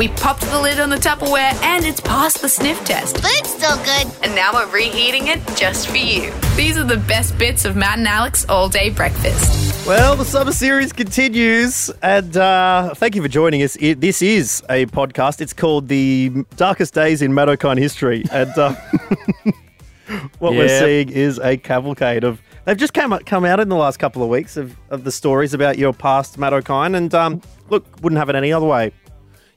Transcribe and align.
We 0.00 0.08
popped 0.08 0.40
the 0.40 0.58
lid 0.58 0.80
on 0.80 0.88
the 0.88 0.96
Tupperware 0.96 1.52
and 1.62 1.84
it's 1.84 2.00
passed 2.00 2.40
the 2.40 2.48
sniff 2.48 2.82
test. 2.86 3.16
But 3.16 3.32
it's 3.34 3.50
still 3.50 3.76
good. 3.84 4.10
And 4.22 4.34
now 4.34 4.54
we're 4.54 4.72
reheating 4.72 5.26
it 5.26 5.40
just 5.58 5.88
for 5.88 5.98
you. 5.98 6.32
These 6.56 6.78
are 6.78 6.84
the 6.84 6.96
best 6.96 7.36
bits 7.36 7.66
of 7.66 7.76
Matt 7.76 7.98
and 7.98 8.08
Alex 8.08 8.48
all 8.48 8.70
day 8.70 8.88
breakfast. 8.88 9.86
Well, 9.86 10.16
the 10.16 10.24
summer 10.24 10.52
series 10.52 10.94
continues, 10.94 11.90
and 12.02 12.34
uh, 12.34 12.94
thank 12.94 13.14
you 13.14 13.20
for 13.20 13.28
joining 13.28 13.62
us. 13.62 13.76
It, 13.78 14.00
this 14.00 14.22
is 14.22 14.62
a 14.70 14.86
podcast. 14.86 15.42
It's 15.42 15.52
called 15.52 15.88
The 15.88 16.46
Darkest 16.56 16.94
Days 16.94 17.20
in 17.20 17.34
Matt 17.34 17.48
Okine 17.48 17.76
History, 17.76 18.24
and 18.32 18.56
uh, 18.56 18.74
what 20.38 20.54
we're 20.54 20.80
seeing 20.80 21.10
is 21.10 21.38
a 21.40 21.58
cavalcade 21.58 22.24
of. 22.24 22.40
They've 22.64 22.76
just 22.76 22.94
come 22.94 23.18
come 23.26 23.44
out 23.44 23.60
in 23.60 23.68
the 23.68 23.76
last 23.76 23.98
couple 23.98 24.22
of 24.22 24.30
weeks 24.30 24.56
of, 24.56 24.74
of 24.88 25.04
the 25.04 25.12
stories 25.12 25.52
about 25.52 25.76
your 25.76 25.92
past 25.92 26.38
Matt 26.38 26.54
Okine, 26.54 26.96
and 26.96 27.14
um, 27.14 27.42
look, 27.68 27.84
wouldn't 28.00 28.18
have 28.18 28.30
it 28.30 28.34
any 28.36 28.50
other 28.50 28.66
way. 28.66 28.92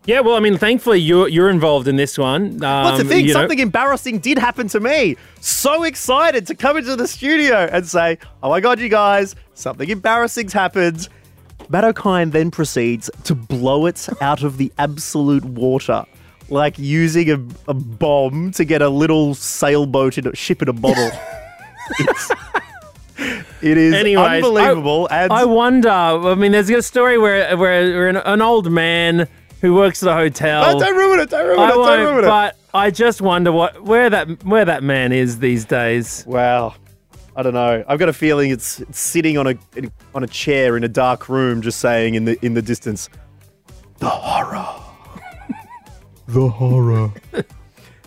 Yeah, 0.05 0.19
well, 0.19 0.35
I 0.35 0.41
mean, 0.41 0.57
thankfully 0.57 0.99
you're 0.99 1.29
you're 1.29 1.49
involved 1.49 1.87
in 1.87 1.95
this 1.95 2.17
one. 2.17 2.61
Um, 2.63 2.83
What's 2.83 2.97
the 2.99 3.05
thing? 3.05 3.25
you 3.25 3.33
know- 3.33 3.39
Something 3.41 3.59
embarrassing 3.59 4.19
did 4.19 4.37
happen 4.37 4.67
to 4.69 4.79
me. 4.81 5.15
So 5.39 5.83
excited 5.83 6.45
to 6.47 6.55
come 6.55 6.75
into 6.77 6.95
the 6.97 7.07
studio 7.07 7.69
and 7.71 7.87
say, 7.87 8.17
"Oh 8.41 8.49
my 8.49 8.59
god, 8.59 8.79
you 8.79 8.89
guys, 8.89 9.35
something 9.53 9.89
embarrassing's 9.89 10.51
happened." 10.53 11.07
Matt 11.69 11.85
Okine 11.95 12.31
then 12.33 12.51
proceeds 12.51 13.09
to 13.23 13.33
blow 13.33 13.85
it 13.85 14.09
out 14.21 14.43
of 14.43 14.57
the 14.57 14.71
absolute 14.77 15.45
water, 15.45 16.03
like 16.49 16.77
using 16.77 17.29
a, 17.31 17.35
a 17.69 17.73
bomb 17.73 18.51
to 18.51 18.65
get 18.65 18.81
a 18.81 18.89
little 18.89 19.33
sailboat 19.35 20.17
in 20.17 20.27
a 20.27 20.35
ship 20.35 20.61
in 20.61 20.67
a 20.67 20.73
bottle. 20.73 21.11
it's, 21.99 22.31
it 23.61 23.77
is 23.77 23.93
Anyways, 23.93 24.43
unbelievable. 24.43 25.07
I, 25.09 25.23
and 25.23 25.31
I 25.31 25.45
wonder. 25.45 25.89
I 25.89 26.35
mean, 26.35 26.51
there's 26.51 26.69
a 26.69 26.81
story 26.81 27.17
where 27.17 27.55
where, 27.55 27.81
where 27.95 28.09
an, 28.09 28.17
an 28.17 28.41
old 28.41 28.69
man 28.69 29.29
who 29.63 29.73
works 29.73 30.03
at 30.03 30.09
a 30.09 30.13
hotel. 30.13 30.75
Oh, 30.75 30.79
don't 30.79 30.95
ruin 30.95 31.21
it! 31.21 31.29
Don't 31.29 31.47
ruin 31.47 31.59
I 31.59 31.67
it! 31.67 31.69
Don't 31.69 31.79
won't, 31.79 32.01
ruin 32.01 32.23
it! 32.25 32.27
but 32.27 32.57
I 32.73 32.91
just 32.91 33.21
wonder 33.21 33.51
what 33.51 33.81
where 33.81 34.09
that 34.09 34.43
where 34.43 34.65
that 34.65 34.83
man 34.83 35.13
is 35.13 35.39
these 35.39 35.63
days. 35.63 36.25
Wow. 36.27 36.75
I 37.35 37.41
don't 37.41 37.53
know. 37.53 37.83
I've 37.87 37.97
got 37.97 38.09
a 38.09 38.13
feeling 38.13 38.51
it's, 38.51 38.81
it's 38.81 38.99
sitting 38.99 39.37
on 39.37 39.47
a 39.47 39.57
on 40.13 40.23
a 40.23 40.27
chair 40.27 40.75
in 40.75 40.83
a 40.83 40.89
dark 40.89 41.29
room, 41.29 41.61
just 41.61 41.79
saying 41.79 42.15
in 42.15 42.25
the 42.25 42.45
in 42.45 42.55
the 42.55 42.61
distance, 42.61 43.09
the 43.99 44.09
horror, 44.09 44.67
the 46.27 46.47
horror. 46.49 47.11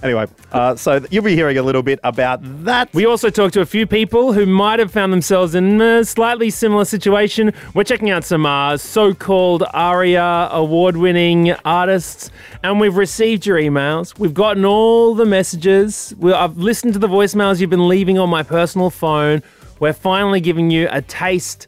Anyway, 0.06 0.26
uh, 0.52 0.76
so 0.76 1.04
you'll 1.10 1.24
be 1.24 1.34
hearing 1.34 1.58
a 1.58 1.62
little 1.62 1.82
bit 1.82 1.98
about 2.04 2.40
that. 2.64 2.92
We 2.94 3.06
also 3.06 3.28
talked 3.28 3.54
to 3.54 3.60
a 3.60 3.66
few 3.66 3.86
people 3.86 4.32
who 4.32 4.46
might 4.46 4.78
have 4.78 4.90
found 4.90 5.12
themselves 5.12 5.54
in 5.54 5.80
a 5.80 6.04
slightly 6.04 6.48
similar 6.50 6.84
situation. 6.84 7.52
We're 7.74 7.84
checking 7.84 8.10
out 8.10 8.24
some 8.24 8.46
uh, 8.46 8.76
so-called 8.76 9.64
ARIA 9.74 10.48
award-winning 10.52 11.52
artists, 11.64 12.30
and 12.62 12.80
we've 12.80 12.96
received 12.96 13.44
your 13.44 13.58
emails. 13.58 14.18
We've 14.18 14.34
gotten 14.34 14.64
all 14.64 15.14
the 15.14 15.26
messages. 15.26 16.14
We, 16.18 16.32
I've 16.32 16.56
listened 16.56 16.92
to 16.94 16.98
the 16.98 17.08
voicemails 17.08 17.60
you've 17.60 17.70
been 17.70 17.88
leaving 17.88 18.18
on 18.18 18.30
my 18.30 18.42
personal 18.42 18.90
phone. 18.90 19.42
We're 19.80 19.92
finally 19.92 20.40
giving 20.40 20.70
you 20.70 20.88
a 20.90 21.02
taste, 21.02 21.66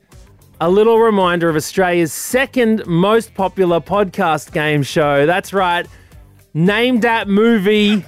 a 0.61 0.70
little 0.70 0.98
reminder 0.98 1.48
of 1.48 1.56
Australia's 1.56 2.12
second 2.12 2.86
most 2.86 3.34
popular 3.34 3.80
podcast 3.80 4.52
game 4.52 4.83
show. 4.83 5.27
That's 5.27 5.52
right. 5.52 5.86
Name 6.55 7.01
that 7.01 7.29
movie 7.29 8.05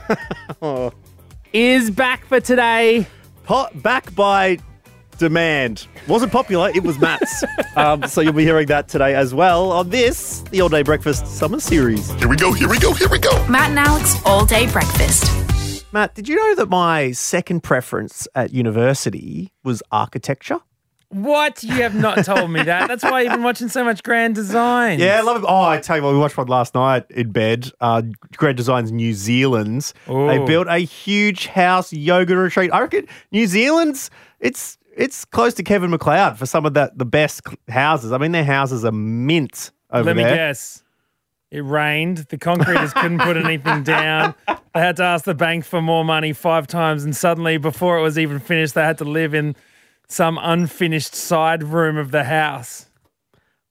is 1.53 1.91
back 1.91 2.25
for 2.25 2.41
today. 2.41 3.07
Po- 3.45 3.69
back 3.77 4.15
by 4.15 4.59
demand. 5.19 5.87
Wasn't 6.09 6.33
popular. 6.33 6.71
It 6.75 6.83
was 6.83 6.99
Matt's. 6.99 7.45
um, 7.77 8.03
so 8.09 8.21
you'll 8.23 8.33
be 8.33 8.45
hearing 8.45 8.67
that 8.69 8.89
today 8.89 9.15
as 9.15 9.35
well 9.35 9.71
on 9.73 9.91
this, 9.91 10.41
the 10.51 10.63
All 10.63 10.69
Day 10.71 10.83
Breakfast 10.83 11.27
Summer 11.27 11.61
Series. 11.61 12.11
Here 12.15 12.29
we 12.29 12.37
go, 12.37 12.53
here 12.53 12.69
we 12.69 12.79
go, 12.79 12.95
here 12.95 13.09
we 13.09 13.19
go. 13.19 13.47
Matt 13.47 13.71
and 13.71 13.79
Alex 13.79 14.17
all 14.25 14.47
day 14.47 14.71
breakfast. 14.73 15.25
Matt, 15.93 16.15
did 16.15 16.29
you 16.29 16.37
know 16.37 16.55
that 16.55 16.69
my 16.71 17.13
second 17.13 17.63
preference 17.63 18.27
at 18.35 18.53
university 18.53 19.53
was 19.63 19.83
architecture? 19.93 20.61
What? 21.11 21.65
You 21.65 21.75
have 21.83 21.95
not 21.95 22.25
told 22.25 22.51
me 22.53 22.63
that. 22.63 22.87
That's 22.87 23.03
why 23.03 23.23
you've 23.23 23.33
been 23.33 23.43
watching 23.43 23.69
so 23.69 23.83
much 23.85 24.03
Grand 24.05 24.37
Design. 24.37 25.01
Yeah, 25.01 25.19
I 25.19 25.23
love 25.23 25.43
it. 25.43 25.47
Oh, 25.47 25.63
I 25.63 25.81
tell 25.81 25.97
you 25.97 26.05
what, 26.05 26.13
we 26.13 26.19
watched 26.19 26.37
one 26.37 26.47
last 26.47 26.73
night 26.75 27.05
in 27.11 27.33
bed. 27.33 27.69
Uh, 27.81 28.03
Grand 28.37 28.57
Designs 28.57 28.93
New 28.93 29.13
Zealand's. 29.13 29.93
They 30.07 30.39
built 30.47 30.69
a 30.69 30.79
huge 30.79 31.47
house 31.49 31.93
yoga 31.93 32.37
retreat. 32.37 32.71
I 32.73 32.81
reckon 32.81 33.09
New 33.33 33.47
Zealand's. 33.49 34.09
It's 34.39 34.79
it's 34.97 35.25
close 35.25 35.55
to 35.55 35.63
Kevin 35.65 35.91
McCloud 35.91 36.37
for 36.37 36.47
some 36.47 36.65
of 36.65 36.75
the 36.75 36.93
the 36.95 37.05
best 37.05 37.43
houses. 37.69 38.13
I 38.13 38.19
mean, 38.19 38.31
their 38.31 38.45
houses 38.45 38.85
are 38.85 38.93
mint 38.93 39.73
over 39.91 40.05
Let 40.05 40.17
me 40.17 40.23
there. 40.23 40.37
guess. 40.37 40.85
It 41.51 41.65
rained. 41.65 42.19
The 42.29 42.39
concreters 42.39 42.95
couldn't 42.95 43.19
put 43.19 43.37
anything 43.37 43.83
down. 43.83 44.37
They 44.47 44.79
had 44.81 44.95
to 44.99 45.03
ask 45.03 45.25
the 45.25 45.35
bank 45.35 45.65
for 45.65 45.83
more 45.83 46.05
money 46.05 46.33
five 46.33 46.69
times, 46.69 47.03
and 47.03 47.17
suddenly, 47.17 47.57
before 47.59 47.99
it 47.99 48.03
was 48.03 48.17
even 48.17 48.39
finished, 48.39 48.75
they 48.75 48.83
had 48.85 48.99
to 48.99 49.05
live 49.05 49.35
in 49.35 49.57
some 50.11 50.39
unfinished 50.43 51.15
side 51.15 51.63
room 51.63 51.97
of 51.97 52.11
the 52.11 52.25
house. 52.25 52.87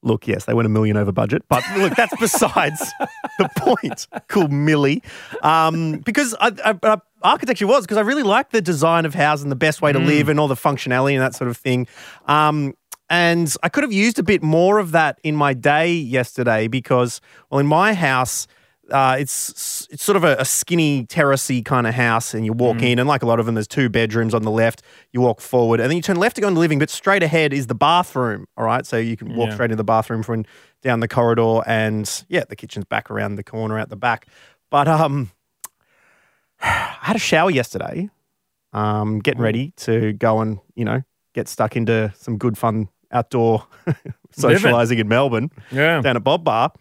Look, 0.01 0.27
yes, 0.27 0.45
they 0.45 0.53
went 0.53 0.66
a 0.66 0.69
million 0.69 0.95
over 0.95 1.11
budget, 1.11 1.44
but 1.50 1.61
look, 1.75 1.94
that's 1.94 2.17
besides 2.17 2.79
the 3.38 3.50
point. 3.57 4.07
Cool, 4.29 4.47
Millie. 4.47 5.03
Um, 5.44 5.99
because 5.99 6.33
I, 6.39 6.53
I, 6.63 6.88
uh, 6.88 6.97
architecture 7.22 7.67
was 7.67 7.83
because 7.83 7.97
I 7.97 8.01
really 8.01 8.23
like 8.23 8.51
the 8.51 8.61
design 8.61 9.05
of 9.05 9.13
housing, 9.13 9.49
the 9.49 9.57
best 9.57 9.81
way 9.81 9.91
to 9.91 9.99
live, 9.99 10.29
and 10.29 10.39
all 10.39 10.47
the 10.47 10.55
functionality 10.55 11.13
and 11.13 11.22
that 11.22 11.35
sort 11.35 11.49
of 11.49 11.57
thing. 11.57 11.85
Um, 12.28 12.75
and 13.09 13.53
I 13.61 13.67
could 13.67 13.83
have 13.83 13.91
used 13.91 14.19
a 14.19 14.23
bit 14.23 14.41
more 14.41 14.78
of 14.79 14.91
that 14.91 15.19
in 15.23 15.35
my 15.35 15.53
day 15.53 15.91
yesterday 15.94 16.69
because, 16.69 17.19
well, 17.49 17.59
in 17.59 17.67
my 17.67 17.94
house. 17.94 18.47
Uh, 18.91 19.16
it's 19.19 19.88
it's 19.91 20.03
sort 20.03 20.16
of 20.16 20.23
a, 20.23 20.35
a 20.38 20.45
skinny 20.45 21.05
terracey 21.05 21.63
kind 21.63 21.85
of 21.88 21.94
house, 21.95 22.33
and 22.33 22.45
you 22.45 22.53
walk 22.53 22.81
in, 22.81 23.00
and 23.00 23.07
like 23.07 23.22
a 23.23 23.25
lot 23.25 23.39
of 23.39 23.45
them, 23.45 23.55
there's 23.55 23.67
two 23.67 23.89
bedrooms 23.89 24.33
on 24.33 24.44
the 24.44 24.51
left. 24.51 24.81
You 25.11 25.22
walk 25.22 25.41
forward, 25.41 25.79
and 25.79 25.89
then 25.89 25.95
you 25.97 26.01
turn 26.01 26.17
left 26.17 26.35
to 26.35 26.41
go 26.41 26.47
into 26.47 26.55
the 26.55 26.61
living, 26.61 26.79
but 26.79 26.89
straight 26.89 27.23
ahead 27.23 27.53
is 27.53 27.67
the 27.67 27.75
bathroom. 27.75 28.45
All 28.57 28.66
right, 28.66 28.85
so 28.85 28.97
you 28.97 29.16
can 29.17 29.35
walk 29.35 29.49
Yeah. 29.49 29.53
straight 29.55 29.66
into 29.72 29.75
the 29.78 29.83
bathroom 29.83 30.23
from 30.23 30.45
down 30.81 30.99
the 30.99 31.07
corridor, 31.07 31.61
and 31.67 32.23
yeah, 32.29 32.44
the 32.47 32.55
kitchen's 32.55 32.85
back 32.85 33.09
around 33.11 33.35
the 33.35 33.44
corner 33.44 33.78
out 33.78 33.89
the 33.89 33.95
back. 33.95 34.28
But 34.69 34.88
um, 34.88 35.31
I 36.61 36.97
had 37.01 37.16
a 37.16 37.19
shower 37.19 37.49
yesterday, 37.49 38.09
um, 38.73 39.19
getting 39.19 39.41
ready 39.41 39.73
to 39.78 40.13
go 40.13 40.39
and 40.41 40.59
you 40.75 40.85
know 40.85 41.01
get 41.33 41.47
stuck 41.47 41.75
into 41.75 42.11
some 42.17 42.38
good 42.38 42.57
fun 42.57 42.89
outdoor 43.11 43.66
socializing 44.31 44.99
in 44.99 45.07
Melbourne 45.07 45.51
Yeah. 45.72 46.01
down 46.01 46.16
at 46.16 46.23
Bob 46.23 46.44
Bar. 46.44 46.72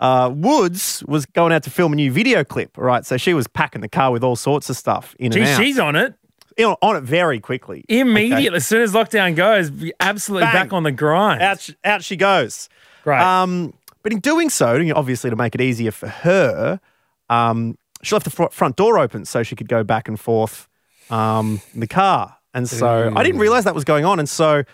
Uh, 0.00 0.30
Woods 0.34 1.04
was 1.06 1.26
going 1.26 1.52
out 1.52 1.62
to 1.64 1.70
film 1.70 1.92
a 1.92 1.96
new 1.96 2.10
video 2.10 2.42
clip, 2.42 2.76
right? 2.78 3.04
So 3.06 3.16
she 3.18 3.34
was 3.34 3.46
packing 3.46 3.82
the 3.82 3.88
car 3.88 4.10
with 4.10 4.24
all 4.24 4.34
sorts 4.34 4.68
of 4.70 4.76
stuff 4.76 5.14
in 5.18 5.30
Gee, 5.30 5.40
and 5.40 5.48
out. 5.50 5.60
she's 5.60 5.78
on 5.78 5.94
it 5.94 6.14
You 6.56 6.68
know, 6.68 6.76
on 6.80 6.96
it 6.96 7.02
very 7.02 7.38
quickly. 7.38 7.84
immediately. 7.88 8.56
As 8.56 8.66
soon 8.66 8.80
as 8.80 8.92
lockdown 8.94 9.36
goes, 9.36 9.70
absolutely 10.00 10.46
Bang. 10.46 10.54
back 10.54 10.72
on 10.72 10.82
the 10.84 10.92
grind. 10.92 11.42
Out, 11.42 11.60
sh- 11.60 11.72
out 11.84 12.02
she 12.02 12.16
goes. 12.16 12.68
Great. 13.04 13.20
Um, 13.20 13.74
but 14.02 14.12
in 14.12 14.20
doing 14.20 14.48
so, 14.48 14.82
obviously 14.96 15.28
to 15.28 15.36
make 15.36 15.54
it 15.54 15.60
easier 15.60 15.90
for 15.90 16.08
her, 16.08 16.80
um, 17.28 17.76
she 18.02 18.14
left 18.14 18.24
the 18.24 18.30
fr- 18.30 18.48
front 18.50 18.76
door 18.76 18.98
open 18.98 19.26
so 19.26 19.42
she 19.42 19.54
could 19.54 19.68
go 19.68 19.84
back 19.84 20.08
and 20.08 20.18
forth 20.18 20.66
um, 21.10 21.60
in 21.74 21.80
the 21.80 21.86
car. 21.86 22.38
And 22.54 22.66
so 22.68 23.12
I 23.14 23.22
didn't 23.22 23.40
realize 23.40 23.64
that 23.64 23.74
was 23.74 23.84
going 23.84 24.06
on. 24.06 24.18
And 24.18 24.28
so 24.28 24.64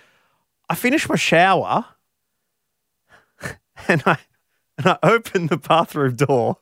I 0.70 0.74
finished 0.76 1.08
my 1.08 1.16
shower 1.16 1.84
and 3.88 4.02
I 4.06 4.18
and 4.78 4.86
I 4.86 4.98
opened 5.02 5.48
the 5.48 5.56
bathroom 5.56 6.16
door. 6.16 6.58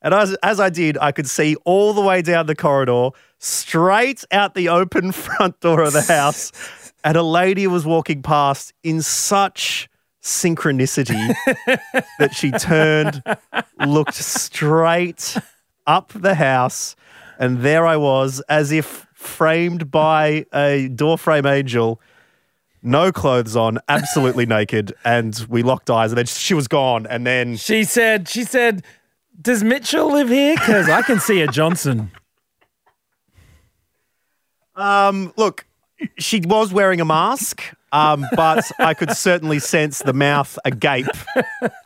And 0.00 0.12
as, 0.12 0.34
as 0.42 0.60
I 0.60 0.70
did, 0.70 0.98
I 0.98 1.12
could 1.12 1.28
see 1.28 1.56
all 1.64 1.92
the 1.92 2.00
way 2.00 2.22
down 2.22 2.46
the 2.46 2.56
corridor, 2.56 3.10
straight 3.38 4.24
out 4.32 4.54
the 4.54 4.68
open 4.68 5.12
front 5.12 5.60
door 5.60 5.82
of 5.82 5.92
the 5.92 6.02
house. 6.02 6.52
And 7.04 7.16
a 7.16 7.22
lady 7.22 7.66
was 7.66 7.84
walking 7.84 8.22
past 8.22 8.72
in 8.82 9.02
such 9.02 9.88
synchronicity 10.22 11.34
that 12.18 12.34
she 12.34 12.52
turned, 12.52 13.22
looked 13.84 14.14
straight 14.14 15.36
up 15.86 16.12
the 16.14 16.36
house, 16.36 16.94
and 17.38 17.60
there 17.62 17.86
I 17.86 17.96
was, 17.96 18.40
as 18.48 18.70
if 18.70 19.06
framed 19.14 19.90
by 19.90 20.46
a 20.54 20.88
doorframe 20.88 21.46
angel, 21.46 22.00
no 22.82 23.12
clothes 23.12 23.56
on, 23.56 23.78
absolutely 23.88 24.46
naked, 24.58 24.92
and 25.04 25.46
we 25.48 25.62
locked 25.62 25.90
eyes, 25.90 26.10
and 26.10 26.18
then 26.18 26.26
she 26.26 26.54
was 26.54 26.68
gone, 26.68 27.06
and 27.06 27.26
then 27.26 27.56
she 27.56 27.84
said, 27.84 28.28
she 28.28 28.44
said, 28.44 28.84
does 29.40 29.64
Mitchell 29.64 30.12
live 30.12 30.28
here? 30.28 30.54
Because 30.54 30.88
I 30.88 31.02
can 31.02 31.18
see 31.20 31.40
a 31.40 31.46
Johnson. 31.46 32.10
Um, 34.74 35.32
look, 35.36 35.66
she 36.18 36.40
was 36.40 36.72
wearing 36.72 37.00
a 37.00 37.04
mask, 37.04 37.62
um, 37.92 38.26
but 38.34 38.70
I 38.78 38.94
could 38.94 39.10
certainly 39.12 39.58
sense 39.58 39.98
the 40.00 40.14
mouth 40.14 40.58
agape 40.64 41.06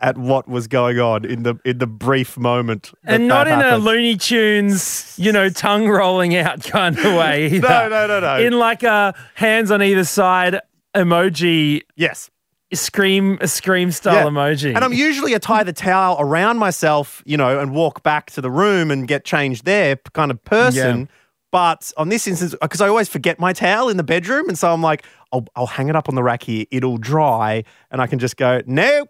at 0.01 0.17
what 0.17 0.49
was 0.49 0.69
going 0.69 1.01
on 1.01 1.25
in 1.25 1.43
the 1.43 1.57
in 1.65 1.79
the 1.79 1.87
brief 1.87 2.39
moment. 2.39 2.93
that 3.05 3.15
and 3.15 3.29
not 3.29 3.49
in 3.49 3.61
a. 3.61 3.77
Looney 3.77 4.17
Tunes, 4.17 5.15
you 5.19 5.33
know, 5.33 5.49
tongue 5.49 5.89
rolling 5.89 6.37
out 6.37 6.63
kind 6.63 6.97
of 6.97 7.05
way 7.05 7.47
either. 7.53 7.69
No, 7.69 7.89
no, 7.89 8.07
no, 8.07 8.21
no. 8.21 8.37
In 8.37 8.59
like 8.59 8.83
a 8.85 9.15
hands 9.35 9.71
on 9.71 9.83
either 9.83 10.05
side 10.05 10.61
emoji. 10.97 11.83
Yes. 11.97 12.31
scream 12.75 13.39
a 13.41 13.47
scream 13.47 13.93
style 13.93 14.15
Yeah. 14.15 14.25
emoji. 14.25 14.75
And 14.75 14.85
I'm 14.85 14.93
usually 14.93 15.35
a 15.35 15.39
tie 15.39 15.63
the 15.63 15.73
towel 15.73 16.17
around 16.19 16.59
myself, 16.59 17.23
you 17.25 17.37
know, 17.37 17.61
and 17.61 17.73
walk 17.73 18.03
back 18.03 18.31
to 18.33 18.41
the 18.41 18.51
room 18.51 18.91
and 18.91 19.07
get 19.07 19.25
changed 19.25 19.65
there 19.65 19.97
kind 20.15 20.31
of 20.33 20.45
person. 20.45 21.01
Yeah. 21.01 21.07
But 21.53 21.93
on 21.97 22.09
this 22.09 22.27
instance, 22.27 22.57
because 22.61 22.81
I 22.81 22.89
always 22.89 23.09
forget 23.09 23.39
my 23.39 23.53
towel 23.53 23.89
in 23.89 23.97
the 23.97 24.03
bedroom, 24.03 24.49
and 24.49 24.59
so 24.59 24.73
I'm 24.73 24.83
like, 24.83 25.05
I'll, 25.33 25.47
I'll 25.55 25.69
hang 25.69 25.89
it 25.89 25.95
up 25.97 26.09
on 26.09 26.17
the 26.17 26.23
rack 26.25 26.43
here. 26.43 26.67
It'll 26.73 26.99
dry, 26.99 27.63
and 27.93 28.03
I 28.03 28.09
can 28.09 28.19
just 28.19 28.37
go, 28.37 28.61
nope. 28.67 29.09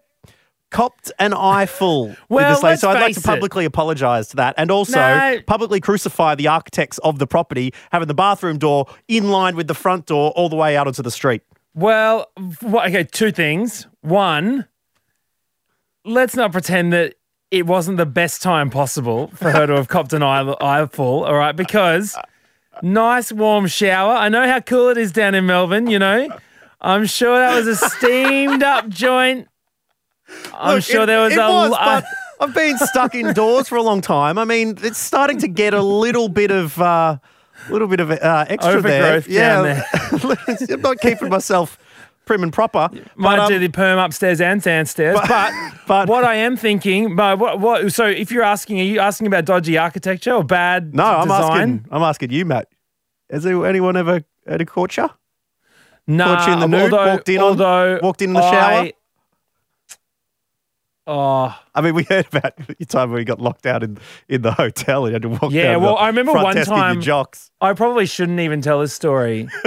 Copped 0.69 1.11
an 1.17 1.33
eyeful. 1.33 2.07
with 2.09 2.17
Well, 2.29 2.53
this 2.53 2.63
lady. 2.63 2.77
so 2.77 2.89
I'd 2.89 3.01
like 3.01 3.15
to 3.15 3.21
publicly 3.21 3.65
apologise 3.65 4.27
to 4.29 4.35
that, 4.35 4.53
and 4.57 4.69
also 4.69 4.99
No. 4.99 5.39
publicly 5.47 5.79
crucify 5.79 6.35
the 6.35 6.47
architects 6.47 6.99
of 6.99 7.19
the 7.19 7.25
property, 7.27 7.73
having 7.91 8.07
the 8.07 8.13
bathroom 8.13 8.59
door 8.59 8.85
in 9.07 9.29
line 9.31 9.55
with 9.55 9.67
the 9.67 9.73
front 9.73 10.05
door 10.05 10.31
all 10.31 10.47
the 10.49 10.55
way 10.57 10.77
out 10.77 10.85
onto 10.85 11.01
the 11.01 11.11
street. 11.11 11.41
Well, 11.77 12.31
okay, 12.73 13.03
two 13.03 13.31
things. 13.31 13.85
One, 14.01 14.65
let's 16.03 16.35
not 16.35 16.51
pretend 16.51 16.91
that 16.93 17.13
it 17.51 17.67
wasn't 17.67 17.97
the 17.97 18.05
best 18.07 18.41
time 18.41 18.71
possible 18.71 19.27
for 19.35 19.51
her 19.51 19.67
to 19.67 19.73
have 19.75 19.87
copped 19.87 20.11
an 20.13 20.23
eye, 20.23 20.55
eyeful, 20.59 21.23
all 21.25 21.35
right? 21.35 21.55
Because 21.55 22.17
nice 22.81 23.31
warm 23.31 23.67
shower. 23.67 24.13
I 24.13 24.27
know 24.29 24.47
how 24.47 24.59
cool 24.59 24.89
it 24.89 24.97
is 24.97 25.11
down 25.11 25.35
in 25.35 25.45
Melbourne, 25.45 25.85
you 25.85 25.99
know. 25.99 26.27
I'm 26.81 27.05
sure 27.05 27.37
that 27.37 27.55
was 27.55 27.67
a 27.67 27.75
steamed 27.75 28.63
up 28.63 28.89
joint. 28.89 29.47
I'm 30.55 30.77
Look, 30.77 30.83
sure 30.83 31.03
it- 31.03 31.05
there 31.05 31.21
was 31.21 31.33
it 31.33 31.39
a 31.39 31.47
was, 31.47 31.69
but 31.71 32.05
I've 32.39 32.55
been 32.55 32.79
stuck 32.79 33.13
indoors 33.13 33.67
for 33.69 33.75
a 33.77 33.83
long 33.83 34.01
time. 34.01 34.39
I 34.39 34.45
mean, 34.45 34.79
it's 34.81 34.97
starting 34.97 35.37
to 35.41 35.47
get 35.47 35.75
a 35.75 35.81
little 35.83 36.27
bit 36.27 36.49
of 36.49 36.81
uh, 36.81 37.17
little 37.69 37.87
bit 37.87 37.99
of 37.99 38.11
uh, 38.11 38.45
extra 38.47 38.81
there. 38.81 39.23
yeah, 39.27 39.63
down 39.63 40.37
I'm 40.69 40.81
not 40.81 40.99
keeping 40.99 41.29
myself 41.29 41.77
prim 42.25 42.43
and 42.43 42.51
proper. 42.53 42.89
Might 43.15 43.37
but, 43.37 43.39
um, 43.39 43.47
do 43.49 43.59
the 43.59 43.69
perm 43.69 43.97
upstairs 43.99 44.41
and 44.41 44.61
downstairs, 44.61 45.17
but, 45.27 45.53
but- 45.87 46.07
what 46.09 46.23
I 46.23 46.35
am 46.35 46.57
thinking, 46.57 47.15
but 47.15 47.39
what, 47.39 47.59
what? 47.59 47.93
So 47.93 48.05
if 48.05 48.31
you're 48.31 48.43
asking, 48.43 48.79
are 48.79 48.83
you 48.83 48.99
asking 48.99 49.27
about 49.27 49.45
dodgy 49.45 49.77
architecture 49.77 50.33
or 50.33 50.43
bad 50.43 50.93
no, 50.93 51.03
I'm 51.03 51.27
design? 51.27 51.41
asking. 51.79 51.85
I'm 51.91 52.01
asking 52.03 52.31
you, 52.31 52.45
Matt. 52.45 52.67
Has 53.31 53.43
there- 53.43 53.65
anyone 53.65 53.97
ever 53.97 54.23
had 54.47 54.61
a 54.61 54.65
caught 54.65 54.95
you? 54.97 55.09
Nah, 56.09 56.37
Caught 56.37 56.47
you 56.47 56.53
in 56.53 56.59
the 56.59 56.67
nude, 56.67 56.93
although, 56.93 57.11
walked 57.13 57.29
in 57.29 57.37
on- 57.37 57.43
although 57.43 57.99
walked 58.01 58.21
in 58.21 58.33
the 58.33 58.51
shower? 58.51 58.89
I- 61.07 61.11
oh, 61.11 61.55
I 61.73 61.81
mean, 61.81 61.95
we 61.95 62.03
heard 62.03 62.27
about 62.33 62.53
your 62.79 62.85
time 62.87 63.09
where 63.11 63.19
you 63.19 63.25
got 63.25 63.39
locked 63.41 63.65
out 63.65 63.81
in 63.83 63.97
in 64.27 64.41
the 64.41 64.51
hotel 64.51 65.05
and 65.05 65.13
had 65.13 65.21
to 65.23 65.29
walk 65.29 65.51
Yeah, 65.51 65.73
down 65.73 65.81
well, 65.83 65.95
the 65.95 66.01
I 66.01 66.07
remember 66.07 66.33
one 66.33 66.55
desk 66.55 66.69
in 66.69 66.75
your 66.75 66.83
time- 66.85 67.01
jocks. 67.01 67.49
I 67.61 67.73
probably 67.73 68.05
shouldn't 68.05 68.39
even 68.39 68.61
tell 68.61 68.79
this 68.81 68.93
story. 68.93 69.47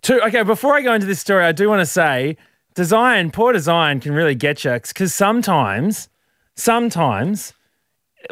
Two, 0.00 0.20
okay, 0.22 0.42
before 0.44 0.74
I 0.76 0.82
go 0.82 0.94
into 0.94 1.06
this 1.06 1.18
story, 1.20 1.44
I 1.44 1.52
do 1.52 1.68
want 1.68 1.80
to 1.80 1.86
say 1.86 2.36
design, 2.74 3.30
poor 3.32 3.52
design 3.52 3.98
can 4.00 4.12
really 4.12 4.36
get 4.36 4.64
you 4.64 4.72
because 4.74 5.12
sometimes, 5.12 6.08
sometimes, 6.54 7.52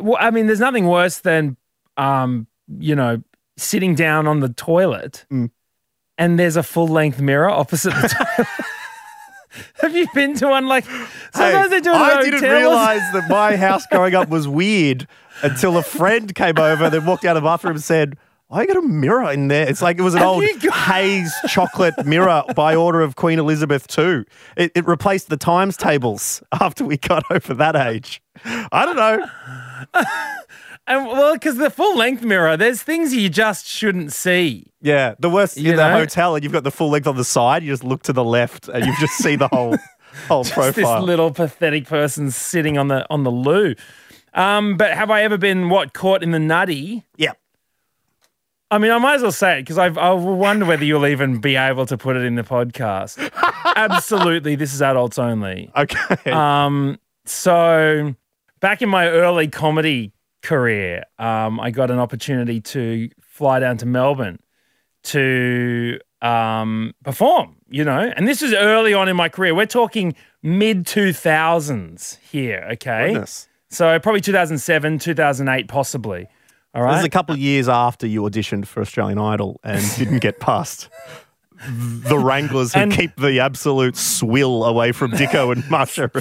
well, 0.00 0.16
I 0.20 0.30
mean, 0.30 0.46
there's 0.46 0.60
nothing 0.60 0.86
worse 0.86 1.18
than, 1.18 1.56
um, 1.96 2.46
you 2.78 2.94
know, 2.94 3.20
sitting 3.56 3.94
down 3.96 4.26
on 4.28 4.40
the 4.40 4.48
toilet 4.50 5.24
Mm. 5.32 5.50
and 6.18 6.38
there's 6.38 6.56
a 6.56 6.62
full 6.62 6.86
length 6.86 7.20
mirror 7.20 7.50
opposite 7.50 7.90
the 7.94 8.08
toilet. 8.36 8.48
Have 9.80 9.94
you 9.96 10.06
been 10.14 10.34
to 10.36 10.48
one 10.48 10.66
like 10.66 10.84
sometimes 10.84 11.12
Hey, 11.34 11.68
they 11.68 11.80
do 11.80 11.90
it 11.90 11.96
I 11.96 12.22
didn't 12.22 12.42
realize 12.42 13.02
that 13.12 13.28
my 13.28 13.56
house 13.66 13.84
growing 13.90 14.14
up 14.14 14.28
was 14.28 14.46
weird 14.48 15.06
until 15.42 15.76
a 15.76 15.82
friend 15.82 16.34
came 16.34 16.58
over, 16.58 16.88
then 16.90 17.04
walked 17.06 17.24
out 17.24 17.36
of 17.36 17.42
the 17.42 17.46
bathroom 17.46 17.74
and 17.74 17.84
said, 17.84 18.16
I 18.50 18.64
got 18.64 18.76
a 18.76 18.82
mirror 18.82 19.32
in 19.32 19.48
there. 19.48 19.68
It's 19.68 19.82
like 19.82 19.98
it 19.98 20.02
was 20.02 20.14
an 20.14 20.20
Have 20.20 20.28
old 20.28 20.44
got- 20.60 20.72
Haigh's 20.72 21.34
chocolate 21.48 22.06
mirror 22.06 22.42
by 22.54 22.74
order 22.76 23.00
of 23.00 23.16
Queen 23.16 23.38
Elizabeth 23.40 23.86
II. 23.98 24.24
It, 24.56 24.72
it 24.74 24.86
replaced 24.86 25.28
the 25.30 25.36
times 25.36 25.76
tables 25.76 26.42
after 26.60 26.84
we 26.84 26.96
got 26.96 27.24
over 27.30 27.54
that 27.54 27.74
age. 27.74 28.22
I 28.44 28.84
don't 28.86 28.96
know. 28.96 30.04
And 30.88 31.06
well, 31.06 31.34
because 31.34 31.56
the 31.56 31.70
full 31.70 31.96
length 31.96 32.22
mirror, 32.22 32.56
there's 32.56 32.82
things 32.82 33.12
you 33.12 33.28
just 33.28 33.66
shouldn't 33.66 34.12
see. 34.12 34.66
Yeah, 34.80 35.14
the 35.18 35.28
worst 35.28 35.56
You 35.56 35.70
in 35.72 35.76
the 35.76 35.88
know? 35.88 35.98
hotel, 35.98 36.34
and 36.36 36.44
you've 36.44 36.52
got 36.52 36.62
the 36.64 36.70
full 36.70 36.90
length 36.90 37.08
on 37.08 37.16
the 37.16 37.24
side. 37.24 37.64
You 37.64 37.72
just 37.72 37.82
look 37.84 38.02
to 38.04 38.12
the 38.12 38.22
left, 38.24 38.68
and 38.68 38.84
you 38.86 38.92
just 39.00 39.14
see 39.14 39.34
the 39.34 39.48
whole 39.48 39.76
whole 40.28 40.44
Just 40.44 40.54
profile. 40.54 41.00
this 41.00 41.06
little 41.06 41.30
pathetic 41.32 41.86
person 41.86 42.30
sitting 42.30 42.78
on 42.78 42.86
the 42.88 43.04
on 43.10 43.24
the 43.24 43.30
loo. 43.32 43.74
Um, 44.32 44.76
but 44.76 44.92
have 44.92 45.10
I 45.10 45.22
ever 45.22 45.36
been 45.38 45.70
what 45.70 45.92
caught 45.92 46.22
in 46.22 46.30
the 46.30 46.38
nutty? 46.38 47.02
yeah, 47.16 47.32
I 48.70 48.78
mean, 48.78 48.92
I 48.92 48.98
might 48.98 49.16
as 49.16 49.22
well 49.22 49.32
say 49.32 49.58
it 49.58 49.62
because 49.62 49.78
I 49.78 49.86
I 49.86 50.12
wonder 50.12 50.66
whether 50.66 50.84
you'll 50.84 51.06
even 51.06 51.40
be 51.40 51.56
able 51.56 51.86
to 51.86 51.96
put 51.98 52.16
it 52.16 52.22
in 52.22 52.36
the 52.36 52.42
podcast. 52.44 53.18
Absolutely, 53.76 54.54
this 54.54 54.72
is 54.72 54.82
adults 54.82 55.18
only. 55.18 55.70
okay. 55.76 56.30
Um, 56.30 56.98
so 57.24 58.14
back 58.60 58.82
in 58.82 58.88
my 58.88 59.08
early 59.08 59.48
comedy 59.48 60.12
career, 60.46 61.04
um, 61.18 61.60
I 61.60 61.70
got 61.70 61.90
an 61.90 61.98
opportunity 61.98 62.60
to 62.60 63.08
fly 63.20 63.60
down 63.60 63.76
to 63.78 63.86
Melbourne 63.86 64.38
to 65.04 65.98
um, 66.22 66.94
perform, 67.04 67.56
you 67.68 67.84
know, 67.84 68.12
and 68.16 68.26
this 68.26 68.42
is 68.42 68.52
early 68.52 68.94
on 68.94 69.08
in 69.08 69.16
my 69.16 69.28
career. 69.28 69.54
We're 69.54 69.66
talking 69.66 70.14
mid 70.42 70.84
2000s 70.84 72.18
here, 72.30 72.66
okay? 72.72 73.12
Goodness. 73.12 73.48
So 73.70 73.98
probably 73.98 74.20
2007, 74.20 74.98
2008, 74.98 75.68
possibly. 75.68 76.28
All 76.74 76.86
This 76.88 77.00
is 77.00 77.04
a 77.04 77.10
couple 77.10 77.34
of 77.34 77.40
years 77.40 77.68
after 77.68 78.06
you 78.06 78.22
auditioned 78.22 78.66
for 78.66 78.80
Australian 78.80 79.18
Idol 79.18 79.60
and 79.64 79.82
didn't 79.98 80.18
get 80.20 80.40
past 80.40 80.88
the 81.68 82.18
Wranglers 82.18 82.74
who 82.74 82.80
And- 82.80 82.92
keep 82.92 83.16
the 83.16 83.40
absolute 83.40 83.96
swill 83.96 84.64
away 84.64 84.92
from 84.92 85.12
Dicko 85.12 85.52
and 85.52 85.68
Marcia. 85.70 86.10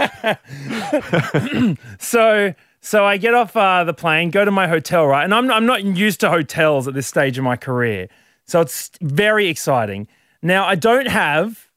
So 1.98 2.54
so 2.80 3.04
I 3.04 3.16
get 3.16 3.34
off 3.34 3.56
uh, 3.56 3.84
the 3.84 3.92
plane, 3.94 4.30
go 4.30 4.44
to 4.44 4.50
my 4.50 4.66
hotel, 4.68 5.06
right? 5.06 5.24
And 5.24 5.34
I'm 5.34 5.50
I'm 5.50 5.66
not 5.66 5.84
used 5.84 6.20
to 6.20 6.30
hotels 6.30 6.88
at 6.88 6.94
this 6.94 7.06
stage 7.06 7.38
of 7.38 7.44
my 7.44 7.56
career, 7.56 8.08
so 8.46 8.60
it's 8.60 8.90
very 9.00 9.48
exciting. 9.48 10.08
Now 10.42 10.66
I 10.66 10.74
don't 10.74 11.08
have 11.08 11.68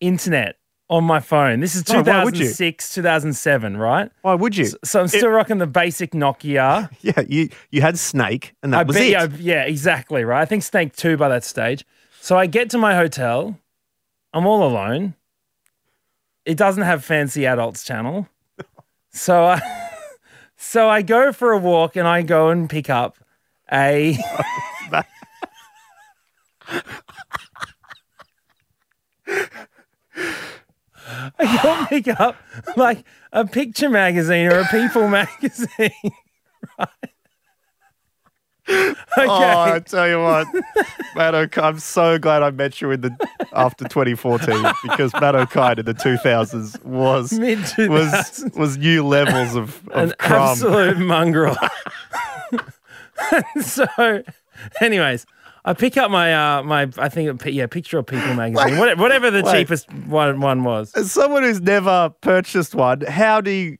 internet 0.00 0.56
on 0.88 1.04
my 1.04 1.20
phone. 1.20 1.60
This 1.60 1.74
is 1.74 1.84
Oh, 1.90 2.02
why 2.02 2.24
would 2.24 2.36
you? 2.36 2.44
2006, 2.44 2.94
2007, 2.94 3.76
right? 3.78 4.10
Why 4.22 4.34
would 4.34 4.56
you? 4.56 4.66
So 4.84 5.00
I'm 5.00 5.08
still 5.08 5.28
rocking 5.30 5.58
the 5.58 5.66
basic 5.66 6.12
Nokia. 6.12 6.90
Yeah, 7.00 7.22
you 7.26 7.48
you 7.70 7.80
had 7.80 7.98
Snake, 7.98 8.54
and 8.62 8.72
that 8.72 8.80
I 8.80 8.82
was 8.82 8.96
bet- 8.96 9.06
it. 9.06 9.10
yeah, 9.10 9.26
yeah, 9.38 9.62
exactly, 9.64 10.24
right? 10.24 10.40
I 10.42 10.44
think 10.44 10.62
Snake 10.62 10.94
2 10.96 11.16
by 11.16 11.28
that 11.28 11.44
stage. 11.44 11.84
So 12.20 12.36
I 12.38 12.46
get 12.46 12.70
to 12.70 12.78
my 12.78 12.94
hotel. 12.94 13.58
I'm 14.34 14.46
all 14.46 14.66
alone. 14.66 15.14
It 16.44 16.56
doesn't 16.56 16.82
have 16.82 17.04
fancy 17.04 17.46
adults 17.46 17.84
channel. 17.84 18.28
So 19.12 19.44
I 19.44 19.60
so 20.62 20.88
I 20.88 21.02
go 21.02 21.32
for 21.32 21.52
a 21.52 21.58
walk 21.58 21.96
and 21.96 22.06
I 22.06 22.22
go 22.22 22.48
and 22.48 22.70
pick 22.70 22.88
up 22.88 23.18
a 23.70 24.16
I 31.38 31.62
go 31.62 31.86
pick 31.86 32.08
up 32.20 32.36
like 32.76 33.04
a 33.32 33.46
picture 33.46 33.90
magazine 33.90 34.46
or 34.46 34.60
a 34.60 34.66
people 34.66 35.08
magazine. 35.20 35.90
right? 36.78 37.11
Okay. 39.18 39.26
Oh, 39.28 39.74
I 39.74 39.78
tell 39.80 40.08
you 40.08 40.18
what, 40.22 40.46
Matt 41.14 41.34
Okine, 41.34 41.62
I'm 41.62 41.78
so 41.78 42.18
glad 42.18 42.42
I 42.42 42.50
met 42.50 42.80
you 42.80 42.90
in 42.92 43.02
the 43.02 43.28
after 43.52 43.84
2014 43.84 44.48
because 44.82 45.12
Matt 45.14 45.34
Okine 45.34 45.80
in 45.80 45.84
the 45.84 45.92
2000s 45.92 46.82
was 46.82 47.30
Mid 47.38 47.58
was 47.58 48.10
2000s. 48.10 48.56
was 48.56 48.78
new 48.78 49.06
levels 49.06 49.54
of, 49.54 49.86
of 49.90 50.10
an 50.10 50.14
crumb. 50.18 50.42
absolute 50.48 50.98
mongrel. 50.98 51.56
so, 53.60 53.86
anyways, 54.80 55.26
I 55.64 55.74
pick 55.74 55.96
up 55.96 56.10
my 56.10 56.34
uh 56.34 56.62
my 56.62 56.88
I 56.98 57.08
think 57.08 57.44
yeah 57.46 57.66
picture 57.66 57.98
of 57.98 58.06
people 58.06 58.34
magazine 58.34 58.78
whatever, 58.78 59.00
whatever 59.00 59.30
the 59.30 59.42
Wait. 59.42 59.52
cheapest 59.58 59.92
one 59.92 60.40
one 60.40 60.64
was. 60.64 60.92
As 60.94 61.12
someone 61.12 61.42
who's 61.42 61.60
never 61.60 62.10
purchased 62.20 62.74
one, 62.74 63.02
how 63.02 63.40
do 63.40 63.50
you? 63.50 63.76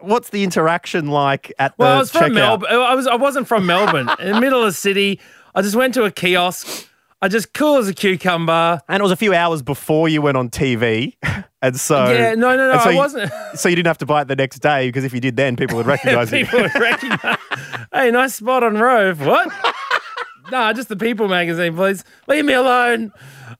What's 0.00 0.30
the 0.30 0.44
interaction 0.44 1.08
like 1.08 1.52
at 1.58 1.74
Well, 1.78 1.90
the 1.90 1.94
I 1.96 1.98
was 1.98 2.10
from? 2.10 2.34
Melbourne. 2.34 2.68
I 2.70 2.94
was 2.94 3.06
I 3.06 3.16
wasn't 3.16 3.48
from 3.48 3.66
Melbourne. 3.66 4.08
in 4.18 4.32
the 4.32 4.40
middle 4.40 4.60
of 4.60 4.66
the 4.66 4.72
city, 4.72 5.20
I 5.54 5.62
just 5.62 5.76
went 5.76 5.94
to 5.94 6.04
a 6.04 6.10
kiosk. 6.10 6.88
I 7.22 7.28
just 7.28 7.54
cool 7.54 7.76
as 7.78 7.88
a 7.88 7.94
cucumber. 7.94 8.80
And 8.88 9.00
it 9.00 9.02
was 9.02 9.12
a 9.12 9.16
few 9.16 9.32
hours 9.32 9.62
before 9.62 10.08
you 10.10 10.20
went 10.20 10.36
on 10.36 10.50
TV, 10.50 11.14
and 11.62 11.78
so 11.80 12.12
yeah, 12.12 12.34
no, 12.34 12.54
no, 12.56 12.70
no, 12.72 12.78
so 12.78 12.88
I 12.90 12.92
you- 12.92 12.98
wasn't. 12.98 13.32
So 13.54 13.68
you 13.68 13.76
didn't 13.76 13.86
have 13.86 13.98
to 13.98 14.06
buy 14.06 14.22
it 14.22 14.28
the 14.28 14.36
next 14.36 14.58
day 14.58 14.88
because 14.88 15.04
if 15.04 15.14
you 15.14 15.20
did, 15.20 15.36
then 15.36 15.56
people 15.56 15.76
would 15.76 15.86
recognise 15.94 16.30
you. 16.32 16.44
people 16.44 16.62
would 16.62 16.74
recognize. 16.74 17.38
hey, 17.92 18.10
nice 18.10 18.34
spot 18.34 18.62
on 18.62 18.74
Rove. 18.76 19.24
What? 19.24 19.50
nah, 20.50 20.72
just 20.72 20.88
the 20.88 20.96
People 20.96 21.28
magazine, 21.28 21.74
please. 21.74 22.04
Leave 22.28 22.44
me 22.44 22.52
alone. 22.52 23.12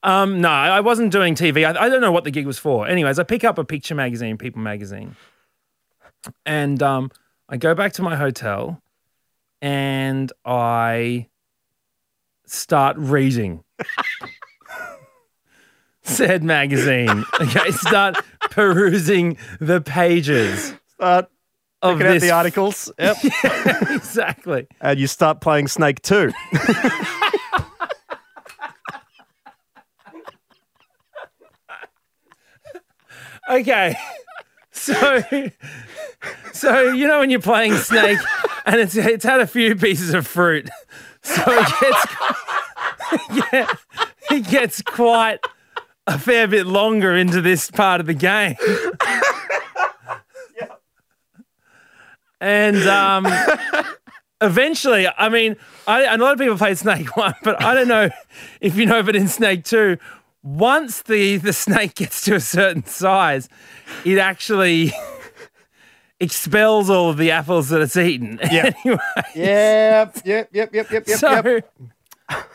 Um, 0.03 0.41
no, 0.43 0.51
I 0.51 0.81
wasn't 0.81 1.13
doing 1.13 1.35
TV. 1.35 1.65
I, 1.65 1.85
I 1.87 1.89
don't 1.89 2.01
know 2.03 2.13
what 2.13 2.25
the 2.25 2.31
gig 2.31 2.47
was 2.47 2.59
for. 2.59 2.87
Anyways, 2.87 3.19
I 3.19 3.23
pick 3.23 3.45
up 3.45 3.57
a 3.57 3.65
picture 3.65 3.95
magazine, 3.95 4.37
People 4.37 4.61
magazine, 4.61 5.17
and 6.47 6.83
um, 6.83 7.11
I 7.49 7.57
go 7.57 7.75
back 7.75 7.93
to 7.95 8.03
my 8.03 8.17
hotel 8.17 8.81
and 9.63 10.33
I 10.45 11.29
start 12.47 12.97
reading. 12.99 13.65
said 16.03 16.45
magazine. 16.45 17.25
Okay, 17.41 17.71
start 17.71 18.17
perusing 18.51 19.39
the 19.59 19.81
pages 19.81 20.75
Start 20.97 21.31
of 21.83 21.99
this. 21.99 22.23
the 22.23 22.31
articles. 22.33 22.93
Yep. 22.99 23.17
exactly. 23.91 24.67
and 24.81 24.99
you 24.99 25.07
start 25.07 25.41
playing 25.41 25.69
Snake 25.69 26.03
2. 26.03 26.31
Okay. 33.51 33.97
So, 34.73 35.23
so 36.55 36.93
you 36.93 37.07
know 37.07 37.21
when 37.21 37.31
you're 37.31 37.41
playing 37.41 37.75
Snake, 37.75 38.19
and 38.65 38.81
it's 38.81 38.97
it's 38.97 39.25
had 39.25 39.41
a 39.41 39.47
few 39.47 39.77
pieces 39.77 40.15
of 40.15 40.27
fruit, 40.27 40.71
so 41.23 41.43
it 41.47 41.69
gets 41.81 42.07
yeah, 43.53 43.67
it 44.31 44.49
gets 44.49 44.81
quite 44.81 45.41
a 46.07 46.19
fair 46.19 46.47
bit 46.47 46.67
longer 46.67 47.15
into 47.15 47.41
this 47.41 47.71
part 47.71 48.01
of 48.01 48.07
the 48.07 48.15
game. 48.15 48.57
And 52.41 52.77
um, 52.89 53.27
eventually, 54.43 55.09
I 55.09 55.31
mean, 55.31 55.57
I, 55.87 56.05
a 56.05 56.19
lot 56.19 56.35
of 56.35 56.39
people 56.39 56.59
played 56.59 56.77
Snake 56.77 57.17
One, 57.17 57.35
but 57.43 57.63
I 57.63 57.75
don't 57.75 57.89
know 57.89 58.11
if 58.61 58.77
you 58.77 58.85
know, 58.85 59.03
but 59.03 59.17
in 59.17 59.29
Snake 59.29 59.65
Two, 59.65 59.97
once 60.43 61.03
the 61.03 61.39
the 61.39 61.55
snake 61.55 61.95
gets 61.95 62.23
to 62.27 62.35
a 62.35 62.41
certain 62.41 62.85
size, 62.85 63.49
it 64.05 64.19
actually 64.19 64.93
expels 66.21 66.91
all 66.91 67.11
of 67.11 67.17
the 67.17 67.31
apples 67.31 67.69
that 67.71 67.81
it's 67.81 67.97
eaten. 67.97 68.39
Yeah. 68.51 68.73
anyway, 68.85 68.99
yep, 69.35 70.17
yep, 70.25 70.49
yep, 70.53 70.75
yep, 70.75 70.91
yep, 70.91 71.09
yep, 71.09 71.19
so, 71.19 71.43
yep. 71.43 72.51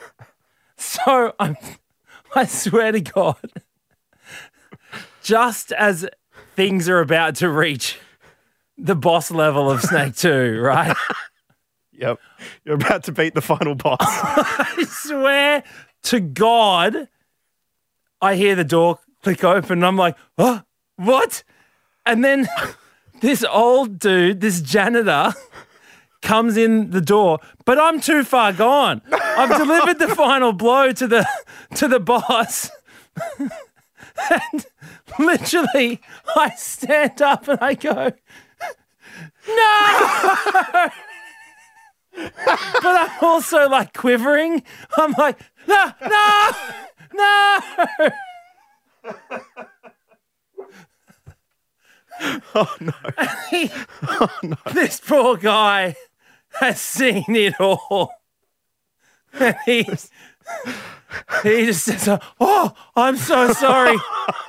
so 0.78 1.34
I'm, 1.40 1.58
I 2.36 2.46
swear 2.46 2.92
to 2.92 3.02
God, 3.02 3.52
just 5.22 5.72
as 5.74 6.08
things 6.56 6.88
are 6.88 7.00
about 7.00 7.36
to 7.36 7.50
reach 7.50 7.98
the 8.78 8.96
boss 8.96 9.32
level 9.32 9.70
of 9.70 9.82
Snake 9.82 10.16
Two, 10.16 10.60
right? 10.62 10.96
Yep. 12.00 12.20
You're 12.64 12.76
about 12.76 13.04
to 13.04 13.12
beat 13.12 13.36
the 13.36 13.42
final 13.42 13.76
boss. 13.76 13.98
I 14.00 14.86
swear 14.88 15.64
to 16.04 16.20
God, 16.22 17.10
I 18.22 18.36
hear 18.36 18.56
the 18.56 18.64
door 18.64 19.00
click 19.22 19.44
open 19.44 19.80
and 19.80 19.86
I'm 19.86 19.98
like, 19.98 20.16
oh, 20.38 20.62
what? 20.96 21.44
And 22.06 22.24
then 22.24 22.48
this 23.22 23.44
old 23.44 24.00
dude, 24.00 24.42
this 24.42 24.62
janitor, 24.62 25.34
comes 26.22 26.58
in 26.58 26.92
the 26.92 27.02
door, 27.02 27.40
but 27.66 27.80
I'm 27.80 28.00
too 28.00 28.24
far 28.24 28.52
gone. 28.54 29.02
I've 29.12 29.58
delivered 29.58 30.00
the 30.00 30.14
final 30.16 30.54
blow 30.54 30.92
to 30.92 31.08
the 31.08 31.28
to 31.76 31.88
the 31.88 32.00
boss. 32.00 32.70
and 33.40 34.66
literally 35.18 36.02
I 36.36 36.52
stand 36.56 37.22
up 37.22 37.48
and 37.48 37.60
I 37.62 37.74
go, 37.74 38.12
No! 39.48 40.90
but 42.16 42.84
I'm 42.84 43.12
also 43.22 43.70
like 43.70 43.94
quivering. 43.94 44.64
I'm 44.98 45.14
like, 45.18 45.40
no, 45.68 45.92
no, 46.02 46.52
no. 47.14 47.60
oh, 52.56 52.76
no. 52.80 52.94
He- 53.50 53.72
oh, 54.04 54.30
This 54.74 55.00
poor 55.00 55.38
guy 55.38 55.96
has 56.60 56.80
seen 56.82 57.26
it 57.30 57.60
all. 57.60 58.12
And 59.34 59.56
he, 59.66 59.84
he 61.44 61.66
just 61.66 61.84
says, 61.86 62.20
Oh, 62.40 62.74
I'm 62.96 63.16
so 63.18 63.52
sorry. 63.54 63.98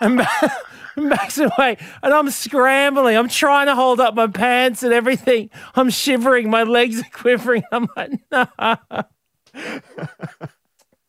And 0.00 0.18
ba- 0.18 0.52
and 0.96 1.10
backs 1.10 1.38
away. 1.38 1.76
And 2.02 2.12
I'm 2.14 2.30
scrambling. 2.30 3.16
I'm 3.16 3.28
trying 3.28 3.66
to 3.66 3.74
hold 3.74 4.00
up 4.00 4.14
my 4.14 4.26
pants 4.26 4.82
and 4.82 4.92
everything. 4.92 5.50
I'm 5.74 5.90
shivering. 5.90 6.50
My 6.50 6.62
legs 6.64 7.00
are 7.00 7.10
quivering. 7.12 7.62
I'm 7.72 7.88
like, 7.96 8.12
No. 8.32 8.46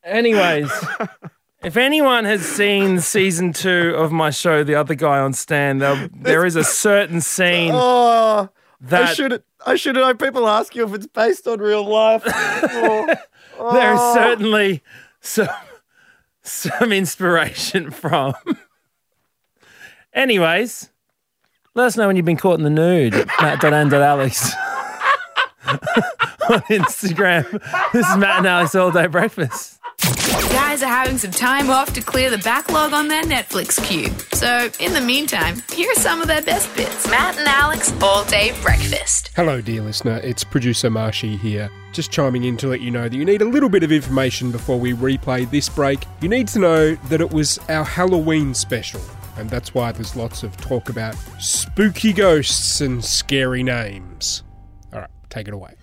Anyways, 0.03 0.72
if 1.63 1.77
anyone 1.77 2.25
has 2.25 2.41
seen 2.41 3.00
season 3.00 3.53
two 3.53 3.94
of 3.96 4.12
my 4.12 4.30
show, 4.30 4.63
The 4.63 4.75
Other 4.75 4.96
Guy 4.96 5.20
on 5.20 5.34
Stan, 5.34 5.77
there, 5.77 6.10
there 6.13 6.46
is 6.46 6.56
a 6.56 6.63
certain 6.63 7.22
scene 7.22 7.72
Oh, 7.74 8.50
I 8.50 8.88
that 8.88 9.15
should 9.15 9.44
I 9.65 9.75
should 9.75 9.96
know. 9.96 10.13
People 10.15 10.48
ask 10.48 10.75
you 10.75 10.86
if 10.86 10.94
it's 10.94 11.08
based 11.08 11.48
on 11.48 11.60
real 11.60 11.88
life. 11.88 12.24
Oh, 13.63 13.74
there 13.74 13.94
is 13.94 14.00
oh. 14.01 14.13
certainly 14.15 14.82
some 15.20 15.48
some 16.41 16.91
inspiration 16.91 17.91
from. 17.91 18.34
Anyways, 20.13 20.89
let 21.75 21.86
us 21.86 21.96
know 21.96 22.08
when 22.08 22.15
you've 22.15 22.25
been 22.25 22.38
caught 22.38 22.58
in 22.58 22.63
the 22.63 22.72
nude. 22.72 23.13
Matt.and.alex 23.39 24.53
on 25.68 26.62
Instagram. 26.70 27.51
This 27.94 28.10
is 28.10 28.18
Matt 28.18 28.39
and 28.39 28.48
Alex 28.48 28.74
All 28.74 28.89
Day 28.89 29.06
Breakfast. 29.06 29.81
Guys 30.01 30.81
are 30.84 30.88
having 30.88 31.17
some 31.17 31.31
time 31.31 31.70
off 31.70 31.93
to 31.93 32.01
clear 32.01 32.29
the 32.29 32.38
backlog 32.39 32.93
on 32.93 33.08
their 33.08 33.24
Netflix 33.24 33.84
queue. 33.86 34.10
So, 34.34 34.70
in 34.79 34.93
the 34.93 35.01
meantime, 35.01 35.62
here 35.74 35.89
are 35.91 36.00
some 36.00 36.22
of 36.22 36.27
their 36.27 36.41
best 36.41 36.74
bits. 36.75 37.10
Matt 37.10 37.38
and 37.38 37.48
Alex 37.48 37.93
All 38.01 38.24
Day 38.25 38.53
Breakfast. 38.62 39.31
Hello, 39.36 39.62
dear 39.62 39.81
listener. 39.81 40.20
It's 40.24 40.43
producer 40.43 40.89
Marshy 40.89 41.38
here. 41.38 41.70
Just 41.93 42.12
chiming 42.12 42.46
in 42.46 42.58
to 42.58 42.67
let 42.67 42.81
you 42.81 42.89
know 42.89 43.08
that 43.10 43.15
you 43.15 43.25
need 43.25 43.41
a 43.41 43.46
little 43.46 43.70
bit 43.70 43.84
of 43.84 43.91
information 43.91 44.51
before 44.51 44.79
we 44.79 44.93
replay 44.93 45.50
this 45.50 45.70
break. 45.70 46.05
You 46.22 46.29
need 46.29 46.48
to 46.50 46.60
know 46.60 46.96
that 46.96 47.22
it 47.22 47.31
was 47.31 47.60
our 47.70 47.84
Halloween 47.84 48.53
special, 48.53 49.01
and 49.38 49.50
that's 49.50 49.74
why 49.74 49.91
there's 49.91 50.15
lots 50.15 50.43
of 50.43 50.55
talk 50.58 50.89
about 50.89 51.15
spooky 51.39 52.13
ghosts 52.13 52.81
and 52.81 53.03
scary 53.03 53.63
names. 53.63 54.43
All 54.93 55.01
right, 55.01 55.10
take 55.29 55.48
it 55.48 55.53
away. 55.53 55.74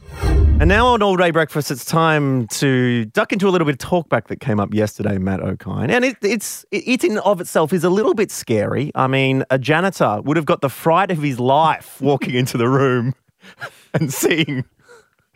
And 0.60 0.68
now 0.68 0.88
on 0.88 1.02
All 1.02 1.16
Day 1.16 1.30
Breakfast, 1.30 1.70
it's 1.70 1.84
time 1.84 2.48
to 2.48 3.04
duck 3.04 3.32
into 3.32 3.46
a 3.46 3.50
little 3.50 3.64
bit 3.64 3.80
of 3.80 3.88
talkback 3.88 4.26
that 4.26 4.40
came 4.40 4.58
up 4.58 4.74
yesterday, 4.74 5.16
Matt 5.16 5.38
Okine. 5.38 5.88
And 5.88 6.04
it, 6.04 6.16
it's 6.20 6.66
it 6.72 7.04
in 7.04 7.18
of 7.18 7.40
itself 7.40 7.72
is 7.72 7.84
a 7.84 7.90
little 7.90 8.12
bit 8.12 8.32
scary. 8.32 8.90
I 8.96 9.06
mean, 9.06 9.44
a 9.50 9.58
janitor 9.60 10.20
would 10.22 10.36
have 10.36 10.46
got 10.46 10.60
the 10.60 10.68
fright 10.68 11.12
of 11.12 11.22
his 11.22 11.38
life 11.38 12.00
walking 12.00 12.34
into 12.34 12.58
the 12.58 12.68
room 12.68 13.14
and 13.94 14.12
seeing 14.12 14.64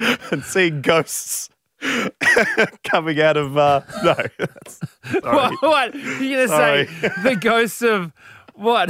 and 0.00 0.42
seeing 0.42 0.82
ghosts 0.82 1.48
coming 2.84 3.20
out 3.20 3.36
of 3.36 3.56
uh, 3.56 3.82
no. 4.02 4.16
That's, 4.38 4.80
sorry. 5.08 5.20
What? 5.20 5.62
what? 5.62 5.94
You're 5.94 6.46
going 6.46 6.48
to 6.48 6.48
say 6.48 6.88
the 7.22 7.36
ghosts 7.36 7.82
of 7.82 8.12
what? 8.54 8.88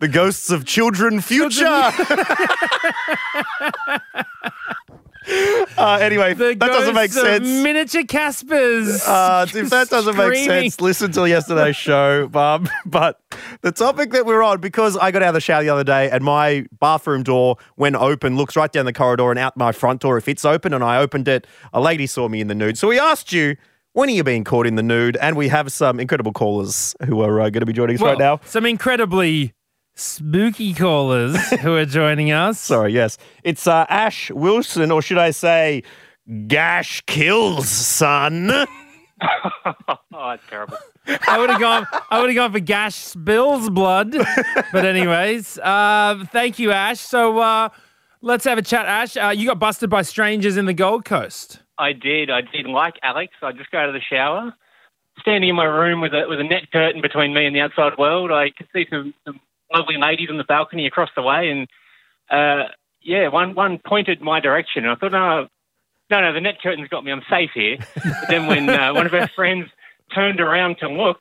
the 0.00 0.08
ghosts 0.08 0.50
of 0.50 0.64
children 0.64 1.20
future. 1.20 1.90
uh, 5.78 5.98
anyway, 6.00 6.34
The 6.34 6.54
that 6.54 6.58
doesn't 6.58 6.94
make 6.94 7.12
sense. 7.12 7.46
Miniature 7.46 8.04
Caspers. 8.04 9.06
Uh, 9.06 9.46
if 9.54 9.70
that 9.70 9.88
doesn't 9.90 10.16
make 10.16 10.44
sense, 10.44 10.80
listen 10.80 11.12
to 11.12 11.28
yesterday's 11.28 11.76
show, 11.88 12.28
Bob. 12.28 12.68
But 12.86 13.20
the 13.60 13.70
topic 13.72 14.10
that 14.12 14.26
we're 14.26 14.42
on, 14.42 14.60
because 14.60 14.96
I 14.96 15.10
got 15.10 15.22
out 15.22 15.28
of 15.28 15.34
the 15.34 15.40
shower 15.40 15.62
the 15.62 15.68
other 15.68 15.84
day 15.84 16.10
and 16.10 16.24
my 16.24 16.64
bathroom 16.80 17.22
door, 17.22 17.56
when 17.76 17.94
open, 17.94 18.36
looks 18.36 18.56
right 18.56 18.72
down 18.72 18.86
the 18.86 18.92
corridor 18.92 19.30
and 19.30 19.38
out 19.38 19.56
my 19.56 19.72
front 19.72 20.00
door 20.00 20.16
if 20.16 20.28
it's 20.28 20.44
open, 20.44 20.72
and 20.72 20.82
I 20.82 20.98
opened 20.98 21.28
it, 21.28 21.46
a 21.72 21.80
lady 21.80 22.06
saw 22.06 22.28
me 22.28 22.40
in 22.40 22.48
the 22.48 22.54
nude. 22.54 22.78
So 22.78 22.88
we 22.88 22.98
asked 22.98 23.32
you, 23.32 23.56
when 23.92 24.08
are 24.08 24.12
you 24.12 24.24
being 24.24 24.44
caught 24.44 24.66
in 24.66 24.76
the 24.76 24.82
nude? 24.82 25.16
And 25.18 25.36
we 25.36 25.48
have 25.48 25.72
some 25.72 26.00
incredible 26.00 26.32
callers 26.32 26.94
who 27.06 27.20
are 27.22 27.40
uh, 27.40 27.50
going 27.50 27.60
to 27.60 27.66
be 27.66 27.72
joining 27.72 27.96
us 27.96 28.02
Well, 28.02 28.12
right 28.12 28.18
now. 28.18 28.40
Some 28.44 28.64
incredibly 28.64 29.52
spooky 29.94 30.74
callers 30.74 31.36
who 31.60 31.76
are 31.76 31.84
joining 31.84 32.32
us. 32.32 32.58
Sorry, 32.60 32.92
yes. 32.92 33.18
It's 33.44 33.66
uh, 33.66 33.86
Ash 33.88 34.30
Wilson, 34.30 34.90
or 34.90 35.02
should 35.02 35.18
I 35.18 35.30
say, 35.30 35.82
Gash 36.46 37.02
Kills, 37.06 37.68
son. 37.68 38.50
Oh, 40.12 40.30
that's 40.30 40.42
terrible. 40.48 40.76
I 41.28 41.38
would 41.38 41.50
have 41.50 41.60
gone. 41.60 41.86
I 42.10 42.20
would 42.20 42.30
have 42.30 42.34
gone 42.36 42.52
for 42.52 42.60
Gash 42.60 42.94
Spills 42.94 43.68
blood. 43.68 44.16
But 44.72 44.84
anyways, 44.86 45.58
uh, 45.58 46.24
thank 46.32 46.58
you, 46.58 46.72
Ash. 46.72 47.00
So 47.00 47.38
uh, 47.38 47.68
let's 48.22 48.44
have 48.44 48.58
a 48.58 48.62
chat, 48.62 48.86
Ash. 48.86 49.16
Uh, 49.16 49.28
you 49.28 49.46
got 49.46 49.58
busted 49.58 49.90
by 49.90 50.02
strangers 50.02 50.56
in 50.56 50.66
the 50.66 50.74
Gold 50.74 51.04
Coast. 51.04 51.60
I 51.78 51.92
did. 51.92 52.30
I 52.30 52.40
did. 52.42 52.66
Like 52.66 52.94
Alex, 53.02 53.32
I 53.42 53.52
just 53.52 53.70
go 53.70 53.78
out 53.78 53.88
of 53.88 53.94
the 53.94 54.00
shower, 54.00 54.54
standing 55.20 55.50
in 55.50 55.56
my 55.56 55.64
room 55.64 56.00
with 56.00 56.12
a 56.12 56.26
with 56.28 56.40
a 56.40 56.44
net 56.44 56.70
curtain 56.72 57.00
between 57.00 57.34
me 57.34 57.46
and 57.46 57.54
the 57.54 57.60
outside 57.60 57.98
world. 57.98 58.30
I 58.30 58.50
could 58.50 58.68
see 58.72 58.86
some, 58.90 59.14
some 59.26 59.40
lovely 59.72 59.96
ladies 59.96 60.28
on 60.30 60.38
the 60.38 60.44
balcony 60.44 60.86
across 60.86 61.10
the 61.16 61.22
way, 61.22 61.50
and 61.50 61.68
uh, 62.30 62.68
yeah, 63.02 63.28
one 63.28 63.54
one 63.54 63.78
pointed 63.84 64.20
my 64.20 64.40
direction. 64.40 64.84
And 64.84 64.92
I 64.92 64.94
thought, 64.96 65.12
no, 65.12 65.48
no, 66.10 66.20
no, 66.20 66.32
the 66.32 66.40
net 66.40 66.60
curtain's 66.62 66.88
got 66.88 67.04
me. 67.04 67.12
I'm 67.12 67.22
safe 67.30 67.50
here. 67.54 67.78
But 67.94 68.28
then 68.28 68.46
when 68.46 68.68
uh, 68.68 68.92
one 68.92 69.06
of 69.06 69.12
her 69.12 69.28
friends 69.34 69.68
turned 70.14 70.40
around 70.40 70.78
to 70.78 70.88
look. 70.88 71.18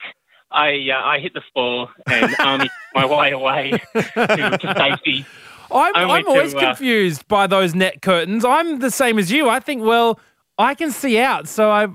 I 0.51 0.89
uh, 0.91 1.05
I 1.05 1.19
hit 1.19 1.35
the 1.35 1.43
floor 1.53 1.89
and 2.07 2.35
army 2.39 2.69
my 2.95 3.05
way 3.05 3.31
away 3.31 3.71
to, 3.93 4.57
to 4.57 4.73
safety. 4.75 5.25
I'm, 5.71 5.95
I'm 5.95 6.27
always 6.27 6.53
to, 6.53 6.57
uh, 6.57 6.61
confused 6.61 7.27
by 7.27 7.45
those 7.47 7.75
net 7.75 8.01
curtains. 8.01 8.43
I'm 8.43 8.79
the 8.79 8.89
same 8.89 9.19
as 9.19 9.31
you. 9.31 9.47
I 9.49 9.59
think, 9.59 9.83
well, 9.83 10.19
I 10.57 10.73
can 10.73 10.91
see 10.91 11.19
out, 11.19 11.47
so 11.47 11.69
I 11.69 11.87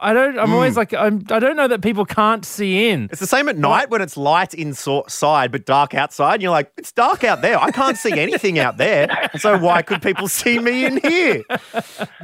I 0.00 0.12
don't. 0.12 0.38
I'm 0.38 0.52
always 0.52 0.74
mm. 0.74 0.76
like 0.76 0.94
I'm, 0.94 1.24
I 1.30 1.40
don't 1.40 1.56
know 1.56 1.66
that 1.66 1.82
people 1.82 2.04
can't 2.04 2.44
see 2.44 2.88
in. 2.88 3.08
It's 3.10 3.20
the 3.20 3.26
same 3.26 3.48
at 3.48 3.56
night 3.56 3.90
when 3.90 4.00
it's 4.00 4.16
light 4.16 4.54
inside 4.54 5.50
but 5.50 5.66
dark 5.66 5.92
outside. 5.92 6.34
And 6.34 6.42
you're 6.42 6.52
like, 6.52 6.70
it's 6.76 6.92
dark 6.92 7.24
out 7.24 7.42
there. 7.42 7.58
I 7.58 7.72
can't 7.72 7.96
see 7.96 8.12
anything 8.12 8.58
out 8.58 8.76
there. 8.76 9.30
So 9.38 9.58
why 9.58 9.82
could 9.82 10.00
people 10.00 10.28
see 10.28 10.58
me 10.58 10.84
in 10.84 10.98
here? 10.98 11.42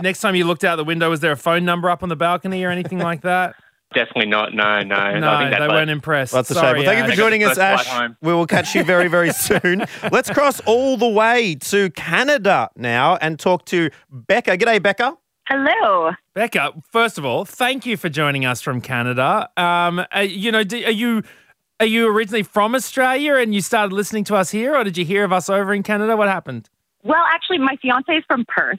Next 0.00 0.20
time 0.20 0.34
you 0.34 0.44
looked 0.44 0.64
out 0.64 0.76
the 0.76 0.84
window, 0.84 1.10
was 1.10 1.20
there 1.20 1.32
a 1.32 1.36
phone 1.36 1.64
number 1.64 1.90
up 1.90 2.02
on 2.02 2.08
the 2.08 2.16
balcony 2.16 2.62
or 2.64 2.70
anything 2.70 2.98
like 2.98 3.22
that? 3.22 3.56
Definitely 3.94 4.26
not. 4.26 4.54
No, 4.54 4.82
no. 4.82 5.18
No, 5.18 5.30
I 5.30 5.38
think 5.38 5.56
they 5.56 5.60
like- 5.60 5.70
weren't 5.70 5.90
impressed. 5.90 6.32
That's 6.32 6.50
a 6.50 6.54
Sorry, 6.54 6.80
shame. 6.80 6.86
Well, 6.86 6.94
thank 6.94 7.06
you 7.06 7.12
for 7.12 7.16
joining 7.16 7.44
us, 7.44 7.58
Ash. 7.58 8.10
We 8.20 8.32
will 8.32 8.46
catch 8.46 8.74
you 8.74 8.82
very, 8.84 9.08
very 9.08 9.32
soon. 9.32 9.84
Let's 10.10 10.30
cross 10.30 10.60
all 10.66 10.96
the 10.96 11.08
way 11.08 11.54
to 11.56 11.90
Canada 11.90 12.70
now 12.76 13.16
and 13.16 13.38
talk 13.38 13.64
to 13.66 13.90
Becca. 14.10 14.58
G'day, 14.58 14.82
Becca. 14.82 15.16
Hello. 15.46 16.12
Becca, 16.34 16.72
first 16.90 17.18
of 17.18 17.24
all, 17.26 17.44
thank 17.44 17.84
you 17.84 17.98
for 17.98 18.08
joining 18.08 18.46
us 18.46 18.62
from 18.62 18.80
Canada. 18.80 19.50
Um, 19.58 20.04
uh, 20.14 20.20
you 20.20 20.50
know, 20.50 20.64
do, 20.64 20.82
are 20.84 20.90
you 20.90 21.22
are 21.80 21.86
you 21.86 22.08
originally 22.08 22.42
from 22.42 22.74
Australia 22.74 23.34
and 23.34 23.54
you 23.54 23.60
started 23.60 23.92
listening 23.92 24.24
to 24.24 24.36
us 24.36 24.50
here, 24.50 24.74
or 24.74 24.84
did 24.84 24.96
you 24.96 25.04
hear 25.04 25.22
of 25.22 25.32
us 25.32 25.50
over 25.50 25.74
in 25.74 25.82
Canada? 25.82 26.16
What 26.16 26.28
happened? 26.28 26.70
Well, 27.02 27.24
actually, 27.30 27.58
my 27.58 27.76
fiance 27.82 28.10
is 28.10 28.24
from 28.26 28.46
Perth, 28.48 28.78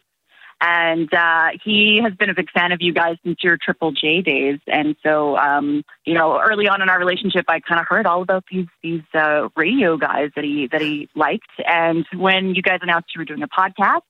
and 0.60 1.14
uh, 1.14 1.50
he 1.64 2.02
has 2.04 2.16
been 2.16 2.32
a 2.32 2.34
big 2.34 2.50
fan 2.50 2.72
of 2.72 2.82
you 2.82 2.94
guys 2.94 3.18
since 3.24 3.44
your 3.44 3.58
Triple 3.64 3.92
J 3.92 4.22
days. 4.22 4.60
And 4.66 4.96
so, 5.04 5.38
um, 5.38 5.84
you 6.04 6.16
know, 6.16 6.42
early 6.42 6.68
on 6.68 6.82
in 6.82 6.90
our 6.90 6.98
relationship, 6.98 7.46
I 7.48 7.60
kind 7.60 7.80
of 7.80 7.86
heard 7.88 8.08
all 8.08 8.24
about 8.24 8.46
these 8.52 8.66
these 8.82 9.04
uh, 9.14 9.50
radio 9.56 9.98
guys 9.98 10.32
that 10.36 10.44
he 10.44 10.68
that 10.72 10.82
he 10.82 11.10
liked. 11.16 11.52
And 11.68 12.08
when 12.16 12.56
you 12.56 12.64
guys 12.64 12.80
announced 12.82 13.10
you 13.14 13.20
were 13.20 13.26
doing 13.26 13.44
a 13.44 13.48
podcast, 13.48 14.02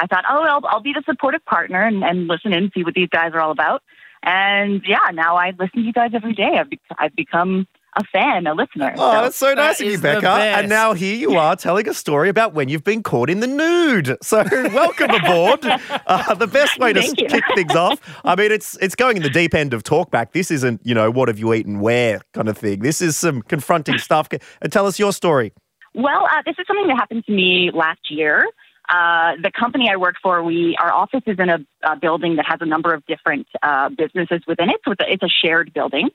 I 0.00 0.06
thought, 0.06 0.24
oh, 0.28 0.42
I'll, 0.42 0.66
I'll 0.66 0.80
be 0.82 0.92
the 0.92 1.02
supportive 1.06 1.44
partner 1.44 1.82
and, 1.82 2.02
and 2.02 2.26
listen 2.26 2.52
in, 2.52 2.70
see 2.74 2.82
what 2.84 2.94
these 2.94 3.08
guys 3.10 3.32
are 3.34 3.40
all 3.40 3.50
about. 3.52 3.82
And 4.22 4.82
yeah, 4.86 5.10
now 5.12 5.36
I 5.36 5.50
listen 5.58 5.80
to 5.80 5.80
you 5.80 5.92
guys 5.92 6.10
every 6.14 6.34
day. 6.34 6.56
I've, 6.58 6.68
be- 6.70 6.80
I've 6.98 7.14
become 7.16 7.66
a 7.96 8.04
fan, 8.12 8.46
a 8.46 8.54
listener. 8.54 8.94
Oh, 8.96 9.12
So- 9.12 9.22
that's 9.22 9.36
so 9.36 9.54
nice 9.54 9.80
of 9.80 9.86
you, 9.86 9.98
Becca. 9.98 10.28
And 10.28 10.68
now 10.68 10.92
here 10.92 11.16
you 11.16 11.36
are 11.36 11.56
telling 11.56 11.88
a 11.88 11.94
story 11.94 12.28
about 12.28 12.52
when 12.54 12.68
you've 12.68 12.84
been 12.84 13.02
caught 13.02 13.28
in 13.30 13.40
the 13.40 13.46
nude. 13.46 14.16
So 14.22 14.44
welcome 14.52 15.10
aboard. 15.10 15.60
Uh, 16.06 16.34
the 16.34 16.46
best 16.46 16.78
way 16.78 16.92
to 16.92 17.02
you. 17.02 17.12
kick 17.14 17.44
things 17.54 17.74
off. 17.74 17.98
I 18.24 18.36
mean, 18.36 18.52
it's 18.52 18.76
it's 18.80 18.94
going 18.94 19.16
in 19.16 19.22
the 19.22 19.30
deep 19.30 19.54
end 19.54 19.74
of 19.74 19.82
talkback. 19.82 20.32
This 20.32 20.50
isn't, 20.50 20.80
you 20.84 20.94
know, 20.94 21.10
what 21.10 21.28
have 21.28 21.38
you 21.38 21.52
eaten 21.54 21.80
where 21.80 22.20
kind 22.32 22.48
of 22.48 22.56
thing. 22.56 22.80
This 22.80 23.00
is 23.00 23.16
some 23.16 23.42
confronting 23.42 23.98
stuff. 23.98 24.28
And 24.62 24.70
tell 24.72 24.86
us 24.86 24.98
your 24.98 25.12
story. 25.12 25.52
Well, 25.94 26.26
uh, 26.32 26.42
this 26.46 26.54
is 26.58 26.66
something 26.68 26.86
that 26.88 26.96
happened 26.96 27.24
to 27.26 27.32
me 27.32 27.70
last 27.74 28.10
year. 28.10 28.46
Uh, 28.90 29.36
the 29.40 29.52
company 29.52 29.88
I 29.88 29.96
work 29.96 30.16
for, 30.20 30.42
we 30.42 30.76
our 30.80 30.92
office 30.92 31.22
is 31.26 31.38
in 31.38 31.48
a, 31.48 31.58
a 31.84 31.96
building 31.96 32.36
that 32.36 32.46
has 32.48 32.58
a 32.60 32.66
number 32.66 32.92
of 32.92 33.06
different 33.06 33.46
uh, 33.62 33.88
businesses 33.88 34.40
within 34.48 34.68
it. 34.68 34.80
So 34.84 34.94
it's 34.98 35.22
a, 35.22 35.28
shared 35.28 35.72
building. 35.72 36.10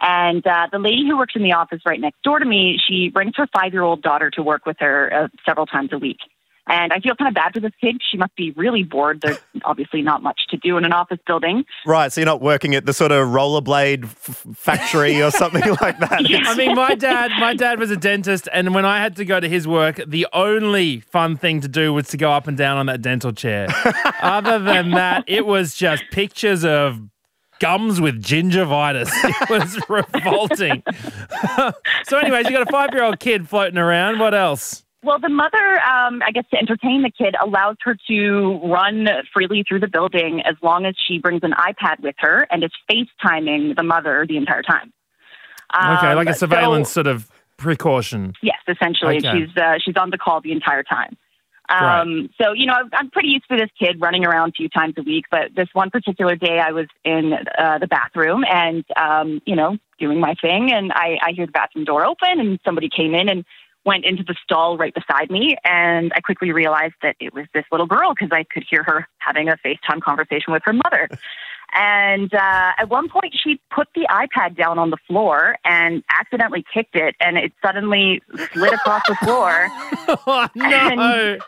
And 0.00 0.46
uh, 0.46 0.68
the 0.70 0.78
lady 0.78 1.06
who 1.08 1.18
works 1.18 1.34
in 1.34 1.42
the 1.42 1.52
office 1.52 1.80
right 1.84 2.00
next 2.00 2.22
door 2.22 2.38
to 2.38 2.44
me, 2.44 2.78
she 2.86 3.08
brings 3.08 3.32
her 3.36 3.48
five 3.52 3.72
year 3.72 3.82
old 3.82 4.02
daughter 4.02 4.30
to 4.30 4.42
work 4.42 4.64
with 4.64 4.76
her 4.78 5.12
uh, 5.12 5.28
several 5.44 5.66
times 5.66 5.90
a 5.92 5.98
week. 5.98 6.18
And 6.70 6.92
I 6.92 7.00
feel 7.00 7.16
kind 7.16 7.28
of 7.28 7.34
bad 7.34 7.52
for 7.52 7.58
this 7.58 7.72
kid. 7.80 8.00
She 8.10 8.16
must 8.16 8.34
be 8.36 8.52
really 8.52 8.84
bored. 8.84 9.20
There's 9.22 9.38
obviously 9.64 10.02
not 10.02 10.22
much 10.22 10.40
to 10.50 10.56
do 10.56 10.76
in 10.78 10.84
an 10.84 10.92
office 10.92 11.18
building. 11.26 11.64
Right. 11.84 12.12
So 12.12 12.20
you're 12.20 12.26
not 12.26 12.40
working 12.40 12.76
at 12.76 12.86
the 12.86 12.92
sort 12.92 13.10
of 13.10 13.26
rollerblade 13.28 14.04
f- 14.04 14.46
factory 14.54 15.20
or 15.20 15.32
something 15.32 15.62
like 15.80 15.98
that. 15.98 16.28
Yeah. 16.30 16.44
I 16.44 16.54
mean, 16.54 16.76
my 16.76 16.94
dad, 16.94 17.32
my 17.40 17.54
dad 17.54 17.80
was 17.80 17.90
a 17.90 17.96
dentist, 17.96 18.48
and 18.52 18.72
when 18.72 18.84
I 18.84 18.98
had 18.98 19.16
to 19.16 19.24
go 19.24 19.40
to 19.40 19.48
his 19.48 19.66
work, 19.66 20.00
the 20.06 20.28
only 20.32 21.00
fun 21.00 21.36
thing 21.36 21.60
to 21.60 21.68
do 21.68 21.92
was 21.92 22.06
to 22.08 22.16
go 22.16 22.30
up 22.30 22.46
and 22.46 22.56
down 22.56 22.76
on 22.78 22.86
that 22.86 23.02
dental 23.02 23.32
chair. 23.32 23.66
Other 24.22 24.60
than 24.60 24.92
that, 24.92 25.24
it 25.26 25.46
was 25.46 25.74
just 25.74 26.04
pictures 26.12 26.64
of 26.64 27.00
gums 27.58 28.00
with 28.00 28.22
gingivitis. 28.22 29.10
It 29.42 29.50
was 29.50 29.76
revolting. 29.88 30.82
so, 32.04 32.18
anyways, 32.18 32.46
you 32.46 32.52
got 32.52 32.68
a 32.68 32.70
five-year-old 32.70 33.18
kid 33.18 33.48
floating 33.48 33.78
around. 33.78 34.18
What 34.20 34.34
else? 34.34 34.84
Well, 35.02 35.18
the 35.18 35.30
mother, 35.30 35.80
um, 35.80 36.20
I 36.26 36.30
guess, 36.30 36.44
to 36.52 36.58
entertain 36.58 37.02
the 37.02 37.10
kid, 37.10 37.34
allows 37.42 37.76
her 37.84 37.96
to 38.08 38.60
run 38.64 39.08
freely 39.32 39.64
through 39.66 39.80
the 39.80 39.88
building 39.88 40.42
as 40.44 40.56
long 40.62 40.84
as 40.84 40.94
she 41.08 41.18
brings 41.18 41.40
an 41.42 41.52
iPad 41.52 42.00
with 42.00 42.16
her 42.18 42.46
and 42.50 42.62
is 42.62 42.70
FaceTiming 42.90 43.76
the 43.76 43.82
mother 43.82 44.26
the 44.28 44.36
entire 44.36 44.62
time. 44.62 44.92
Um, 45.72 45.96
Okay, 45.98 46.14
like 46.14 46.28
a 46.28 46.34
so- 46.34 46.40
surveillance 46.40 46.90
sort 46.90 47.06
of 47.06 47.30
precaution. 47.56 48.34
yes, 48.42 48.58
essentially, 48.68 49.18
Okay. 49.18 49.46
she's 49.46 49.56
uh, 49.56 49.74
she's 49.82 49.96
on 49.96 50.10
the 50.10 50.18
call 50.18 50.40
the 50.42 50.52
entire 50.52 50.82
time. 50.82 51.16
Um, 51.70 52.28
So 52.42 52.52
you 52.52 52.66
know, 52.66 52.72
I'm- 52.74 52.90
I'm 52.92 53.10
pretty 53.10 53.28
used 53.28 53.48
to 53.50 53.56
this 53.56 53.70
kid 53.78 54.00
running 54.00 54.26
around 54.26 54.48
a 54.50 54.52
few 54.52 54.68
times 54.68 54.94
a 54.98 55.02
week. 55.02 55.26
But 55.30 55.54
this 55.54 55.68
one 55.72 55.88
particular 55.90 56.34
day, 56.36 56.58
I 56.58 56.72
was 56.72 56.88
in 57.04 57.32
uh, 57.56 57.78
the 57.78 57.86
bathroom 57.86 58.44
and 58.50 58.84
um, 58.96 59.40
you 59.46 59.54
know 59.56 59.78
doing 59.98 60.18
my 60.20 60.34
thing, 60.34 60.72
and 60.72 60.92
I, 60.92 61.18
I 61.22 61.32
hear 61.32 61.46
the 61.46 61.52
bathroom 61.52 61.84
door 61.84 62.04
open, 62.04 62.40
and 62.40 62.58
somebody 62.64 62.88
came 62.88 63.14
in 63.14 63.28
and 63.28 63.44
went 63.84 64.04
into 64.04 64.22
the 64.22 64.34
stall 64.42 64.76
right 64.76 64.94
beside 64.94 65.30
me, 65.30 65.56
and 65.64 66.12
I 66.14 66.20
quickly 66.20 66.52
realized 66.52 66.94
that 67.02 67.16
it 67.20 67.32
was 67.32 67.46
this 67.54 67.64
little 67.72 67.86
girl 67.86 68.14
because 68.14 68.30
I 68.32 68.44
could 68.44 68.64
hear 68.68 68.82
her 68.82 69.08
having 69.18 69.48
a 69.48 69.56
FaceTime 69.64 70.00
conversation 70.02 70.52
with 70.52 70.62
her 70.64 70.72
mother. 70.72 71.08
And 71.72 72.34
uh, 72.34 72.72
at 72.78 72.88
one 72.88 73.08
point, 73.08 73.32
she 73.40 73.60
put 73.72 73.86
the 73.94 74.08
iPad 74.10 74.56
down 74.56 74.78
on 74.78 74.90
the 74.90 74.96
floor 75.06 75.56
and 75.64 76.02
accidentally 76.12 76.64
kicked 76.74 76.96
it, 76.96 77.14
and 77.20 77.38
it 77.38 77.52
suddenly 77.64 78.22
slid 78.52 78.72
across 78.72 79.02
the 79.06 79.14
floor. 79.16 79.68
Oh 80.26 80.48
no! 80.56 81.38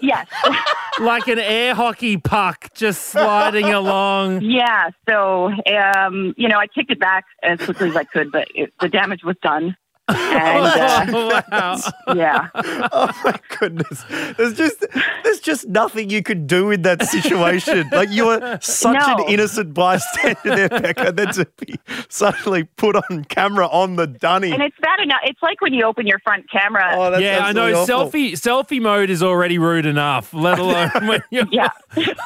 Yes. 0.00 0.26
like 1.00 1.28
an 1.28 1.38
air 1.38 1.74
hockey 1.74 2.16
puck 2.16 2.74
just 2.74 3.06
sliding 3.06 3.66
along. 3.66 4.42
Yeah, 4.42 4.90
so 5.08 5.52
um, 5.96 6.34
you 6.36 6.48
know, 6.48 6.58
I 6.58 6.66
kicked 6.66 6.90
it 6.90 6.98
back 6.98 7.24
as 7.42 7.60
quickly 7.60 7.90
as 7.90 7.96
I 7.96 8.04
could, 8.04 8.32
but 8.32 8.48
it, 8.54 8.72
the 8.80 8.88
damage 8.88 9.22
was 9.22 9.36
done. 9.42 9.76
And 10.08 10.18
uh, 11.08 11.42
wow. 11.52 11.78
yeah, 12.14 12.48
Oh 12.92 13.10
my 13.24 13.38
goodness. 13.60 14.02
There's 14.36 14.54
just 14.54 14.84
there's 15.22 15.40
just 15.40 15.68
nothing 15.68 16.10
you 16.10 16.22
could 16.22 16.46
do 16.48 16.70
in 16.72 16.82
that 16.82 17.02
situation. 17.04 17.88
like 17.92 18.10
you 18.10 18.26
were 18.26 18.58
such 18.60 18.94
No. 19.06 19.16
an 19.24 19.30
innocent 19.32 19.74
bystander 19.74 20.40
there, 20.44 20.68
Becca, 20.68 21.12
then 21.12 21.28
to 21.34 21.46
be 21.58 21.76
suddenly 22.08 22.64
put 22.64 22.96
on 22.96 23.24
camera 23.24 23.66
on 23.68 23.94
the 23.96 24.06
dunny. 24.08 24.50
and 24.50 24.62
it's 24.62 24.76
bad 24.82 25.00
enough. 25.00 25.20
It's 25.24 25.40
like 25.42 25.60
when 25.60 25.72
you 25.72 25.84
open 25.84 26.06
your 26.06 26.18
front 26.20 26.50
camera. 26.50 26.90
Oh, 26.94 27.10
that's 27.10 27.22
yeah, 27.22 27.38
I 27.44 27.52
know. 27.52 27.72
awful. 27.72 28.10
Selfie 28.10 28.32
selfie 28.32 28.80
mode 28.82 29.08
is 29.08 29.22
already 29.22 29.58
rude 29.58 29.86
enough, 29.86 30.34
let 30.34 30.58
alone 30.58 30.90
when 31.06 31.22
you're 31.30 31.46
Yeah. 31.52 31.70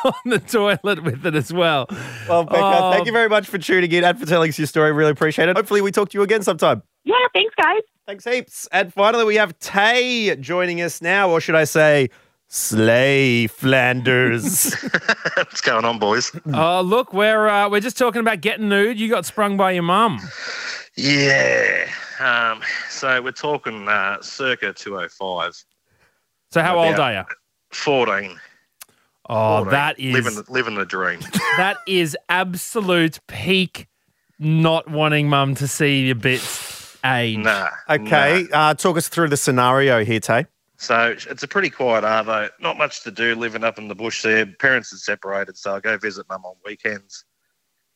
on 0.04 0.12
the 0.24 0.38
toilet 0.38 1.02
with 1.04 1.26
it 1.26 1.34
as 1.34 1.52
well. 1.52 1.86
Well, 2.28 2.44
Becca, 2.44 2.58
Oh. 2.58 2.92
thank 2.92 3.06
you 3.06 3.12
very 3.12 3.28
much 3.28 3.46
for 3.46 3.58
tuning 3.58 3.92
in 3.92 4.02
and 4.02 4.18
for 4.18 4.24
telling 4.26 4.48
us 4.48 4.58
your 4.58 4.66
story. 4.66 4.92
Really 4.92 5.10
appreciate 5.10 5.48
it. 5.50 5.56
Hopefully 5.56 5.82
we 5.82 5.92
talk 5.92 6.08
to 6.10 6.18
you 6.18 6.22
again 6.22 6.42
sometime. 6.42 6.82
Yeah, 7.06 7.14
thanks, 7.32 7.54
guys. 7.54 7.80
Thanks 8.04 8.24
heaps. 8.24 8.68
And 8.72 8.92
finally 8.92 9.24
we 9.24 9.36
have 9.36 9.58
Tay 9.58 10.36
joining 10.36 10.82
us 10.82 11.00
now, 11.00 11.30
or 11.30 11.40
should 11.40 11.54
I 11.54 11.64
say 11.64 12.10
Slay 12.48 13.46
Flanders. 13.46 14.74
What's 15.36 15.60
going 15.60 15.84
on, 15.84 15.98
boys? 15.98 16.30
Oh, 16.52 16.80
look, 16.80 17.12
we're 17.12 17.48
uh, 17.48 17.68
we're 17.68 17.80
just 17.80 17.96
talking 17.96 18.20
about 18.20 18.40
getting 18.40 18.68
nude. 18.68 19.00
You 19.00 19.08
got 19.08 19.24
sprung 19.24 19.56
by 19.56 19.72
your 19.72 19.82
mum. 19.82 20.20
Yeah. 20.96 21.88
Um, 22.20 22.62
so 22.88 23.22
we're 23.22 23.32
talking 23.32 23.88
uh, 23.88 24.20
circa 24.22 24.72
205. 24.72 25.64
So 26.52 26.62
how 26.62 26.78
old 26.78 26.98
are 26.98 27.12
you? 27.12 27.22
14. 27.72 28.38
Oh, 29.28 29.64
14. 29.64 29.70
that 29.70 29.98
is 29.98 30.14
Living, 30.14 30.44
living 30.48 30.74
the 30.76 30.86
dream. 30.86 31.20
that 31.56 31.76
is 31.86 32.16
absolute 32.28 33.18
peak. 33.26 33.88
Not 34.38 34.88
wanting 34.90 35.28
mum 35.28 35.54
to 35.56 35.66
see 35.66 36.06
your 36.06 36.14
bits 36.14 36.75
age. 37.04 37.38
nah. 37.38 37.68
okay, 37.88 38.46
nah. 38.50 38.70
uh, 38.70 38.74
talk 38.74 38.96
us 38.96 39.08
through 39.08 39.28
the 39.28 39.36
scenario 39.36 40.04
here, 40.04 40.20
Tay. 40.20 40.46
So 40.78 41.16
it's 41.30 41.42
a 41.42 41.48
pretty 41.48 41.70
quiet 41.70 42.04
arvo. 42.04 42.50
Not 42.60 42.76
much 42.76 43.02
to 43.04 43.10
do 43.10 43.34
living 43.34 43.64
up 43.64 43.78
in 43.78 43.88
the 43.88 43.94
bush 43.94 44.22
there. 44.22 44.44
Parents 44.44 44.92
are 44.92 44.98
separated, 44.98 45.56
so 45.56 45.74
I 45.74 45.80
go 45.80 45.96
visit 45.96 46.26
mum 46.28 46.44
on 46.44 46.54
weekends. 46.64 47.24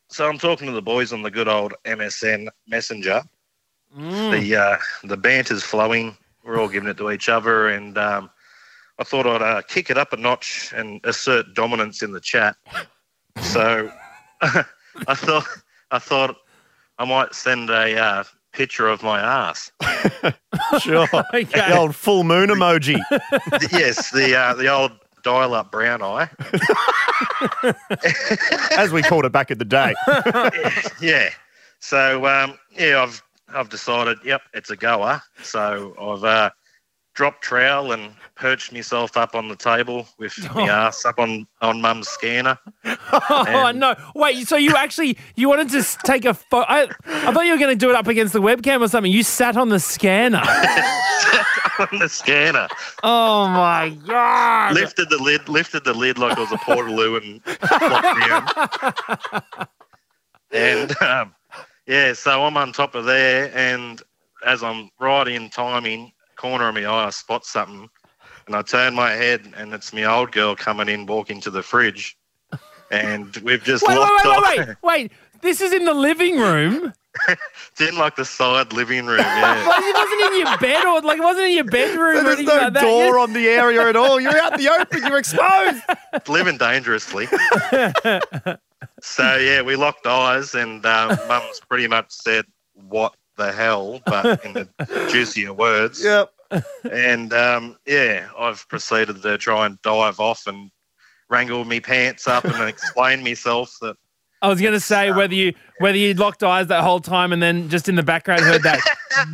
So 0.08 0.28
I'm 0.28 0.38
talking 0.38 0.66
to 0.66 0.72
the 0.72 0.82
boys 0.82 1.12
on 1.12 1.22
the 1.22 1.30
good 1.30 1.46
old 1.46 1.74
MSN 1.84 2.48
Messenger. 2.66 3.22
The 3.96 4.56
uh, 4.56 4.76
the 5.04 5.16
banter's 5.16 5.62
flowing. 5.62 6.16
We're 6.44 6.58
all 6.58 6.68
giving 6.68 6.88
it 6.88 6.96
to 6.98 7.10
each 7.10 7.28
other, 7.28 7.68
and 7.68 7.98
um, 7.98 8.30
I 8.98 9.04
thought 9.04 9.26
I'd 9.26 9.42
uh, 9.42 9.62
kick 9.62 9.90
it 9.90 9.98
up 9.98 10.12
a 10.12 10.16
notch 10.16 10.72
and 10.74 11.00
assert 11.04 11.54
dominance 11.54 12.02
in 12.02 12.12
the 12.12 12.20
chat. 12.20 12.56
So 13.40 13.90
I 14.40 15.14
thought 15.14 15.46
I 15.90 15.98
thought 15.98 16.36
I 16.98 17.04
might 17.04 17.34
send 17.34 17.70
a 17.70 17.98
uh, 17.98 18.24
picture 18.52 18.88
of 18.88 19.02
my 19.02 19.20
ass. 19.20 19.70
Sure. 20.80 21.08
Okay. 21.34 21.44
The 21.44 21.76
old 21.76 21.96
full 21.96 22.22
moon 22.24 22.48
emoji. 22.48 22.98
yes, 23.72 24.10
the 24.10 24.36
uh, 24.36 24.54
the 24.54 24.68
old 24.68 24.92
dial-up 25.22 25.70
brown 25.72 26.02
eye. 26.02 26.28
as 28.76 28.92
we 28.92 29.02
called 29.02 29.24
it 29.24 29.32
back 29.32 29.50
in 29.50 29.58
the 29.58 29.64
day. 29.64 29.94
yeah. 31.00 31.30
So 31.80 32.26
um, 32.26 32.58
yeah, 32.76 33.02
I've 33.02 33.22
I've 33.48 33.68
decided. 33.68 34.18
Yep, 34.24 34.42
it's 34.54 34.70
a 34.70 34.76
goer. 34.76 35.20
So 35.42 35.94
I've 36.00 36.24
uh, 36.24 36.50
dropped 37.14 37.42
trowel 37.42 37.92
and 37.92 38.14
perched 38.36 38.72
myself 38.72 39.16
up 39.16 39.34
on 39.34 39.48
the 39.48 39.56
table 39.56 40.06
with 40.18 40.32
my 40.54 40.68
ass 40.68 41.04
up 41.04 41.18
on 41.18 41.46
on 41.60 41.80
mum's 41.80 42.08
scanner. 42.08 42.58
Oh 43.12 43.66
And- 43.66 43.80
no! 43.80 43.94
Wait, 44.14 44.46
so 44.48 44.56
you 44.56 44.74
actually 44.76 45.18
you 45.36 45.48
wanted 45.48 45.68
to 45.70 45.84
take 46.04 46.24
a 46.24 46.32
photo? 46.34 46.64
I, 46.68 46.88
I 47.06 47.32
thought 47.32 47.44
you 47.44 47.52
were 47.52 47.58
going 47.58 47.76
to 47.76 47.78
do 47.78 47.90
it 47.90 47.96
up 47.96 48.06
against 48.06 48.32
the 48.32 48.40
webcam 48.40 48.80
or 48.80 48.88
something. 48.88 49.10
You 49.12 49.22
sat 49.24 49.56
on 49.56 49.68
the 49.68 49.80
scanner. 49.80 50.38
on 51.78 51.98
the 51.98 52.08
scanner. 52.08 52.68
oh 53.02 53.48
my 53.48 53.90
god! 54.06 54.74
lifted 54.74 55.10
the 55.10 55.18
lid, 55.18 55.48
lifted 55.48 55.84
the 55.84 55.92
lid 55.94 56.18
like 56.18 56.32
it 56.36 56.40
was 56.40 56.52
a 56.52 56.56
portaloo 56.58 57.20
and 57.20 57.42
flopped 57.44 59.28
down. 59.28 59.68
And 60.52 61.02
um, 61.02 61.34
yeah, 61.86 62.12
so 62.12 62.42
I'm 62.44 62.56
on 62.56 62.72
top 62.72 62.94
of 62.94 63.04
there, 63.04 63.52
and 63.54 64.02
as 64.46 64.62
I'm 64.62 64.90
right 65.00 65.28
in 65.28 65.50
timing, 65.50 66.12
corner 66.40 66.68
of 66.68 66.74
my 66.74 66.84
eye, 66.86 67.06
I 67.06 67.10
spot 67.10 67.44
something, 67.44 67.88
and 68.46 68.56
I 68.56 68.62
turn 68.62 68.94
my 68.94 69.10
head, 69.10 69.52
and 69.56 69.74
it's 69.74 69.92
my 69.92 70.04
old 70.04 70.32
girl 70.32 70.56
coming 70.56 70.88
in, 70.88 71.04
walking 71.04 71.38
to 71.42 71.50
the 71.50 71.62
fridge, 71.62 72.16
and 72.90 73.36
we've 73.44 73.62
just 73.62 73.86
Wait, 73.86 73.94
wait, 73.94 74.00
locked 74.00 74.24
wait, 74.24 74.32
eyes. 74.36 74.58
wait, 74.58 74.68
wait, 74.68 74.76
wait! 74.82 75.12
This 75.42 75.60
is 75.60 75.72
in 75.72 75.84
the 75.84 75.94
living 75.94 76.38
room. 76.38 76.92
It's 77.72 77.80
in 77.80 77.96
like 77.98 78.14
the 78.14 78.24
side 78.24 78.72
living 78.72 79.04
room. 79.04 79.18
Yeah. 79.18 79.66
Like, 79.66 79.82
it 79.82 79.94
wasn't 79.94 80.22
in 80.32 80.38
your 80.46 80.58
bed 80.58 80.84
or 80.86 81.00
like 81.02 81.18
it 81.18 81.22
wasn't 81.24 81.46
in 81.48 81.54
your 81.56 81.64
bedroom 81.64 82.16
or 82.18 82.22
There's 82.22 82.38
anything 82.38 82.46
no 82.46 82.62
like 82.62 82.72
that. 82.74 82.82
door 82.82 83.18
on 83.18 83.32
the 83.32 83.48
area 83.48 83.88
at 83.88 83.96
all. 83.96 84.20
You're 84.20 84.38
out 84.38 84.52
in 84.54 84.60
the 84.64 84.70
open. 84.72 85.02
You're 85.04 85.18
exposed. 85.18 85.82
living 86.28 86.56
dangerously. 86.56 87.26
so 89.02 89.36
yeah, 89.36 89.62
we 89.62 89.76
locked 89.76 90.06
eyes, 90.06 90.54
and 90.54 90.84
um, 90.86 91.18
Mum's 91.28 91.60
pretty 91.68 91.88
much 91.88 92.10
said, 92.10 92.44
"What 92.74 93.14
the 93.40 93.52
hell?" 93.52 94.00
But 94.06 94.44
in 94.44 94.52
the 94.52 94.68
juicier 95.10 95.52
words. 95.52 96.02
Yep. 96.02 96.32
And 96.90 97.32
um, 97.32 97.76
yeah, 97.86 98.28
I've 98.38 98.66
proceeded 98.68 99.22
to 99.22 99.38
try 99.38 99.66
and 99.66 99.80
dive 99.82 100.20
off 100.20 100.46
and 100.46 100.70
wrangle 101.28 101.64
me 101.64 101.80
pants 101.80 102.26
up 102.26 102.44
and 102.44 102.68
explain 102.68 103.22
myself 103.22 103.76
that 103.80 103.96
I 104.42 104.48
was 104.48 104.60
going 104.60 104.72
to 104.72 104.80
say 104.80 105.10
whether 105.12 105.34
you 105.34 105.54
whether 105.78 105.98
you 105.98 106.14
locked 106.14 106.42
eyes 106.42 106.68
that 106.68 106.82
whole 106.82 107.00
time 107.00 107.32
and 107.32 107.42
then 107.42 107.68
just 107.68 107.88
in 107.88 107.94
the 107.94 108.02
background 108.02 108.40
heard 108.40 108.62
that 108.62 108.80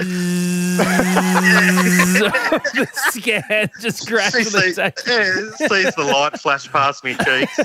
the 2.74 2.88
scan 3.10 3.70
just 3.80 4.00
she 4.00 4.06
gradually 4.06 4.72
sees, 4.72 4.78
yeah, 4.78 4.90
sees 4.96 5.94
the 5.94 6.10
light 6.12 6.40
flash 6.40 6.70
past 6.70 7.04
me 7.04 7.14
cheeks. 7.24 7.60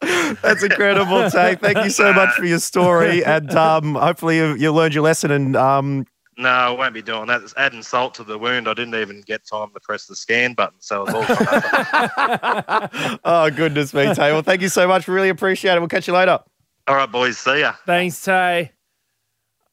That's 0.42 0.62
incredible, 0.62 1.30
Tay. 1.30 1.56
Thank 1.56 1.84
you 1.84 1.90
so 1.90 2.12
much 2.12 2.34
for 2.36 2.44
your 2.44 2.58
story, 2.58 3.24
and 3.24 3.50
um, 3.54 3.94
hopefully 3.94 4.36
you, 4.36 4.54
you 4.54 4.72
learned 4.72 4.94
your 4.94 5.04
lesson. 5.04 5.30
And 5.30 5.56
um, 5.56 6.06
No, 6.40 6.48
I 6.48 6.70
won't 6.70 6.94
be 6.94 7.02
doing 7.02 7.26
that. 7.26 7.42
It's 7.42 7.52
adding 7.58 7.82
salt 7.82 8.14
to 8.14 8.24
the 8.24 8.38
wound. 8.38 8.66
I 8.66 8.72
didn't 8.72 8.94
even 8.94 9.20
get 9.20 9.46
time 9.46 9.68
to 9.74 9.80
press 9.80 10.06
the 10.06 10.16
scan 10.16 10.54
button, 10.54 10.80
so 10.80 11.04
it's 11.04 11.12
all 11.12 11.22
for 11.22 11.44
nothing. 11.44 13.18
oh 13.24 13.50
goodness 13.50 13.92
me, 13.92 14.14
Tay. 14.14 14.32
Well, 14.32 14.40
thank 14.40 14.62
you 14.62 14.70
so 14.70 14.88
much. 14.88 15.06
Really 15.06 15.28
appreciate 15.28 15.74
it. 15.74 15.80
We'll 15.80 15.88
catch 15.88 16.08
you 16.08 16.14
later. 16.14 16.38
All 16.86 16.96
right, 16.96 17.12
boys. 17.12 17.36
See 17.36 17.60
ya. 17.60 17.74
Thanks, 17.84 18.24
Tay. 18.24 18.72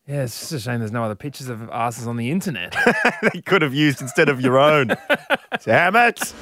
Yeah, 0.06 0.24
it's 0.24 0.38
just 0.40 0.52
a 0.52 0.60
shame 0.60 0.80
there's 0.80 0.92
no 0.92 1.06
other 1.06 1.16
pictures 1.16 1.48
of 1.48 1.70
asses 1.70 2.06
on 2.06 2.18
the 2.18 2.32
internet. 2.32 2.76
they 3.34 3.42
could 3.42 3.62
have 3.62 3.74
used 3.74 4.02
instead 4.02 4.28
of 4.28 4.42
your 4.42 4.60
own. 4.60 4.88
Damn 5.64 5.96
it. 5.96 6.34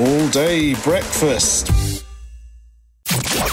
All 0.00 0.28
day 0.28 0.74
breakfast. 0.82 1.79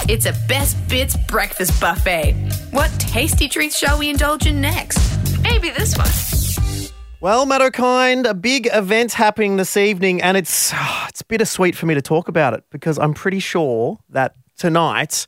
It's 0.10 0.26
a 0.26 0.34
best 0.48 0.76
bits 0.90 1.16
breakfast 1.28 1.80
buffet. 1.80 2.34
What 2.72 2.90
tasty 3.00 3.48
treats 3.48 3.78
shall 3.78 4.00
we 4.00 4.10
indulge 4.10 4.48
in 4.48 4.60
next? 4.60 5.00
Maybe 5.42 5.70
this 5.70 5.96
one. 5.98 6.92
Well, 7.20 7.46
Matt 7.46 7.62
Okine, 7.62 8.28
a 8.28 8.34
big 8.34 8.68
event 8.72 9.14
happening 9.14 9.58
this 9.58 9.78
evening, 9.78 10.22
and 10.22 10.36
it's 10.36 10.72
ah, 10.74 11.08
it's 11.10 11.22
bittersweet 11.22 11.76
for 11.76 11.86
me 11.86 11.94
to 11.94 12.02
talk 12.02 12.28
about 12.28 12.54
it 12.54 12.64
because 12.72 12.98
I'm 12.98 13.14
pretty 13.14 13.40
sure 13.40 14.00
that 14.10 14.36
tonight 14.58 15.28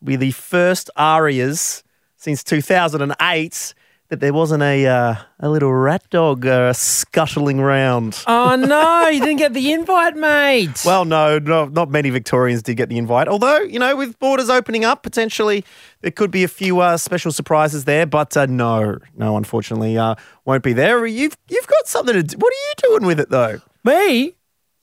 will 0.00 0.06
be 0.06 0.16
the 0.16 0.30
first 0.30 0.90
ARIAs 0.96 1.82
since 2.16 2.42
2008 2.44 3.74
that 4.10 4.20
there 4.20 4.32
wasn't 4.32 4.62
a 4.62 4.86
uh, 4.86 5.14
a 5.38 5.48
little 5.48 5.72
rat 5.72 6.02
dog 6.10 6.44
uh, 6.44 6.72
scuttling 6.72 7.60
round. 7.60 8.22
oh 8.26 8.56
no, 8.56 9.08
you 9.08 9.20
didn't 9.20 9.38
get 9.38 9.54
the 9.54 9.72
invite, 9.72 10.16
mate. 10.16 10.82
Well, 10.84 11.04
no, 11.04 11.38
no, 11.38 11.66
not 11.66 11.90
many 11.90 12.10
Victorians 12.10 12.62
did 12.62 12.76
get 12.76 12.88
the 12.88 12.98
invite. 12.98 13.28
Although, 13.28 13.60
you 13.60 13.78
know, 13.78 13.96
with 13.96 14.18
borders 14.18 14.50
opening 14.50 14.84
up, 14.84 15.02
potentially 15.02 15.64
there 16.02 16.10
could 16.10 16.30
be 16.30 16.44
a 16.44 16.48
few 16.48 16.80
uh, 16.80 16.96
special 16.96 17.32
surprises 17.32 17.84
there. 17.84 18.04
But 18.04 18.36
uh, 18.36 18.46
no, 18.46 18.98
no, 19.16 19.36
unfortunately, 19.36 19.96
uh, 19.96 20.16
won't 20.44 20.64
be 20.64 20.72
there. 20.72 21.06
You've 21.06 21.36
you've 21.48 21.66
got 21.68 21.86
something 21.86 22.14
to 22.14 22.22
do. 22.22 22.36
What 22.36 22.52
are 22.52 22.56
you 22.68 22.98
doing 22.98 23.06
with 23.06 23.20
it 23.20 23.30
though? 23.30 23.60
me? 23.84 24.34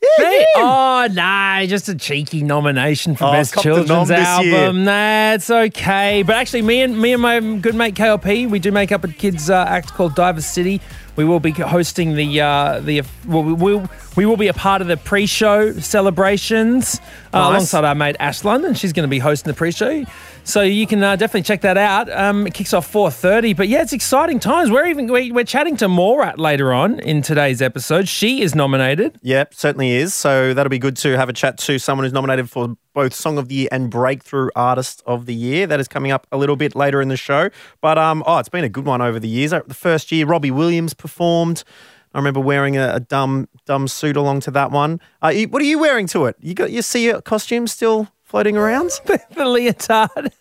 Yeah? 0.01 0.45
Oh 0.57 1.07
no, 1.11 1.65
just 1.67 1.89
a 1.89 1.95
cheeky 1.95 2.43
nomination 2.43 3.15
for 3.15 3.25
Oh, 3.25 3.31
best 3.31 3.53
copped 3.53 3.65
a 3.65 3.69
nom 3.69 3.85
children's 3.87 4.11
album. 4.11 4.83
Nah, 4.83 5.37
okay. 5.49 6.23
But 6.23 6.35
actually, 6.35 6.61
me 6.61 6.81
and 6.81 6.99
me 6.99 7.13
and 7.13 7.21
my 7.21 7.39
good 7.39 7.75
mate 7.75 7.95
KLP, 7.95 8.49
we 8.49 8.59
do 8.59 8.71
make 8.71 8.91
up 8.91 9.03
a 9.03 9.07
kids 9.07 9.49
uh, 9.49 9.65
act 9.67 9.93
called 9.93 10.15
Diver 10.15 10.41
City. 10.41 10.81
We 11.17 11.25
will 11.25 11.39
be 11.39 11.51
hosting 11.51 12.13
the 12.15 12.41
uh, 12.41 12.79
the 12.79 13.01
well, 13.27 13.43
we 13.43 13.53
will 13.53 13.89
we 14.15 14.25
will 14.25 14.37
be 14.37 14.47
a 14.47 14.53
part 14.53 14.81
of 14.81 14.87
the 14.87 14.97
pre-show 14.97 15.73
celebrations 16.21 16.99
uh, 17.33 17.39
Nice. 17.39 17.49
alongside 17.49 17.85
our 17.85 17.95
mate 17.95 18.15
Ash 18.19 18.43
London. 18.43 18.73
She's 18.75 18.93
going 18.93 19.03
to 19.07 19.09
be 19.09 19.19
hosting 19.19 19.51
the 19.51 19.57
pre-show, 19.57 20.05
so 20.43 20.61
you 20.61 20.85
can 20.87 21.03
uh, 21.03 21.15
definitely 21.15 21.41
check 21.43 21.61
that 21.61 21.77
out. 21.77 22.09
Um, 22.11 22.47
it 22.47 22.53
kicks 22.53 22.73
off 22.73 22.87
four 22.87 23.11
thirty, 23.11 23.53
but 23.53 23.67
yeah, 23.67 23.81
it's 23.81 23.93
exciting 23.93 24.39
times. 24.39 24.69
We're 24.71 24.85
even 24.87 25.11
we- 25.11 25.31
we're 25.31 25.43
chatting 25.43 25.75
to 25.77 25.87
Mallrat 25.87 26.37
later 26.37 26.71
on 26.71 26.99
in 26.99 27.21
today's 27.21 27.61
episode. 27.61 28.07
She 28.07 28.41
is 28.41 28.55
nominated. 28.55 29.17
Yep, 29.23 29.53
certainly 29.55 29.91
is. 29.95 30.13
So 30.13 30.53
that'll 30.53 30.69
be 30.69 30.79
good 30.79 30.97
to 30.97 31.17
have 31.17 31.29
a 31.29 31.33
chat 31.33 31.57
to 31.59 31.79
someone 31.79 32.05
who's 32.05 32.13
nominated 32.13 32.49
for 32.49 32.75
both 32.93 33.13
Song 33.13 33.37
of 33.37 33.47
the 33.47 33.53
Year 33.55 33.67
and 33.71 33.91
Breakthrough 33.91 34.49
Artist 34.55 35.03
of 35.05 35.25
the 35.27 35.33
Year. 35.35 35.67
That 35.67 35.79
is 35.79 35.87
coming 35.87 36.11
up 36.11 36.25
a 36.31 36.37
little 36.37 36.55
bit 36.55 36.75
later 36.75 36.99
in 37.01 37.09
the 37.09 37.17
show. 37.17 37.49
But 37.81 37.97
um, 37.99 38.23
oh, 38.25 38.37
it's 38.39 38.49
been 38.49 38.63
a 38.63 38.69
good 38.69 38.85
one 38.85 39.01
over 39.01 39.19
the 39.19 39.27
years. 39.27 39.53
Uh, 39.53 39.61
The 39.67 39.73
first 39.75 40.11
year, 40.11 40.25
Robbie 40.25 40.51
Williams 40.51 40.93
performed. 40.93 41.06
I 41.09 42.17
remember 42.17 42.39
wearing 42.39 42.77
a, 42.77 42.95
a 42.95 42.99
dumb 42.99 43.47
dumb 43.65 43.87
suit 43.87 44.15
along 44.17 44.39
to 44.41 44.51
that 44.51 44.71
one. 44.71 44.99
Uh, 45.23 45.29
you- 45.29 45.47
what 45.49 45.61
are 45.61 45.65
you 45.65 45.79
wearing 45.79 46.07
to 46.07 46.25
it? 46.25 46.35
You 46.39 46.53
got 46.53 46.71
you 46.71 46.81
see 46.81 47.05
your 47.05 47.21
costume 47.21 47.67
still 47.67 48.07
floating 48.23 48.57
around? 48.57 48.91
the 49.05 49.45
leotard 49.45 50.31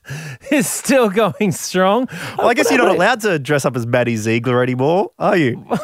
is 0.50 0.68
still 0.68 1.08
going 1.10 1.52
strong. 1.52 2.08
Well, 2.38 2.48
I 2.48 2.54
guess 2.54 2.70
you're 2.70 2.78
not 2.78 2.94
allowed 2.94 3.20
to 3.22 3.38
dress 3.38 3.64
up 3.64 3.76
as 3.76 3.86
Maddie 3.86 4.16
Ziegler 4.16 4.62
anymore, 4.62 5.10
are 5.18 5.36
you? 5.36 5.64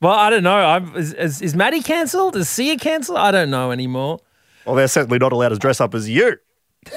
Well, 0.00 0.12
I 0.12 0.30
don't 0.30 0.44
know. 0.44 0.54
I'm, 0.56 0.94
is, 0.94 1.12
is, 1.12 1.42
is 1.42 1.56
Maddie 1.56 1.82
cancelled? 1.82 2.36
Is 2.36 2.48
Sia 2.48 2.76
cancelled? 2.76 3.18
I 3.18 3.32
don't 3.32 3.50
know 3.50 3.72
anymore. 3.72 4.20
Well, 4.64 4.76
they're 4.76 4.86
certainly 4.86 5.18
not 5.18 5.32
allowed 5.32 5.48
to 5.48 5.56
dress 5.58 5.80
up 5.80 5.92
as 5.92 6.08
you. 6.08 6.36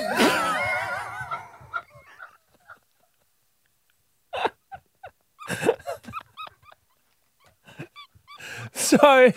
So 8.91 9.32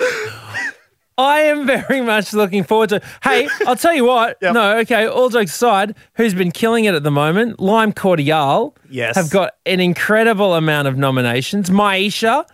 I 1.16 1.42
am 1.42 1.64
very 1.66 2.00
much 2.00 2.32
looking 2.32 2.64
forward 2.64 2.88
to. 2.88 3.00
Hey, 3.22 3.48
I'll 3.68 3.76
tell 3.76 3.94
you 3.94 4.04
what. 4.04 4.36
Yep. 4.42 4.52
No, 4.54 4.78
okay. 4.78 5.06
All 5.06 5.28
jokes 5.28 5.54
aside, 5.54 5.94
who's 6.14 6.34
been 6.34 6.50
killing 6.50 6.86
it 6.86 6.94
at 6.94 7.04
the 7.04 7.10
moment? 7.12 7.60
Lime 7.60 7.92
Cordiale. 7.92 8.74
Yes. 8.90 9.14
have 9.14 9.30
got 9.30 9.52
an 9.64 9.78
incredible 9.78 10.54
amount 10.54 10.88
of 10.88 10.96
nominations. 10.96 11.70
Miiesha. 11.70 12.46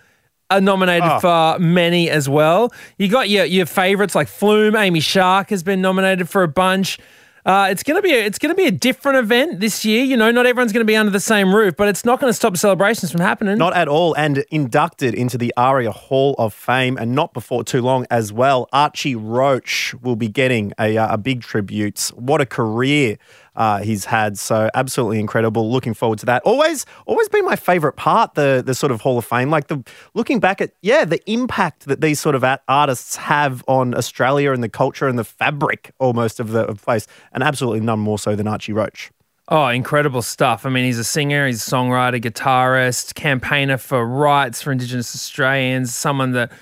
Are 0.53 0.61
nominated 0.61 1.09
Oh. 1.09 1.20
for 1.20 1.59
many 1.61 2.11
as 2.11 2.29
well. 2.29 2.72
You 2.98 3.07
got 3.09 3.29
your 3.29 3.44
your 3.44 3.66
favorites 3.66 4.16
like 4.16 4.26
Flume, 4.26 4.74
Amy 4.74 4.98
Shark 4.98 5.50
has 5.50 5.62
been 5.62 5.81
nominated 5.81 6.29
for 6.29 6.42
a 6.42 6.48
bunch. 6.48 6.98
Uh, 7.44 7.68
it's 7.70 7.83
gonna 7.83 8.03
be 8.03 8.12
a, 8.12 8.24
it's 8.24 8.38
gonna 8.38 8.55
be 8.55 8.66
a 8.66 8.70
different 8.70 9.18
event 9.18 9.61
this 9.61 9.85
year. 9.85 10.05
You 10.05 10.16
know, 10.16 10.31
not 10.31 10.46
everyone's 10.46 10.72
gonna 10.72 10.85
be 10.85 10.96
under 10.96 11.11
the 11.11 11.20
same 11.20 11.55
roof, 11.55 11.74
but 11.76 11.88
it's 11.88 12.05
not 12.05 12.20
gonna 12.20 12.33
stop 12.33 12.57
celebrations 12.57 13.11
from 13.11 13.20
happening. 13.20 13.59
Not 13.59 13.74
at 13.74 13.88
all. 13.88 14.14
And 14.14 14.44
inducted 14.50 15.14
into 15.14 15.38
the 15.38 15.53
ARIA 15.57 15.92
Hall 15.92 16.35
of 16.38 16.53
Fame, 16.53 16.96
and 16.98 17.14
not 17.14 17.33
before 17.33 17.64
too 17.64 17.81
long 17.81 18.07
as 18.11 18.33
well. 18.33 18.68
Archie 18.72 19.16
Roach 19.16 19.94
will 20.03 20.16
be 20.16 20.29
getting 20.29 20.72
a, 20.79 20.96
uh, 20.96 21.14
a 21.14 21.18
big 21.18 21.42
tribute. 21.42 22.11
What 22.14 22.40
a 22.40 22.46
career 22.46 23.16
uh, 23.56 23.78
he's 23.78 24.04
had. 24.06 24.38
So 24.38 24.70
absolutely 24.74 25.20
incredible. 25.20 25.70
Looking 25.70 25.94
forward 25.94 26.18
to 26.20 26.26
that. 26.26 26.42
Always, 26.42 26.86
always 27.06 27.28
been 27.28 27.44
my 27.44 27.56
favorite 27.56 27.94
part. 27.94 28.34
The 28.34 28.62
the 28.64 28.74
sort 28.74 28.92
of 28.92 29.00
Hall 29.00 29.18
of 29.18 29.24
Fame, 29.24 29.50
like 29.50 29.68
the 29.68 29.84
looking 30.14 30.40
back 30.40 30.60
at 30.60 30.72
yeah, 30.82 31.04
the 31.04 31.20
impact 31.30 31.86
that 31.86 32.00
these 32.00 32.20
sort 32.20 32.34
of 32.34 32.44
at- 32.44 32.62
artists 32.68 33.16
have 33.16 33.64
on 33.68 33.94
Australia 33.94 34.52
and 34.52 34.62
the 34.62 34.68
culture 34.68 35.08
and 35.08 35.18
the 35.18 35.24
fabric 35.24 35.92
almost 35.98 36.40
of 36.40 36.50
the 36.50 36.66
of 36.66 36.82
place, 36.82 37.06
and 37.32 37.42
absolutely 37.42 37.80
none 37.80 38.00
more 38.00 38.18
so 38.18 38.34
than 38.34 38.46
Archie 38.46 38.72
Roach. 38.72 39.10
Oh, 39.52 39.66
incredible 39.66 40.22
stuff. 40.22 40.64
I 40.64 40.70
mean, 40.70 40.84
he's 40.84 40.98
a 40.98 41.04
singer, 41.04 41.48
he's 41.48 41.66
a 41.66 41.70
songwriter, 41.70 42.20
guitarist, 42.20 43.14
campaigner 43.14 43.78
for 43.78 44.06
rights 44.06 44.62
for 44.62 44.70
Indigenous 44.70 45.12
Australians, 45.12 45.92
someone 45.92 46.32
that 46.32 46.52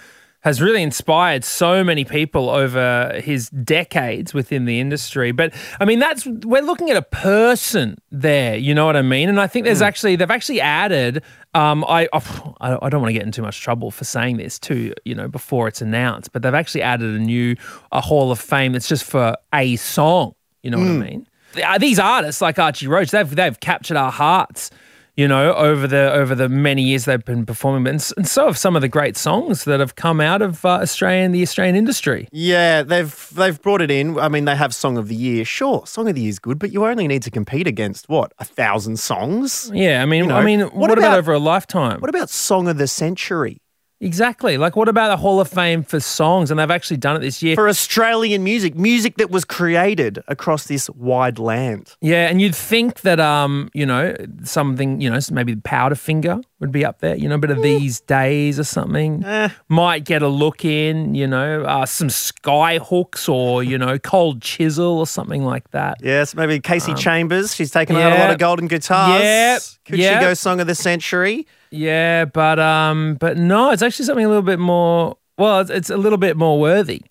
has 0.49 0.63
really 0.63 0.83
inspired 0.83 1.45
so 1.45 1.85
many 1.85 2.07
people 2.07 2.49
over 2.49 3.21
his 3.23 3.51
decades 3.51 4.33
within 4.33 4.65
the 4.65 4.81
industry. 4.81 5.31
But 5.31 5.53
I 5.79 5.85
mean, 5.85 5.99
that's 5.99 6.25
we're 6.27 6.63
looking 6.63 6.89
at 6.91 6.97
a 6.97 7.03
person 7.03 7.99
there. 8.11 8.57
You 8.57 8.75
know 8.75 8.87
what 8.87 8.97
I 8.97 9.03
mean? 9.03 9.29
And 9.29 9.39
I 9.39 9.47
think 9.47 9.67
there's 9.67 9.83
actually 9.83 10.17
they've 10.17 10.31
actually 10.31 10.63
added. 10.63 11.23
Um, 11.53 11.85
I 11.87 12.09
I 12.13 12.79
I 12.81 12.89
don't 12.89 13.03
want 13.03 13.11
to 13.11 13.13
get 13.13 13.25
in 13.25 13.31
too 13.33 13.43
much 13.43 13.61
trouble 13.61 13.91
for 13.91 14.05
saying 14.05 14.39
this 14.39 14.59
too. 14.59 14.95
You 15.05 15.15
know, 15.15 15.29
before 15.29 15.69
it's 15.69 15.83
announced, 15.83 16.33
but 16.33 16.41
they've 16.41 16.55
actually 16.55 16.83
added 16.83 17.15
a 17.15 17.19
new 17.19 17.55
a 17.93 18.01
Hall 18.01 18.33
of 18.33 18.39
Fame 18.39 18.73
that's 18.73 18.89
just 18.89 19.05
for 19.05 19.37
a 19.53 19.77
song. 19.77 20.35
You 20.63 20.71
know 20.71 20.79
what 20.79 20.89
I 20.89 21.11
mean? 21.11 21.27
Uh, 21.63 21.77
These 21.77 21.99
artists 21.99 22.41
like 22.41 22.59
Archie 22.59 22.87
Roach, 22.89 23.11
they've 23.11 23.37
they've 23.37 23.61
captured 23.61 23.99
our 23.99 24.11
hearts 24.11 24.71
you 25.19 25.27
know, 25.27 25.53
over 25.55 25.89
the 25.89 26.13
over 26.13 26.37
the 26.37 26.49
many 26.49 26.81
years 26.81 27.05
they've 27.05 27.25
been 27.25 27.45
performing, 27.45 27.89
and, 27.93 28.13
and 28.17 28.29
so 28.29 28.47
have 28.47 28.57
some 28.57 28.77
of 28.77 28.83
the 28.83 28.89
great 28.89 29.17
songs 29.17 29.65
that 29.65 29.81
have 29.81 29.97
come 29.97 30.21
out 30.21 30.43
of 30.43 30.65
uh, 30.65 30.69
Australian 30.81 31.33
the 31.33 31.43
Australian 31.43 31.75
industry. 31.75 32.29
Yeah, 32.31 32.85
they've 32.85 33.29
they've 33.35 33.61
brought 33.61 33.83
it 33.83 33.91
in. 33.91 34.17
I 34.17 34.29
mean, 34.29 34.45
they 34.45 34.55
have 34.55 34.73
Song 34.73 34.97
of 34.97 35.09
the 35.09 35.17
Year. 35.17 35.45
Sure, 35.45 35.85
Song 35.87 36.09
of 36.09 36.15
the 36.15 36.21
Year 36.21 36.31
is 36.31 36.39
good, 36.39 36.61
but 36.61 36.73
you 36.73 36.87
only 36.87 37.09
need 37.09 37.23
to 37.25 37.33
compete 37.33 37.67
against 37.67 38.09
what 38.09 38.33
a 38.39 38.45
thousand 38.45 39.01
songs. 39.01 39.69
Yeah, 39.75 40.03
I 40.03 40.07
mean, 40.07 40.23
You 40.25 40.29
know, 40.29 40.37
I 40.37 40.45
mean, 40.45 40.61
what 40.61 40.75
what, 40.75 40.91
about, 40.93 40.99
about- 41.09 41.19
over 41.19 41.33
a 41.33 41.39
lifetime? 41.41 42.01
What 42.01 42.11
about 42.11 42.31
Song 42.31 42.69
of 42.69 42.79
the 42.79 42.87
Century 42.87 43.61
exactly. 44.01 44.59
Like, 44.59 44.77
what 44.77 44.89
about 44.89 45.09
the 45.09 45.17
Hall 45.17 45.41
of 45.41 45.49
Fame 45.49 45.83
for 45.83 46.01
songs? 46.01 46.51
And 46.51 46.59
they've 46.59 46.71
actually 46.71 46.99
done 46.99 47.17
it 47.17 47.21
this 47.21 47.43
year. 47.43 47.55
for 47.55 47.69
Australian 47.69 48.45
music? 48.45 48.75
Music 48.75 49.17
that 49.17 49.31
was 49.31 49.45
created 49.45 50.23
across 50.29 50.67
this 50.67 50.89
wide 50.91 51.39
land. 51.39 51.97
yeah, 52.01 52.29
and 52.29 52.41
you'd 52.41 52.55
think 52.55 53.01
that, 53.03 53.21
um, 53.21 53.71
you 53.75 53.87
know, 53.87 54.15
something, 54.45 55.01
you 55.01 55.11
know, 55.11 55.19
maybe 55.31 55.57
Powderfinger 55.57 56.43
would 56.61 56.73
be 56.73 56.85
up 56.85 56.99
there. 57.01 57.15
You 57.17 57.29
know, 57.29 57.37
a 57.37 57.39
bit 57.39 57.51
of 57.51 57.63
these 57.63 58.01
days 58.01 58.59
or 58.59 58.65
something 58.65 59.25
Eh. 59.25 59.49
might 59.69 60.05
get 60.05 60.23
a 60.23 60.29
look 60.29 60.65
in. 60.65 61.15
You 61.15 61.27
know, 61.27 61.63
uh, 61.63 61.87
some 61.87 62.09
Skyhooks 62.09 63.29
or 63.29 63.63
you 63.63 63.79
know, 63.79 63.99
cold 63.99 64.43
chisel 64.43 64.99
or 64.99 65.07
something 65.07 65.45
like 65.45 65.71
that. 65.71 65.99
Yes, 66.03 66.35
maybe 66.35 66.59
Kasey 66.61 66.97
Chambers. 66.97 67.55
She's 67.55 67.71
taken 67.71 67.97
out 67.97 68.13
a 68.13 68.17
lot 68.17 68.27
Um, 68.27 68.31
of 68.33 68.39
golden 68.39 68.67
guitars. 68.67 69.23
Yeah. 69.23 69.59
Could 69.87 69.99
yep. 69.99 70.21
she 70.21 70.27
go 70.27 70.35
Song 70.35 70.61
of 70.61 70.67
the 70.67 70.75
Century? 70.75 71.47
Yeah, 71.71 72.25
but 72.25 72.59
um, 72.59 73.17
but 73.21 73.37
no, 73.37 73.71
it's 73.71 73.83
actually 73.83 74.07
something 74.07 74.25
a 74.25 74.29
little 74.29 74.43
bit 74.43 74.59
more. 74.59 75.17
Well, 75.37 75.61
it's, 75.61 75.71
it's 75.71 75.91
a 75.91 75.97
little 75.97 76.19
bit 76.19 76.37
more 76.37 76.59
worthy. 76.59 77.03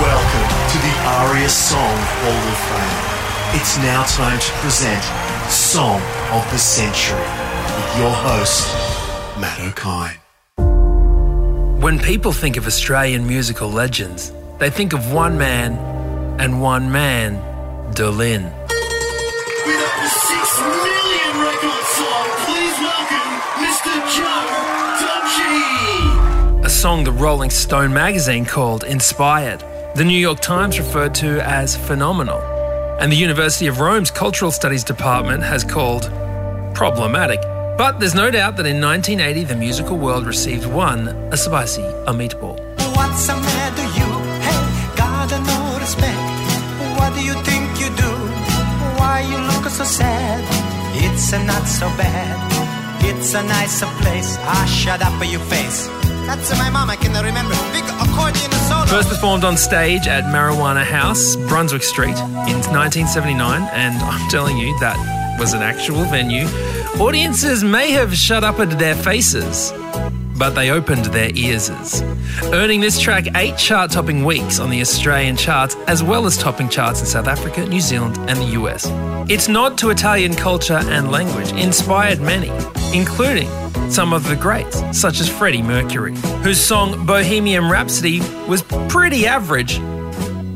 Welcome 0.00 0.46
to 0.72 0.78
the 0.78 0.94
ARIA 1.06 1.48
Song 1.48 1.96
Hall 2.20 2.32
of 2.32 2.58
Fame. 2.68 3.60
It's 3.60 3.78
now 3.78 4.02
time 4.04 4.38
to 4.38 4.52
present 4.60 5.02
Song 5.50 6.00
of 6.32 6.44
the 6.50 6.58
Century 6.58 7.16
with 7.20 7.45
your 7.98 8.10
host, 8.10 8.66
Matt 9.40 9.58
Okine. 9.58 10.18
When 11.80 11.98
people 11.98 12.30
think 12.30 12.58
of 12.58 12.66
Australian 12.66 13.26
musical 13.26 13.70
legends, 13.70 14.32
they 14.58 14.68
think 14.68 14.92
of 14.92 15.14
one 15.14 15.38
man 15.38 15.78
and 16.38 16.60
one 16.60 16.92
man, 16.92 17.40
Dolin. 17.94 18.44
With 19.64 19.80
over 19.80 20.08
six 20.08 20.60
million 20.60 21.40
records 21.40 21.88
sold, 21.96 22.30
please 22.44 22.76
welcome 22.84 23.30
Mr. 23.64 23.92
Joe 24.14 24.44
Dolce. 25.00 26.66
A 26.66 26.68
song 26.68 27.02
the 27.04 27.12
Rolling 27.12 27.48
Stone 27.48 27.94
magazine 27.94 28.44
called 28.44 28.84
Inspired. 28.84 29.64
The 29.94 30.04
New 30.04 30.18
York 30.18 30.40
Times 30.40 30.78
referred 30.78 31.14
to 31.16 31.40
as 31.48 31.74
phenomenal. 31.74 32.42
And 33.00 33.10
the 33.10 33.16
University 33.16 33.68
of 33.68 33.80
Rome's 33.80 34.10
Cultural 34.10 34.50
Studies 34.50 34.84
Department 34.84 35.42
has 35.44 35.64
called 35.64 36.10
problematic. 36.74 37.40
But 37.76 38.00
there's 38.00 38.14
no 38.14 38.30
doubt 38.30 38.56
that 38.56 38.64
in 38.64 38.80
1980, 38.80 39.44
the 39.44 39.54
musical 39.54 39.98
world 39.98 40.26
received 40.26 40.64
one, 40.64 41.08
a 41.30 41.36
spicy, 41.36 41.82
a 41.82 42.12
meatball. 42.12 42.56
What's 42.96 43.26
the 43.26 43.36
matter 43.36 43.84
you? 43.92 44.08
Hey, 44.40 44.96
got 44.96 45.28
no 45.28 45.78
respect. 45.78 46.16
What 46.96 47.12
do 47.12 47.20
you 47.20 47.34
think 47.44 47.78
you 47.78 47.92
do? 47.94 48.12
Why 48.96 49.20
you 49.28 49.36
look 49.52 49.68
so 49.68 49.84
sad? 49.84 50.40
It's 51.04 51.34
a 51.34 51.44
not 51.44 51.68
so 51.68 51.88
bad. 52.00 52.36
It's 53.04 53.34
a 53.34 53.42
nicer 53.42 53.86
place. 54.00 54.38
Ah, 54.40 54.64
shut 54.64 55.02
up 55.02 55.12
your 55.30 55.40
face. 55.40 55.86
That's 56.24 56.58
my 56.58 56.70
mom, 56.70 56.88
I 56.88 56.96
can 56.96 57.12
remember. 57.12 57.54
Big 57.76 57.84
accordion 58.00 58.50
solo. 58.68 58.86
First 58.86 59.10
performed 59.10 59.44
on 59.44 59.58
stage 59.58 60.08
at 60.08 60.24
Marijuana 60.24 60.82
House, 60.82 61.36
Brunswick 61.46 61.82
Street, 61.82 62.16
in 62.48 62.56
1979, 62.72 63.68
and 63.72 63.94
I'm 63.98 64.30
telling 64.30 64.56
you, 64.56 64.72
that 64.80 64.96
was 65.38 65.52
an 65.52 65.60
actual 65.60 66.04
venue. 66.04 66.46
Audiences 67.00 67.62
may 67.62 67.90
have 67.90 68.16
shut 68.16 68.42
up 68.42 68.58
at 68.58 68.78
their 68.78 68.94
faces, 68.94 69.70
but 70.38 70.50
they 70.50 70.70
opened 70.70 71.04
their 71.06 71.30
ears. 71.34 71.68
Earning 72.44 72.80
this 72.80 72.98
track 72.98 73.26
eight 73.36 73.58
chart 73.58 73.90
topping 73.90 74.24
weeks 74.24 74.58
on 74.58 74.70
the 74.70 74.80
Australian 74.80 75.36
charts, 75.36 75.76
as 75.88 76.02
well 76.02 76.24
as 76.24 76.38
topping 76.38 76.70
charts 76.70 77.00
in 77.00 77.06
South 77.06 77.26
Africa, 77.26 77.66
New 77.66 77.82
Zealand, 77.82 78.16
and 78.30 78.38
the 78.38 78.58
US. 78.62 78.86
Its 79.30 79.46
nod 79.46 79.76
to 79.76 79.90
Italian 79.90 80.34
culture 80.34 80.80
and 80.84 81.10
language 81.12 81.52
inspired 81.52 82.18
many, 82.22 82.50
including 82.96 83.50
some 83.90 84.14
of 84.14 84.26
the 84.26 84.36
greats, 84.36 84.82
such 84.98 85.20
as 85.20 85.28
Freddie 85.28 85.60
Mercury, 85.60 86.14
whose 86.42 86.58
song 86.58 87.04
Bohemian 87.04 87.68
Rhapsody 87.68 88.20
was 88.48 88.62
pretty 88.88 89.26
average 89.26 89.76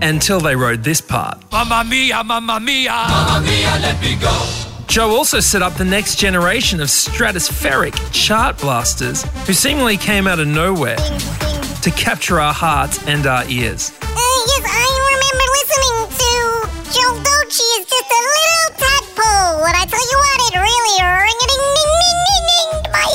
until 0.00 0.40
they 0.40 0.56
wrote 0.56 0.84
this 0.84 1.02
part. 1.02 1.38
Mamma 1.52 1.84
mia, 1.84 2.24
mamma 2.24 2.58
mia. 2.60 2.92
Mamma 2.92 3.46
mia, 3.46 3.78
let 3.82 4.00
me 4.00 4.16
go. 4.16 4.69
Joe 4.90 5.10
also 5.10 5.38
set 5.38 5.62
up 5.62 5.74
the 5.74 5.84
next 5.84 6.16
generation 6.16 6.80
of 6.80 6.88
stratospheric 6.88 7.94
chart 8.10 8.58
blasters 8.58 9.22
who 9.46 9.52
seemingly 9.52 9.96
came 9.96 10.26
out 10.26 10.40
of 10.40 10.48
nowhere 10.48 10.96
to 10.96 11.92
capture 11.92 12.40
our 12.40 12.52
hearts 12.52 12.98
and 13.06 13.24
our 13.24 13.44
ears. 13.48 13.92
Uh, 14.02 14.06
yes, 14.48 14.64
I 14.66 14.82
remember 15.12 15.46
listening 15.54 16.10
to 16.18 16.34
Joe 16.90 17.14
Dolce 17.22 17.62
is 17.78 17.86
just 17.86 18.10
a 18.10 18.22
little 18.34 18.70
tadpole. 18.82 19.62
And 19.64 19.76
I 19.76 19.86
tell 19.86 20.02
you 20.10 20.18
what, 20.18 20.40
it 20.50 20.58
really 20.58 20.98
ring-a-ding-ding-ding-ding-ding 21.22 22.90
my 22.90 23.06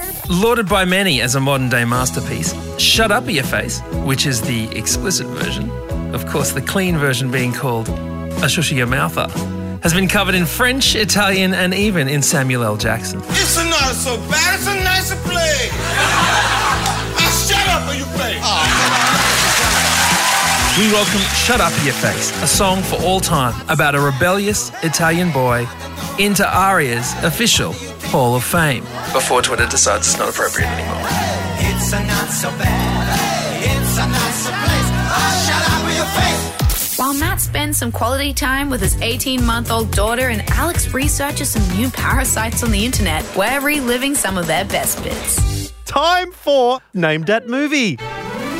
ears. 0.00 0.40
Lauded 0.42 0.66
by 0.66 0.86
many 0.86 1.20
as 1.20 1.34
a 1.34 1.40
modern 1.40 1.68
day 1.68 1.84
masterpiece, 1.84 2.54
Shut 2.80 3.12
Up 3.12 3.28
Your 3.28 3.44
Face, 3.44 3.82
which 4.06 4.24
is 4.24 4.40
the 4.40 4.74
explicit 4.74 5.26
version, 5.26 5.70
of 6.14 6.24
course, 6.26 6.52
the 6.52 6.62
clean 6.62 6.96
version 6.96 7.30
being 7.30 7.52
called 7.52 7.90
A 7.90 8.48
Shush 8.48 8.72
Your 8.72 8.86
Mouther, 8.86 9.28
has 9.82 9.92
been 9.92 10.08
covered 10.08 10.34
in 10.34 10.46
French, 10.46 10.94
Italian, 10.94 11.54
and 11.54 11.74
even 11.74 12.08
in 12.08 12.22
Samuel 12.22 12.62
L. 12.62 12.76
Jackson. 12.76 13.20
It's 13.30 13.56
not 13.56 13.94
so 13.94 14.16
bad. 14.30 14.54
It's 14.54 14.66
a 14.66 14.74
nicer 14.74 15.16
place. 15.16 15.70
Ah, 17.18 17.44
shut 17.46 17.66
up 17.68 17.88
or 17.90 17.94
you 17.98 18.04
play. 18.16 18.38
We 20.78 20.90
welcome 20.90 21.20
Shut 21.34 21.60
Up 21.60 21.72
Your 21.84 21.94
Face, 21.94 22.30
a 22.42 22.46
song 22.46 22.80
for 22.82 22.96
all 23.02 23.20
time 23.20 23.54
about 23.68 23.94
a 23.94 24.00
rebellious 24.00 24.70
Italian 24.82 25.30
boy 25.32 25.66
into 26.18 26.46
Aria's 26.46 27.12
official 27.24 27.72
Hall 28.10 28.36
of 28.36 28.44
Fame. 28.44 28.84
Before 29.12 29.42
Twitter 29.42 29.66
decides 29.66 30.06
it's 30.08 30.18
not 30.18 30.28
appropriate 30.28 30.68
anymore. 30.68 31.06
It's 31.58 31.92
a 31.92 32.02
not 32.06 32.28
so 32.30 32.48
bad. 32.50 33.62
It's 33.64 33.98
a 33.98 34.06
nicer 34.06 34.50
place. 34.50 34.61
While 37.02 37.14
Matt 37.14 37.40
spends 37.40 37.78
some 37.78 37.90
quality 37.90 38.32
time 38.32 38.70
with 38.70 38.80
his 38.80 38.94
18 39.02 39.44
month 39.44 39.72
old 39.72 39.90
daughter 39.90 40.28
and 40.28 40.48
Alex 40.50 40.94
researches 40.94 41.50
some 41.50 41.76
new 41.76 41.90
parasites 41.90 42.62
on 42.62 42.70
the 42.70 42.84
internet, 42.84 43.28
we're 43.36 43.60
reliving 43.60 44.14
some 44.14 44.38
of 44.38 44.46
their 44.46 44.64
best 44.66 45.02
bits. 45.02 45.72
Time 45.84 46.30
for 46.30 46.78
Name 46.94 47.22
That 47.22 47.48
Movie. 47.48 47.98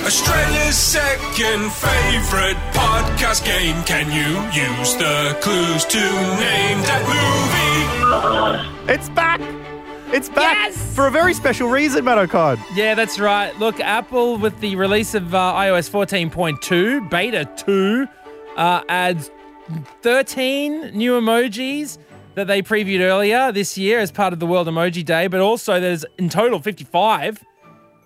Australia's 0.05 0.77
second 0.77 1.71
favourite 1.71 2.57
podcast 2.73 3.45
game. 3.45 3.81
Can 3.85 4.11
you 4.11 4.43
use 4.51 4.97
the 4.97 5.39
clues 5.41 5.85
to 5.85 6.01
name 6.01 6.83
that 6.83 8.67
movie? 8.87 8.93
It's 8.93 9.09
back. 9.11 9.41
It's 10.13 10.29
back 10.29 10.73
for 10.73 11.07
a 11.07 11.13
very 11.13 11.33
special 11.33 11.69
reason, 11.71 12.05
Matt 12.05 12.19
Okine. 12.29 12.61
Yeah, 12.75 12.97
that's 12.97 13.21
right. 13.21 13.57
Look, 13.61 13.79
Apple, 13.79 14.37
with 14.37 14.59
the 14.59 14.75
release 14.75 15.15
of 15.15 15.33
uh, 15.33 15.55
iOS 15.55 15.89
14.2, 15.89 17.09
Beta 17.09 17.49
2, 17.57 18.09
uh, 18.57 18.83
adds 18.88 19.31
13 20.03 20.97
new 20.97 21.12
emojis 21.21 21.99
that 22.35 22.47
they 22.47 22.62
previewed 22.62 23.01
earlier 23.01 23.53
this 23.53 23.77
year 23.77 23.99
as 23.99 24.11
part 24.11 24.33
of 24.33 24.41
the 24.41 24.47
World 24.47 24.67
Emoji 24.67 25.05
Day, 25.05 25.27
but 25.27 25.41
also 25.41 25.79
there's 25.81 26.05
in 26.19 26.29
total 26.29 26.59
55 26.61 27.45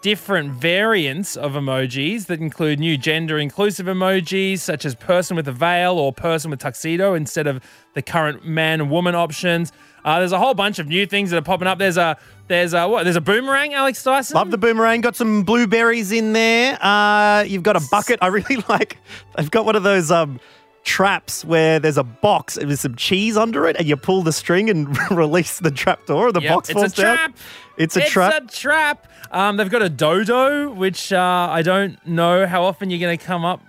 different 0.03 0.53
variants 0.53 1.37
of 1.37 1.53
emojis 1.53 2.27
that 2.27 2.39
include 2.39 2.79
new 2.79 2.97
gender 2.97 3.39
inclusive 3.39 3.87
emojis 3.87 4.61
such 4.61 4.85
as 4.85 4.95
person 4.95 5.37
with 5.37 5.49
a 5.49 5.53
veil 5.53 5.99
or 5.99 6.13
person 6.13 6.51
with 6.51 6.61
tuxedo 6.61 7.15
instead 7.15 7.47
of 7.47 7.63
the 7.95 8.03
current 8.03 8.45
man 8.45 8.89
woman 8.89 9.15
options. 9.15 9.73
Uh, 10.07 10.21
there's 10.21 10.31
a 10.33 10.39
whole 10.39 10.55
bunch 10.55 10.79
of 10.79 10.87
new 10.87 11.05
things 11.05 11.31
that 11.31 11.37
are 11.37 11.43
popping 11.43 11.67
up. 11.69 11.79
There's 11.79 11.97
a 11.99 12.17
there's 12.49 12.73
a 12.75 12.87
what? 12.89 13.03
There's 13.03 13.17
a 13.17 13.21
boomerang, 13.21 13.75
Alex 13.75 14.03
Dyson. 14.05 14.37
Love 14.37 14.53
the 14.53 14.57
boomerang. 14.59 15.01
Got 15.01 15.17
some 15.17 15.43
blueberries 15.43 16.13
in 16.13 16.33
there. 16.33 16.79
Uh, 16.81 17.43
you've 17.43 17.65
got 17.65 17.77
a 17.77 17.83
bucket. 17.91 18.21
I 18.23 18.29
really 18.29 18.63
like. 18.69 18.99
They've 19.37 19.51
got 19.51 19.67
one 19.67 19.75
of 19.75 19.83
those 19.83 20.13
um, 20.13 20.39
traps 20.85 21.45
where 21.45 21.81
there's 21.81 21.99
a 21.99 22.05
box 22.05 22.57
with 22.57 22.79
some 22.79 22.95
cheese 22.95 23.37
under 23.37 23.67
it, 23.67 23.75
and 23.77 23.87
you 23.89 23.97
pull 23.97 24.23
the 24.23 24.33
string 24.33 24.71
and 24.71 24.97
release 25.11 25.59
the 25.59 25.73
trap 25.73 26.07
door, 26.07 26.29
and 26.29 26.37
the 26.37 26.41
Yep, 26.43 26.55
box 26.55 26.69
it's 26.71 26.77
a 26.77 26.81
falls 26.81 26.93
down. 26.95 27.17
trap. 27.17 27.37
It's 27.77 27.97
a 27.97 28.03
it's 28.03 28.11
trap. 28.11 28.43
It's 28.45 28.57
a 28.57 28.61
trap. 28.61 29.07
Um, 29.33 29.57
they've 29.57 29.69
got 29.69 29.83
a 29.83 29.89
dodo, 29.89 30.71
which 30.71 31.13
uh, 31.13 31.49
I 31.51 31.63
don't 31.63 31.99
know 32.07 32.47
how 32.47 32.63
often 32.63 32.91
you're 32.91 33.01
going 33.01 33.19
to 33.19 33.25
come 33.25 33.45
up. 33.45 33.61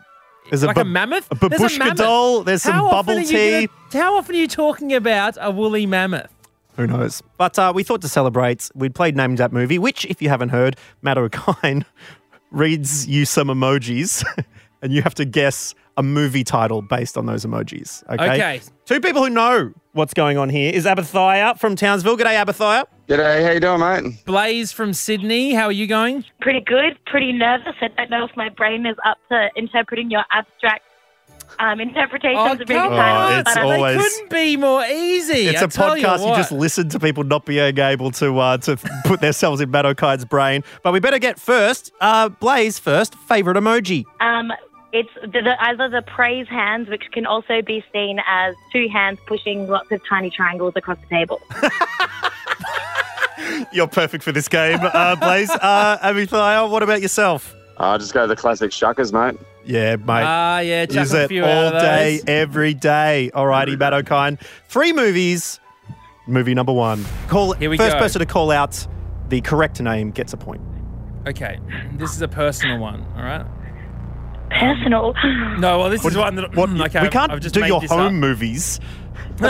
There's 0.49 0.63
a 0.63 0.67
like 0.67 0.77
a, 0.77 0.85
mammoth. 0.85 1.27
a 1.31 1.35
There's 1.49 1.61
babushka 1.61 1.79
mammoth. 1.79 1.97
doll, 1.97 2.43
there's 2.43 2.61
some 2.63 2.73
How 2.73 2.91
bubble 2.91 3.21
tea. 3.21 3.67
gonna- 3.67 4.03
how 4.03 4.15
often 4.17 4.35
are 4.35 4.39
you 4.39 4.47
talking 4.47 4.93
about 4.93 5.37
a 5.39 5.51
woolly 5.51 5.85
mammoth? 5.85 6.31
Who 6.75 6.85
knows? 6.87 7.23
But 7.37 7.57
uh, 7.57 7.71
we 7.75 7.83
thought 7.83 8.01
to 8.01 8.07
celebrate, 8.09 8.69
we'd 8.75 8.93
played 8.93 9.15
Name 9.17 9.35
That 9.37 9.51
Movie, 9.51 9.79
which, 9.79 10.05
if 10.05 10.21
you 10.21 10.29
haven't 10.29 10.49
heard, 10.49 10.75
Matt 11.01 11.17
Okine 11.17 11.83
reads 12.51 13.07
you 13.07 13.25
some 13.25 13.47
emojis, 13.47 14.23
and 14.81 14.93
you 14.93 15.01
have 15.01 15.15
to 15.15 15.25
guess 15.25 15.73
a 15.97 16.03
movie 16.03 16.43
title 16.43 16.81
based 16.81 17.17
on 17.17 17.25
those 17.25 17.45
emojis. 17.45 18.03
Okay. 18.09 18.23
Okay. 18.33 18.61
Two 18.85 18.99
people 19.01 19.23
who 19.23 19.29
know 19.29 19.73
what's 19.93 20.13
going 20.13 20.37
on 20.37 20.49
here 20.49 20.71
is 20.73 20.85
Abathia 20.85 21.57
from 21.59 21.75
Townsville. 21.75 22.15
G'day, 22.17 22.41
Abathia. 22.43 22.85
G'day, 23.07 23.43
how 23.45 23.51
you 23.51 23.59
doing, 23.59 23.79
mate? 23.79 24.25
Blaze 24.25 24.71
from 24.71 24.93
Sydney. 24.93 25.53
How 25.53 25.65
are 25.65 25.71
you 25.71 25.87
going? 25.87 26.23
Pretty 26.39 26.61
good, 26.61 26.97
pretty 27.07 27.33
nervous. 27.33 27.73
I 27.81 27.87
don't 27.89 28.09
know 28.11 28.25
if 28.25 28.31
my 28.37 28.49
brain 28.49 28.85
is 28.85 28.95
up 29.05 29.17
to 29.29 29.49
interpreting 29.55 30.11
your 30.11 30.23
abstract 30.31 30.83
um, 31.59 31.79
interpretations 31.79 32.37
Oh, 32.39 32.51
of 32.51 32.59
movie 32.59 32.73
come 32.73 32.91
titles. 32.91 33.31
on. 33.33 33.39
it's 33.39 33.53
but 33.55 33.63
always- 33.63 33.97
They 33.97 34.03
couldn't 34.03 34.29
be 34.29 34.57
more 34.57 34.83
easy. 34.85 35.47
It's 35.47 35.61
I 35.61 35.65
a 35.65 35.67
tell 35.67 35.95
podcast. 35.95 36.19
You, 36.19 36.25
what. 36.25 36.37
just 36.37 36.51
listen 36.51 36.89
to 36.89 36.99
people 36.99 37.23
not 37.23 37.45
being 37.45 37.77
able 37.79 38.11
to 38.11 38.37
uh, 38.37 38.57
to 38.59 38.77
put 39.05 39.21
themselves 39.21 39.61
in 39.61 39.71
Matt 39.71 39.85
Okine's 39.85 40.25
brain. 40.25 40.63
But 40.83 40.93
we 40.93 40.99
better 40.99 41.17
get 41.19 41.39
first. 41.39 41.91
Uh, 42.01 42.29
Blaze 42.29 42.77
first. 42.77 43.15
Favorite 43.15 43.57
emoji. 43.57 44.03
Um, 44.19 44.51
it's 44.93 45.09
the, 45.21 45.27
the, 45.41 45.55
either 45.65 45.89
the 45.89 46.01
praise 46.01 46.47
hands, 46.47 46.89
which 46.89 47.03
can 47.11 47.25
also 47.25 47.61
be 47.61 47.83
seen 47.93 48.19
as 48.27 48.55
two 48.71 48.87
hands 48.91 49.19
pushing 49.27 49.67
lots 49.67 49.91
of 49.91 50.01
tiny 50.07 50.29
triangles 50.29 50.73
across 50.75 50.97
the 50.99 51.07
table. 51.07 51.41
You're 53.71 53.87
perfect 53.87 54.23
for 54.23 54.31
this 54.31 54.47
game, 54.47 54.79
uh, 54.81 55.15
Blaze. 55.15 55.49
Uh, 55.49 55.97
Abathia, 55.99 56.69
what 56.69 56.83
about 56.83 57.01
yourself? 57.01 57.55
I'll 57.77 57.99
just 57.99 58.13
go 58.13 58.21
to 58.21 58.27
the 58.27 58.35
classic 58.35 58.71
shuckers, 58.71 59.13
mate. 59.13 59.39
Yeah, 59.65 59.97
mate. 59.97 60.23
Ah, 60.25 60.59
yeah, 60.59 60.85
chuck 60.85 60.95
Use 61.01 61.13
a 61.13 61.23
it 61.23 61.27
few 61.27 61.43
all 61.45 61.71
day, 61.71 62.17
those. 62.17 62.23
every 62.27 62.73
day. 62.73 63.29
Alrighty, 63.33 63.77
Matt 63.77 63.93
Okine. 63.93 64.39
Three 64.69 64.93
movies. 64.93 65.59
Movie 66.25 66.55
number 66.55 66.73
one. 66.73 67.05
Call 67.27 67.53
Here 67.53 67.69
we 67.69 67.77
first 67.77 67.93
go. 67.93 67.99
person 67.99 68.19
to 68.19 68.25
call 68.25 68.51
out 68.51 68.85
the 69.29 69.41
correct 69.41 69.79
name 69.81 70.11
gets 70.11 70.33
a 70.33 70.37
point. 70.37 70.61
Okay, 71.27 71.59
this 71.93 72.15
is 72.15 72.21
a 72.21 72.27
personal 72.27 72.79
one. 72.79 73.05
All 73.15 73.23
right. 73.23 73.45
Personal. 74.49 75.13
No, 75.59 75.79
well, 75.79 75.89
this 75.89 76.03
What- 76.03 76.13
is 76.13 76.17
one 76.17 76.35
that 76.35 76.55
what- 76.55 76.69
mm, 76.69 76.85
okay, 76.85 77.01
we 77.01 77.09
can't 77.09 77.31
I've 77.31 77.41
just 77.41 77.53
do 77.55 77.65
your 77.65 77.81
home 77.81 78.07
up. 78.07 78.13
movies. 78.13 78.79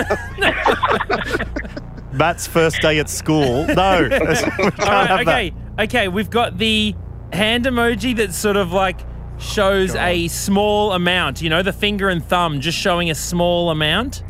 Matt's 2.13 2.47
first 2.47 2.81
day 2.81 2.99
at 2.99 3.09
school. 3.09 3.65
No, 3.67 4.03
we 4.03 4.09
can't 4.09 4.79
All 4.79 4.87
right, 4.87 5.07
have 5.07 5.19
okay, 5.21 5.53
okay. 5.79 6.07
We've 6.07 6.29
got 6.29 6.57
the 6.57 6.95
hand 7.31 7.65
emoji 7.65 8.15
that 8.17 8.33
sort 8.33 8.57
of 8.57 8.71
like 8.71 8.99
shows 9.37 9.93
a 9.95 10.27
small 10.29 10.93
amount. 10.93 11.41
You 11.41 11.49
know, 11.49 11.61
the 11.61 11.73
finger 11.73 12.09
and 12.09 12.23
thumb 12.25 12.59
just 12.59 12.77
showing 12.77 13.11
a 13.11 13.15
small 13.15 13.69
amount. 13.69 14.23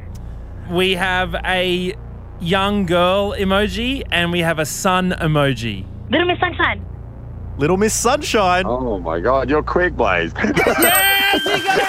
We 0.69 0.95
have 0.95 1.33
a 1.45 1.95
young 2.41 2.85
girl 2.85 3.31
emoji 3.33 4.03
and 4.11 4.31
we 4.31 4.39
have 4.41 4.59
a 4.59 4.65
sun 4.65 5.11
emoji. 5.11 5.85
Little 6.09 6.27
Miss 6.27 6.39
Sunshine. 6.39 6.83
That. 7.57 7.61
Little 7.61 7.77
Miss 7.77 7.93
Sunshine. 7.93 8.65
Oh 8.65 8.99
my 8.99 9.19
god, 9.19 9.49
you're 9.49 9.63
quick, 9.63 9.95
Blaze. 9.95 10.31
Yes, 11.29 11.43
you 11.43 11.61
got 11.65 11.77
it 11.77 11.83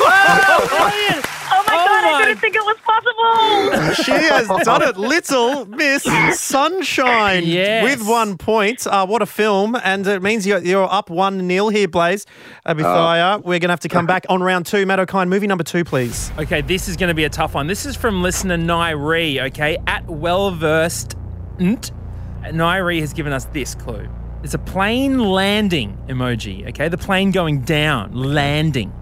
right! 0.00 0.66
Brilliant! 0.68 1.24
Oh 1.50 1.64
my 1.66 1.74
Oh 1.74 1.86
god, 1.86 2.02
my- 2.02 2.12
I 2.12 2.24
didn't 2.26 2.40
think 2.40 2.54
it 2.54 2.62
was 2.62 2.76
possible. 2.84 4.04
She 4.04 4.12
has 4.12 4.48
done 4.64 4.82
it, 4.82 4.98
Little 4.98 5.64
Miss 5.64 6.02
Sunshine, 6.38 7.44
Yes. 7.46 7.84
with 7.84 8.06
one 8.06 8.36
point. 8.36 8.86
Uh, 8.86 9.06
what 9.06 9.22
a 9.22 9.26
film! 9.26 9.76
And 9.82 10.06
it 10.06 10.22
means 10.22 10.46
you're, 10.46 10.58
you're 10.58 10.84
up 10.92 11.08
one 11.08 11.46
nil 11.46 11.70
here, 11.70 11.88
Blaze. 11.88 12.26
Abithaya, 12.66 13.38
we're 13.38 13.58
going 13.58 13.62
to 13.62 13.68
have 13.70 13.80
to 13.80 13.88
come 13.88 14.04
back 14.04 14.26
on 14.28 14.42
round 14.42 14.66
two. 14.66 14.84
Matt 14.84 14.98
Okine, 14.98 15.28
movie 15.28 15.46
number 15.46 15.64
two, 15.64 15.82
please. 15.84 16.30
Okay, 16.38 16.60
this 16.60 16.86
is 16.86 16.96
going 16.98 17.08
to 17.08 17.14
be 17.14 17.24
a 17.24 17.30
tough 17.30 17.54
one. 17.54 17.66
This 17.66 17.86
is 17.86 17.96
from 17.96 18.22
listener 18.22 18.58
Nairi, 18.58 19.42
okay? 19.46 19.78
At 19.86 20.06
well 20.06 20.50
versed. 20.50 21.16
Nairi 21.58 23.00
has 23.00 23.14
given 23.14 23.32
us 23.32 23.46
this 23.46 23.74
clue. 23.74 24.06
It's 24.44 24.52
a 24.52 24.58
plane 24.58 25.18
landing 25.18 25.96
emoji, 26.06 26.68
okay? 26.68 26.88
The 26.88 26.98
plane 26.98 27.30
going 27.30 27.62
down, 27.62 28.12
landing. 28.12 28.92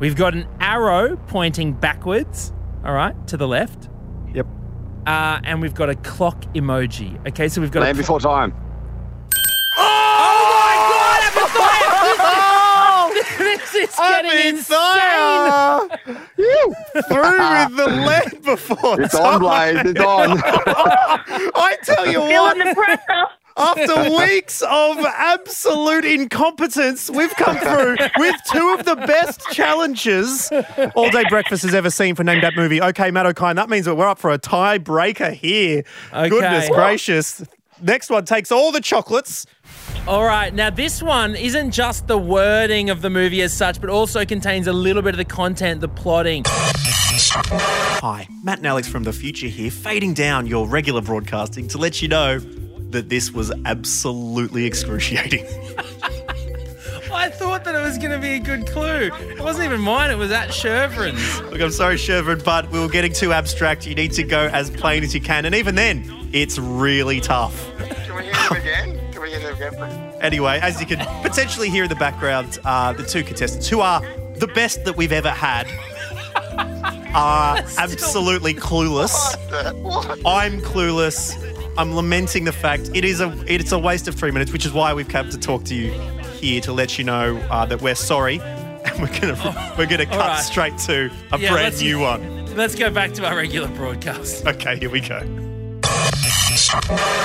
We've 0.00 0.16
got 0.16 0.32
an 0.32 0.48
arrow 0.60 1.16
pointing 1.26 1.74
backwards, 1.74 2.54
all 2.82 2.94
right, 2.94 3.14
to 3.28 3.36
the 3.36 3.46
left. 3.46 3.90
Yep. 4.34 4.46
Uh, 5.06 5.40
and 5.44 5.60
we've 5.60 5.74
got 5.74 5.90
a 5.90 5.94
clock 5.96 6.40
emoji. 6.54 7.20
Okay, 7.28 7.48
so 7.48 7.60
we've 7.60 7.70
got 7.70 7.80
Land 7.80 7.98
a. 7.98 8.00
before 8.00 8.18
time. 8.18 8.54
Oh 9.76 10.62
my 10.64 13.12
god! 13.12 13.12
this 13.38 13.74
is 13.74 13.94
getting 13.94 14.54
insane! 14.54 15.88
Through 17.08 17.38
with 17.38 17.76
the 17.76 17.88
lead 18.06 18.42
before 18.42 19.00
It's 19.02 19.12
time. 19.14 19.34
on, 19.34 19.40
Blaze. 19.40 19.82
It's 19.84 20.00
on. 20.00 20.40
I 21.54 21.76
tell 21.84 22.06
you 22.06 22.20
Feeling 22.20 22.36
what. 22.36 22.56
the 22.56 22.74
pressure. 22.74 23.26
After 23.56 24.10
weeks 24.18 24.62
of 24.62 24.98
absolute 24.98 26.04
incompetence, 26.04 27.10
we've 27.10 27.34
come 27.36 27.56
through 27.58 27.96
with 28.16 28.36
two 28.50 28.76
of 28.78 28.84
the 28.84 28.96
best 29.06 29.40
challenges 29.50 30.50
All 30.94 31.10
Day 31.10 31.24
Breakfast 31.28 31.62
has 31.64 31.74
ever 31.74 31.90
seen 31.90 32.14
for 32.14 32.24
Name 32.24 32.40
That 32.40 32.54
Movie. 32.56 32.80
Okay, 32.80 33.10
Matt 33.10 33.26
Okine, 33.26 33.56
that 33.56 33.68
means 33.68 33.86
that 33.86 33.94
we're 33.94 34.08
up 34.08 34.18
for 34.18 34.30
a 34.32 34.38
tiebreaker 34.38 35.32
here. 35.32 35.84
Okay. 36.12 36.28
Goodness 36.28 36.68
gracious. 36.68 37.44
Next 37.80 38.10
one 38.10 38.24
takes 38.24 38.52
all 38.52 38.70
the 38.70 38.80
chocolates. 38.80 39.44
All 40.06 40.24
right, 40.24 40.54
now 40.54 40.70
this 40.70 41.02
one 41.02 41.34
isn't 41.34 41.72
just 41.72 42.06
the 42.06 42.18
wording 42.18 42.90
of 42.90 43.02
the 43.02 43.10
movie 43.10 43.42
as 43.42 43.52
such, 43.52 43.80
but 43.80 43.90
also 43.90 44.24
contains 44.24 44.66
a 44.68 44.72
little 44.72 45.02
bit 45.02 45.14
of 45.14 45.18
the 45.18 45.24
content, 45.24 45.80
the 45.80 45.88
plotting. 45.88 46.44
Hi, 46.46 48.28
Matt 48.44 48.58
and 48.58 48.66
Alex 48.66 48.88
from 48.88 49.02
the 49.02 49.12
future 49.12 49.48
here, 49.48 49.70
fading 49.70 50.14
down 50.14 50.46
your 50.46 50.68
regular 50.68 51.00
broadcasting 51.00 51.66
to 51.68 51.78
let 51.78 52.02
you 52.02 52.08
know 52.08 52.40
that 52.92 53.08
this 53.08 53.32
was 53.32 53.52
absolutely 53.64 54.64
excruciating. 54.64 55.46
I 57.12 57.28
thought 57.28 57.64
that 57.64 57.74
it 57.74 57.82
was 57.82 57.98
going 57.98 58.10
to 58.10 58.18
be 58.18 58.34
a 58.34 58.38
good 58.40 58.66
clue. 58.66 59.10
It 59.12 59.40
wasn't 59.40 59.66
even 59.66 59.80
mine, 59.80 60.10
it 60.10 60.16
was 60.16 60.30
at 60.30 60.48
Sherverin's. 60.48 61.40
Look, 61.50 61.60
I'm 61.60 61.70
sorry, 61.70 61.96
Shervin, 61.96 62.42
but 62.42 62.70
we 62.70 62.80
were 62.80 62.88
getting 62.88 63.12
too 63.12 63.32
abstract. 63.32 63.86
You 63.86 63.94
need 63.94 64.12
to 64.12 64.22
go 64.22 64.48
as 64.48 64.70
plain 64.70 65.02
as 65.02 65.14
you 65.14 65.20
can. 65.20 65.44
And 65.44 65.54
even 65.54 65.74
then, 65.74 66.30
it's 66.32 66.58
really 66.58 67.20
tough. 67.20 67.70
Can 67.76 68.16
we 68.16 68.22
hear 68.24 68.32
them 68.32 68.56
again? 68.56 69.12
Can 69.12 69.22
we 69.22 69.30
hear 69.30 69.40
them 69.40 69.54
again, 69.54 69.74
please? 69.74 70.20
Anyway, 70.22 70.58
as 70.62 70.80
you 70.80 70.86
can 70.86 70.98
potentially 71.22 71.68
hear 71.68 71.84
in 71.84 71.90
the 71.90 71.96
background, 71.96 72.58
uh, 72.64 72.92
the 72.94 73.04
two 73.04 73.22
contestants, 73.22 73.68
who 73.68 73.80
are 73.80 74.00
the 74.36 74.46
best 74.48 74.84
that 74.84 74.96
we've 74.96 75.12
ever 75.12 75.30
had, 75.30 75.66
are 77.14 77.58
absolutely 77.78 78.54
clueless. 78.54 79.36
I'm 80.24 80.60
clueless. 80.60 81.51
I'm 81.78 81.94
lamenting 81.94 82.44
the 82.44 82.52
fact 82.52 82.90
it 82.94 83.04
is 83.04 83.20
a 83.20 83.32
it's 83.46 83.72
a 83.72 83.78
waste 83.78 84.06
of 84.08 84.14
three 84.14 84.30
minutes, 84.30 84.52
which 84.52 84.66
is 84.66 84.72
why 84.72 84.92
we've 84.92 85.08
come 85.08 85.30
to 85.30 85.38
talk 85.38 85.64
to 85.64 85.74
you 85.74 85.90
here 86.38 86.60
to 86.60 86.72
let 86.72 86.98
you 86.98 87.04
know 87.04 87.36
uh, 87.50 87.64
that 87.66 87.80
we're 87.80 87.94
sorry, 87.94 88.40
and 88.84 89.00
we're 89.00 89.18
gonna 89.20 89.74
we're 89.78 89.86
gonna 89.86 90.06
cut 90.06 90.18
right. 90.18 90.38
straight 90.40 90.76
to 90.78 91.10
a 91.32 91.38
Yeah, 91.38 91.52
brand 91.52 91.78
new 91.80 92.00
one. 92.00 92.54
Let's 92.56 92.74
go 92.74 92.90
back 92.90 93.12
to 93.14 93.24
our 93.26 93.34
regular 93.36 93.68
broadcast. 93.68 94.46
Okay, 94.46 94.76
here 94.78 94.90
we 94.90 95.00
go. 95.00 95.20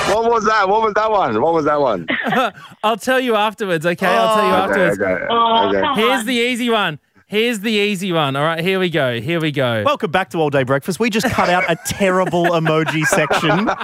What 0.08 0.30
was 0.30 0.44
that? 0.46 0.68
What 0.68 0.82
was 0.82 0.94
that 0.94 1.10
one? 1.10 1.40
What 1.40 1.52
was 1.54 1.64
that 1.66 1.80
one? 1.80 2.06
I'll 2.82 2.96
tell 2.96 3.20
you 3.20 3.34
afterwards, 3.34 3.84
okay? 3.86 4.06
I'll 4.06 4.34
tell 4.36 4.46
you 4.46 4.52
afterwards. 4.54 4.98
okay, 5.00 5.26
Oh, 5.30 5.68
okay. 5.68 6.00
Here's 6.00 6.24
the 6.24 6.32
easy 6.34 6.70
one. 6.70 6.98
Here's 7.28 7.60
the 7.60 7.70
easy 7.70 8.10
one. 8.10 8.36
All 8.36 8.42
right, 8.42 8.64
here 8.64 8.80
we 8.80 8.88
go. 8.88 9.20
Here 9.20 9.38
we 9.38 9.52
go. 9.52 9.82
Welcome 9.84 10.10
back 10.10 10.30
to 10.30 10.38
All 10.38 10.48
Day 10.48 10.62
Breakfast. 10.62 10.98
We 10.98 11.10
just 11.10 11.26
cut 11.26 11.50
out 11.50 11.70
a 11.70 11.76
terrible 11.86 12.44
emoji 12.46 13.04
section. 13.04 13.68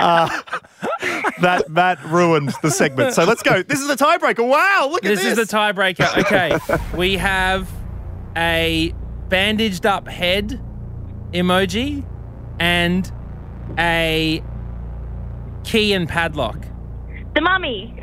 Uh, 0.00 0.28
that 1.40 1.64
that 1.70 2.04
ruined 2.04 2.52
the 2.62 2.70
segment. 2.70 3.14
So 3.14 3.24
let's 3.24 3.42
go. 3.42 3.62
This 3.62 3.80
is 3.80 3.86
the 3.86 3.94
tiebreaker. 3.94 4.46
Wow, 4.46 4.88
look 4.90 5.02
this 5.02 5.12
at 5.12 5.22
this. 5.22 5.36
This 5.36 5.38
is 5.38 5.48
the 5.48 5.56
tiebreaker. 5.56 6.18
Okay, 6.18 6.58
we 6.96 7.16
have 7.16 7.70
a 8.36 8.92
bandaged 9.28 9.86
up 9.86 10.08
head 10.08 10.60
emoji 11.32 12.04
and 12.58 13.10
a 13.78 14.42
key 15.62 15.94
and 15.94 16.08
padlock. 16.08 16.66
The 17.34 17.40
mummy. 17.40 17.98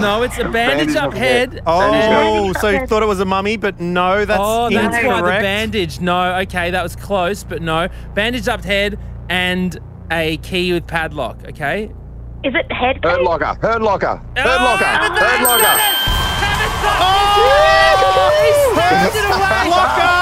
No, 0.00 0.22
it's 0.22 0.38
a 0.38 0.44
bandaged 0.48 0.94
Bandaged 0.94 0.96
up 0.96 1.04
up 1.08 1.14
head. 1.14 1.52
head. 1.54 1.62
Oh, 1.66 2.48
oh, 2.48 2.52
so 2.60 2.68
you 2.68 2.86
thought 2.86 3.02
it 3.02 3.06
was 3.06 3.20
a 3.20 3.24
mummy, 3.24 3.56
but 3.56 3.80
no, 3.80 4.24
that's 4.24 4.40
oh, 4.42 4.68
that's 4.70 4.96
incorrect. 4.96 5.22
why 5.22 5.36
the 5.38 5.42
bandage. 5.42 6.00
No, 6.00 6.34
okay, 6.40 6.70
that 6.70 6.82
was 6.82 6.94
close, 6.96 7.44
but 7.44 7.62
no. 7.62 7.88
Bandaged 8.14 8.48
up 8.48 8.62
head 8.64 8.98
and 9.28 9.78
a 10.10 10.36
key 10.38 10.72
with 10.72 10.86
padlock, 10.86 11.38
okay? 11.48 11.84
Is 12.44 12.54
it 12.54 12.70
head? 12.70 13.00
Hurt 13.02 13.22
locker. 13.22 13.56
Hurt 13.60 13.82
locker. 13.82 14.20
Hurt 14.36 14.60
Oh, 14.60 14.64
locker. 14.64 14.84
Abathia 14.84 15.18
Hurt 15.18 15.42
locker. 15.42 16.05
It! 16.82 18.66
Locker! 19.70 20.16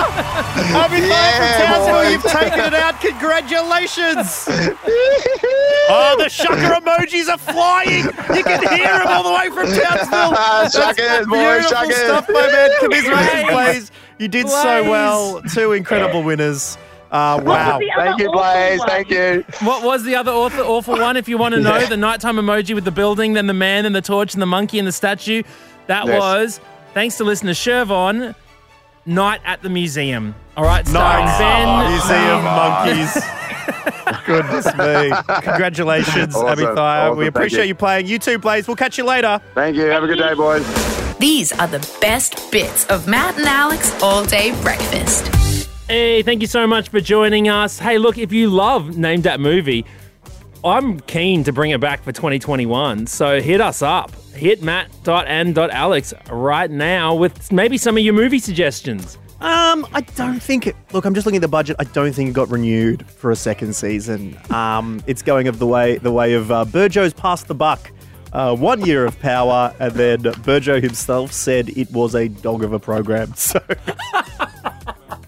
Abby 0.76 0.98
Yeah, 1.06 1.36
from 1.36 1.66
Townsville, 1.66 1.94
boy. 1.94 2.08
you've 2.08 2.22
taken 2.24 2.60
it 2.60 2.74
out. 2.74 3.00
Congratulations! 3.00 4.46
oh, 4.48 6.14
the 6.18 6.24
shucker 6.26 6.80
emojis 6.80 7.28
are 7.28 7.38
flying. 7.38 8.04
You 8.36 8.42
can 8.44 8.62
hear 8.76 8.98
them 8.98 9.06
all 9.08 9.22
the 9.22 9.32
way 9.32 9.48
from 9.50 9.66
Townsville. 9.66 10.30
That's 10.32 10.76
Shuckers, 10.76 11.26
boy, 11.28 11.58
beautiful 11.60 11.76
shuckers. 11.76 11.92
stuff, 11.92 12.28
my 12.28 12.46
man. 12.48 12.70
Commiserations, 12.80 13.42
Blaze. 13.42 13.50
Blaze. 13.52 13.90
You 14.18 14.28
did 14.28 14.48
so 14.48 14.88
well. 14.90 15.42
Two 15.52 15.72
incredible 15.72 16.22
winners. 16.22 16.78
Uh, 17.10 17.40
wow. 17.44 17.78
was 17.78 17.80
the 17.80 17.92
other 17.92 18.04
Thank 18.10 18.20
you, 18.22 18.30
Blaze. 18.32 18.78
one? 18.80 18.88
Thank 18.88 19.10
you. 19.10 19.44
What 19.60 19.84
was 19.84 20.02
the 20.02 20.16
other 20.16 20.32
awful, 20.32 20.64
awful 20.64 20.98
one? 20.98 21.16
If 21.16 21.28
you 21.28 21.38
want 21.38 21.54
to 21.54 21.60
know, 21.68 21.86
the 21.86 21.96
nighttime 21.96 22.36
emoji 22.36 22.74
with 22.74 22.84
the 22.84 22.90
building, 22.90 23.34
then 23.34 23.46
the 23.46 23.54
man, 23.54 23.86
and 23.86 23.94
the 23.94 24.00
torch, 24.02 24.32
and 24.34 24.42
the 24.42 24.46
monkey, 24.46 24.78
and 24.80 24.88
the 24.88 24.92
statue. 24.92 25.42
That 25.86 26.06
Yes. 26.06 26.18
was, 26.20 26.60
thanks 26.94 27.16
to 27.18 27.24
listener 27.24 27.52
Shervon, 27.52 28.34
Night 29.06 29.40
at 29.44 29.62
the 29.62 29.68
Museum. 29.68 30.34
All 30.56 30.64
right, 30.64 30.86
starring 30.86 31.26
Nice. 31.26 31.38
Ben. 31.38 31.90
Museum 31.90 32.44
monkeys. 32.44 33.24
Goodness 34.26 34.66
me. 34.76 35.12
Congratulations, 35.42 36.34
Awesome. 36.34 36.48
Abby 36.48 36.62
Thayer. 36.62 36.78
Awesome. 36.78 37.18
We 37.18 37.26
appreciate 37.26 37.62
you. 37.64 37.68
you 37.68 37.74
playing. 37.74 38.06
You 38.06 38.18
too, 38.18 38.38
Blaze. 38.38 38.66
We'll 38.66 38.76
catch 38.76 38.96
you 38.98 39.04
later. 39.04 39.40
Thank 39.54 39.76
you. 39.76 39.84
Have 39.86 40.04
a 40.04 40.06
good 40.06 40.18
day, 40.18 40.34
boys. 40.34 40.64
These 41.18 41.52
are 41.58 41.66
the 41.66 41.78
best 42.00 42.50
bits 42.50 42.86
of 42.86 43.06
Matt 43.06 43.36
and 43.36 43.46
Alex 43.46 43.92
all 44.02 44.24
day 44.24 44.58
breakfast. 44.62 45.28
Hey, 45.86 46.22
thank 46.22 46.40
you 46.40 46.46
so 46.46 46.66
much 46.66 46.88
for 46.88 47.00
joining 47.00 47.48
us. 47.48 47.78
Hey, 47.78 47.98
look, 47.98 48.16
if 48.16 48.32
you 48.32 48.48
love 48.48 48.96
Name 48.96 49.20
That 49.22 49.38
Movie, 49.40 49.84
I'm 50.64 51.00
keen 51.00 51.44
to 51.44 51.52
bring 51.52 51.72
it 51.72 51.80
back 51.80 52.02
for 52.02 52.10
2021. 52.12 53.06
So 53.06 53.40
hit 53.40 53.60
us 53.60 53.82
up. 53.82 54.12
Hit 54.34 54.62
matt.and.alex 54.62 56.14
right 56.30 56.70
now 56.70 57.14
with 57.14 57.52
maybe 57.52 57.76
some 57.76 57.96
of 57.96 58.02
your 58.02 58.14
movie 58.14 58.38
suggestions. 58.38 59.18
Um, 59.40 59.86
I 59.92 60.00
don't 60.16 60.40
think 60.42 60.66
it. 60.66 60.74
Look, 60.92 61.04
I'm 61.04 61.14
just 61.14 61.26
looking 61.26 61.36
at 61.36 61.42
the 61.42 61.48
budget. 61.48 61.76
I 61.78 61.84
don't 61.84 62.12
think 62.14 62.30
it 62.30 62.32
got 62.32 62.50
renewed 62.50 63.06
for 63.06 63.30
a 63.30 63.36
second 63.36 63.74
season. 63.74 64.38
Um, 64.50 65.02
it's 65.06 65.20
going 65.20 65.48
of 65.48 65.58
the 65.58 65.66
way 65.66 65.98
the 65.98 66.12
way 66.12 66.32
of 66.32 66.50
uh, 66.50 66.64
Burgo's 66.64 67.12
passed 67.12 67.46
the 67.46 67.54
buck. 67.54 67.90
Uh, 68.32 68.56
one 68.56 68.84
year 68.84 69.04
of 69.04 69.20
power, 69.20 69.72
and 69.78 69.92
then 69.92 70.20
Burjo 70.22 70.82
himself 70.82 71.30
said 71.30 71.68
it 71.76 71.88
was 71.92 72.16
a 72.16 72.28
dog 72.28 72.64
of 72.64 72.72
a 72.72 72.80
program. 72.80 73.34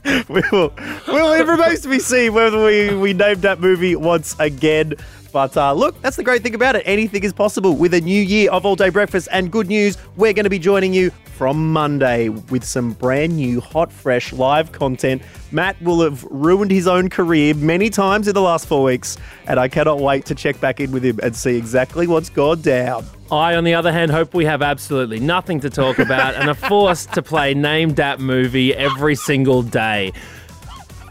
So 0.06 0.24
we 0.28 0.40
will. 0.52 0.72
Well, 1.08 1.32
it 1.32 1.46
remains 1.46 1.80
to 1.80 1.88
be 1.88 1.98
seen 1.98 2.32
whether 2.32 2.64
we 2.64 2.96
we 2.96 3.12
named 3.12 3.42
that 3.42 3.60
movie 3.60 3.96
once 3.96 4.34
again. 4.38 4.94
But 5.32 5.56
uh, 5.56 5.72
look, 5.72 6.00
that's 6.02 6.16
the 6.16 6.22
great 6.22 6.42
thing 6.42 6.54
about 6.54 6.76
it. 6.76 6.82
Anything 6.86 7.24
is 7.24 7.32
possible 7.32 7.74
with 7.74 7.94
a 7.94 8.00
new 8.00 8.22
year 8.22 8.50
of 8.50 8.64
All 8.64 8.76
Day 8.76 8.88
Breakfast. 8.88 9.28
And 9.32 9.50
good 9.50 9.68
news, 9.68 9.98
we're 10.16 10.32
going 10.32 10.44
to 10.44 10.50
be 10.50 10.58
joining 10.58 10.92
you 10.92 11.10
from 11.36 11.70
Monday 11.70 12.30
with 12.30 12.64
some 12.64 12.92
brand 12.92 13.36
new, 13.36 13.60
hot, 13.60 13.92
fresh 13.92 14.32
live 14.32 14.72
content. 14.72 15.20
Matt 15.52 15.80
will 15.82 16.00
have 16.00 16.24
ruined 16.24 16.70
his 16.70 16.88
own 16.88 17.10
career 17.10 17.54
many 17.54 17.90
times 17.90 18.26
in 18.26 18.34
the 18.34 18.40
last 18.40 18.66
four 18.66 18.82
weeks. 18.82 19.18
And 19.46 19.60
I 19.60 19.68
cannot 19.68 20.00
wait 20.00 20.24
to 20.26 20.34
check 20.34 20.58
back 20.60 20.80
in 20.80 20.92
with 20.92 21.04
him 21.04 21.20
and 21.22 21.36
see 21.36 21.56
exactly 21.56 22.06
what's 22.06 22.30
gone 22.30 22.62
down. 22.62 23.04
I, 23.30 23.56
on 23.56 23.64
the 23.64 23.74
other 23.74 23.92
hand, 23.92 24.12
hope 24.12 24.34
we 24.34 24.44
have 24.44 24.62
absolutely 24.62 25.20
nothing 25.20 25.60
to 25.60 25.70
talk 25.70 25.98
about 25.98 26.36
and 26.36 26.48
are 26.48 26.54
forced 26.54 27.12
to 27.14 27.22
play 27.22 27.54
Name 27.54 27.94
That 27.94 28.20
Movie 28.20 28.74
every 28.74 29.16
single 29.16 29.62
day. 29.62 30.12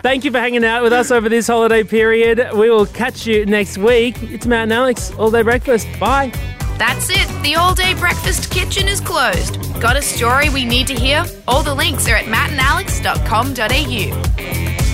Thank 0.05 0.23
you 0.23 0.29
for 0.29 0.37
hanging 0.37 0.63
out 0.63 0.83
with 0.83 0.93
us 0.93 1.09
over 1.09 1.27
this 1.29 1.47
holiday 1.47 1.83
period. 1.83 2.51
We 2.53 2.69
will 2.69 2.85
catch 2.85 3.25
you 3.25 3.43
next 3.47 3.79
week. 3.79 4.21
It's 4.21 4.45
Matt 4.45 4.65
and 4.65 4.73
Alex, 4.73 5.11
All 5.17 5.31
Day 5.31 5.41
Breakfast. 5.41 5.87
Bye. 5.99 6.31
That's 6.77 7.09
it. 7.09 7.27
The 7.41 7.55
all 7.55 7.73
day 7.73 7.95
breakfast 7.95 8.51
kitchen 8.51 8.87
is 8.87 9.01
closed. 9.01 9.57
Got 9.81 9.97
a 9.97 10.03
story 10.03 10.51
we 10.51 10.63
need 10.63 10.85
to 10.87 10.93
hear? 10.93 11.25
All 11.47 11.63
the 11.63 11.73
links 11.73 12.07
are 12.07 12.13
at 12.13 12.25
mattandalex.com.au. 12.25 14.84